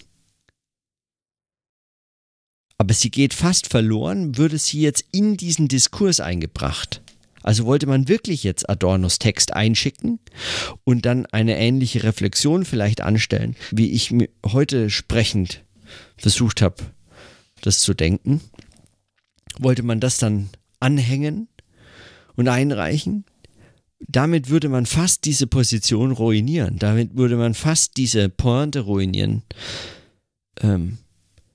Aber 2.77 2.93
sie 2.93 3.11
geht 3.11 3.33
fast 3.33 3.67
verloren, 3.67 4.37
würde 4.37 4.57
sie 4.57 4.81
jetzt 4.81 5.05
in 5.11 5.37
diesen 5.37 5.67
Diskurs 5.67 6.19
eingebracht. 6.19 7.01
Also 7.43 7.65
wollte 7.65 7.87
man 7.87 8.07
wirklich 8.07 8.43
jetzt 8.43 8.69
Adornos 8.69 9.19
Text 9.19 9.53
einschicken 9.53 10.19
und 10.85 11.05
dann 11.05 11.25
eine 11.27 11.57
ähnliche 11.57 12.03
Reflexion 12.03 12.63
vielleicht 12.63 13.01
anstellen, 13.01 13.55
wie 13.71 13.91
ich 13.91 14.15
heute 14.45 14.89
sprechend 14.89 15.63
versucht 16.17 16.61
habe, 16.61 16.77
das 17.61 17.79
zu 17.79 17.93
denken. 17.93 18.41
Wollte 19.59 19.83
man 19.83 19.99
das 19.99 20.17
dann 20.17 20.49
anhängen 20.79 21.49
und 22.35 22.47
einreichen? 22.47 23.25
Damit 24.07 24.49
würde 24.49 24.69
man 24.69 24.85
fast 24.85 25.25
diese 25.25 25.47
Position 25.47 26.11
ruinieren. 26.11 26.79
Damit 26.79 27.15
würde 27.15 27.35
man 27.35 27.53
fast 27.53 27.97
diese 27.97 28.29
Pointe 28.29 28.81
ruinieren. 28.81 29.43
Ähm, 30.61 30.97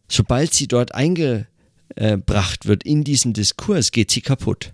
sobald 0.09 0.55
sie 0.55 0.69
dort 0.69 0.95
eingebracht 0.95 2.67
wird 2.67 2.85
in 2.85 3.05
diesen 3.05 3.33
Diskurs, 3.33 3.91
geht 3.91 4.11
sie 4.11 4.23
kaputt. 4.23 4.73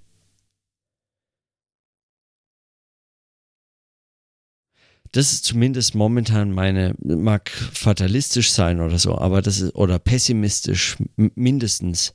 Das 5.15 5.33
ist 5.33 5.45
zumindest 5.45 5.95
momentan 5.95 6.51
meine, 6.51 6.97
mag 6.99 7.49
fatalistisch 7.49 8.51
sein 8.51 8.81
oder 8.81 8.99
so, 8.99 9.17
aber 9.17 9.43
das 9.43 9.61
ist, 9.61 9.77
oder 9.77 10.01
pessimistisch 10.01 10.97
mindestens. 11.15 12.15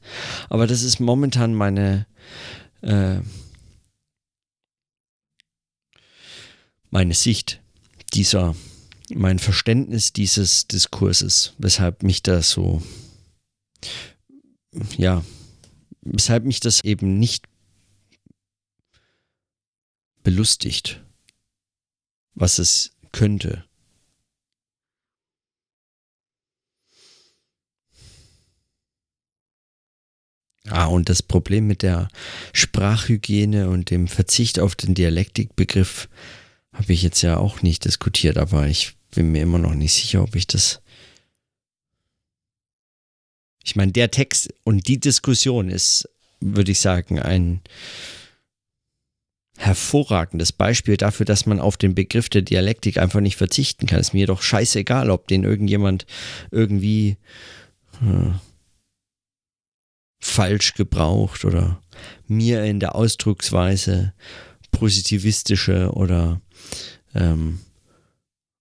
Aber 0.50 0.68
das 0.68 0.82
ist 0.82 1.00
momentan 1.00 1.54
meine, 1.54 2.08
äh, 2.82 3.22
meine 6.90 7.14
Sicht 7.14 7.62
dieser, 8.14 8.54
mein 9.16 9.40
Verständnis 9.40 10.12
dieses 10.12 10.68
Diskurses, 10.68 11.54
weshalb 11.58 12.04
mich 12.04 12.22
das 12.22 12.50
so, 12.50 12.84
ja, 14.98 15.24
weshalb 16.02 16.46
mich 16.46 16.60
das 16.60 16.84
eben 16.84 17.20
nicht 17.20 17.46
belustigt 20.24 21.02
was 22.40 22.58
es 22.58 22.92
könnte. 23.12 23.66
Ah, 30.68 30.86
und 30.86 31.10
das 31.10 31.24
Problem 31.24 31.66
mit 31.66 31.82
der 31.82 32.10
Sprachhygiene 32.54 33.70
und 33.70 33.90
dem 33.90 34.08
Verzicht 34.08 34.60
auf 34.60 34.76
den 34.76 34.94
Dialektikbegriff 34.94 36.10
habe 36.74 36.94
ich 36.94 37.02
jetzt 37.02 37.24
ja 37.24 37.38
auch 37.38 37.64
nicht 37.64 37.86
diskutiert, 37.86 38.38
aber 38.38 38.68
ich 38.68 38.96
bin 39.16 39.32
mir 39.32 39.42
immer 39.42 39.58
noch 39.58 39.74
nicht 39.74 39.94
sicher, 39.94 40.22
ob 40.22 40.36
ich 40.36 40.46
das. 40.46 40.82
Ich 43.64 43.76
meine, 43.76 43.92
der 43.92 44.12
Text 44.12 44.54
und 44.64 44.88
die 44.88 45.00
Diskussion 45.00 45.70
ist, 45.70 46.10
würde 46.40 46.72
ich 46.72 46.80
sagen, 46.80 47.20
ein 47.20 47.62
hervorragendes 49.58 50.54
Beispiel 50.54 50.96
dafür, 50.96 51.26
dass 51.26 51.46
man 51.46 51.60
auf 51.60 51.76
den 51.76 51.94
Begriff 51.94 52.30
der 52.30 52.42
Dialektik 52.42 52.98
einfach 52.98 53.20
nicht 53.20 53.36
verzichten 53.36 53.88
kann. 53.88 54.00
Ist 54.00 54.14
mir 54.14 54.26
doch 54.26 54.42
scheißegal, 54.42 55.10
ob 55.10 55.28
den 55.28 55.44
irgendjemand 55.44 56.06
irgendwie 56.50 57.18
äh, 58.02 58.32
falsch 60.22 60.76
gebraucht 60.76 61.44
oder 61.44 61.82
mir 62.28 62.64
in 62.64 62.80
der 62.80 62.96
Ausdrucksweise 62.96 64.14
positivistische 64.72 65.92
oder 65.92 66.42
ähm, 67.14 67.60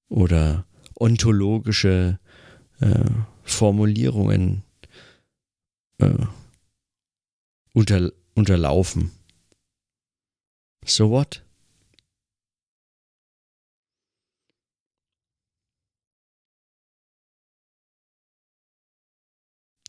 oder 0.08 0.66
ontologische 0.96 2.18
äh, 2.80 3.04
Formulierungen 3.44 4.64
äh, 5.98 6.26
unter, 7.72 8.12
unterlaufen. 8.34 9.10
So 10.84 11.10
what? 11.10 11.44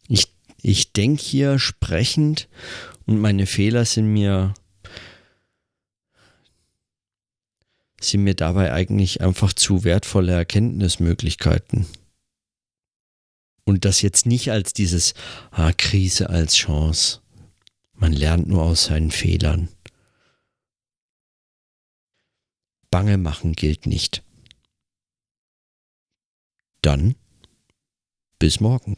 Ich, 0.07 0.27
ich 0.61 0.91
denke 0.93 1.21
hier 1.21 1.59
sprechend 1.59 2.49
und 3.05 3.19
meine 3.19 3.45
Fehler 3.45 3.85
sind 3.85 4.11
mir 4.11 4.53
sind 8.01 8.23
mir 8.23 8.35
dabei 8.35 8.71
eigentlich 8.71 9.21
einfach 9.21 9.51
zu 9.53 9.83
wertvolle 9.83 10.31
Erkenntnismöglichkeiten. 10.31 11.85
Und 13.69 13.85
das 13.85 14.01
jetzt 14.01 14.25
nicht 14.25 14.49
als 14.49 14.73
dieses 14.73 15.13
ah, 15.51 15.71
Krise 15.71 16.31
als 16.31 16.55
Chance. 16.55 17.21
Man 17.93 18.13
lernt 18.13 18.47
nur 18.47 18.63
aus 18.63 18.85
seinen 18.85 19.11
Fehlern. 19.11 19.69
Bange 22.89 23.19
machen 23.19 23.53
gilt 23.53 23.85
nicht. 23.85 24.23
Dann 26.81 27.13
bis 28.39 28.59
morgen. 28.59 28.97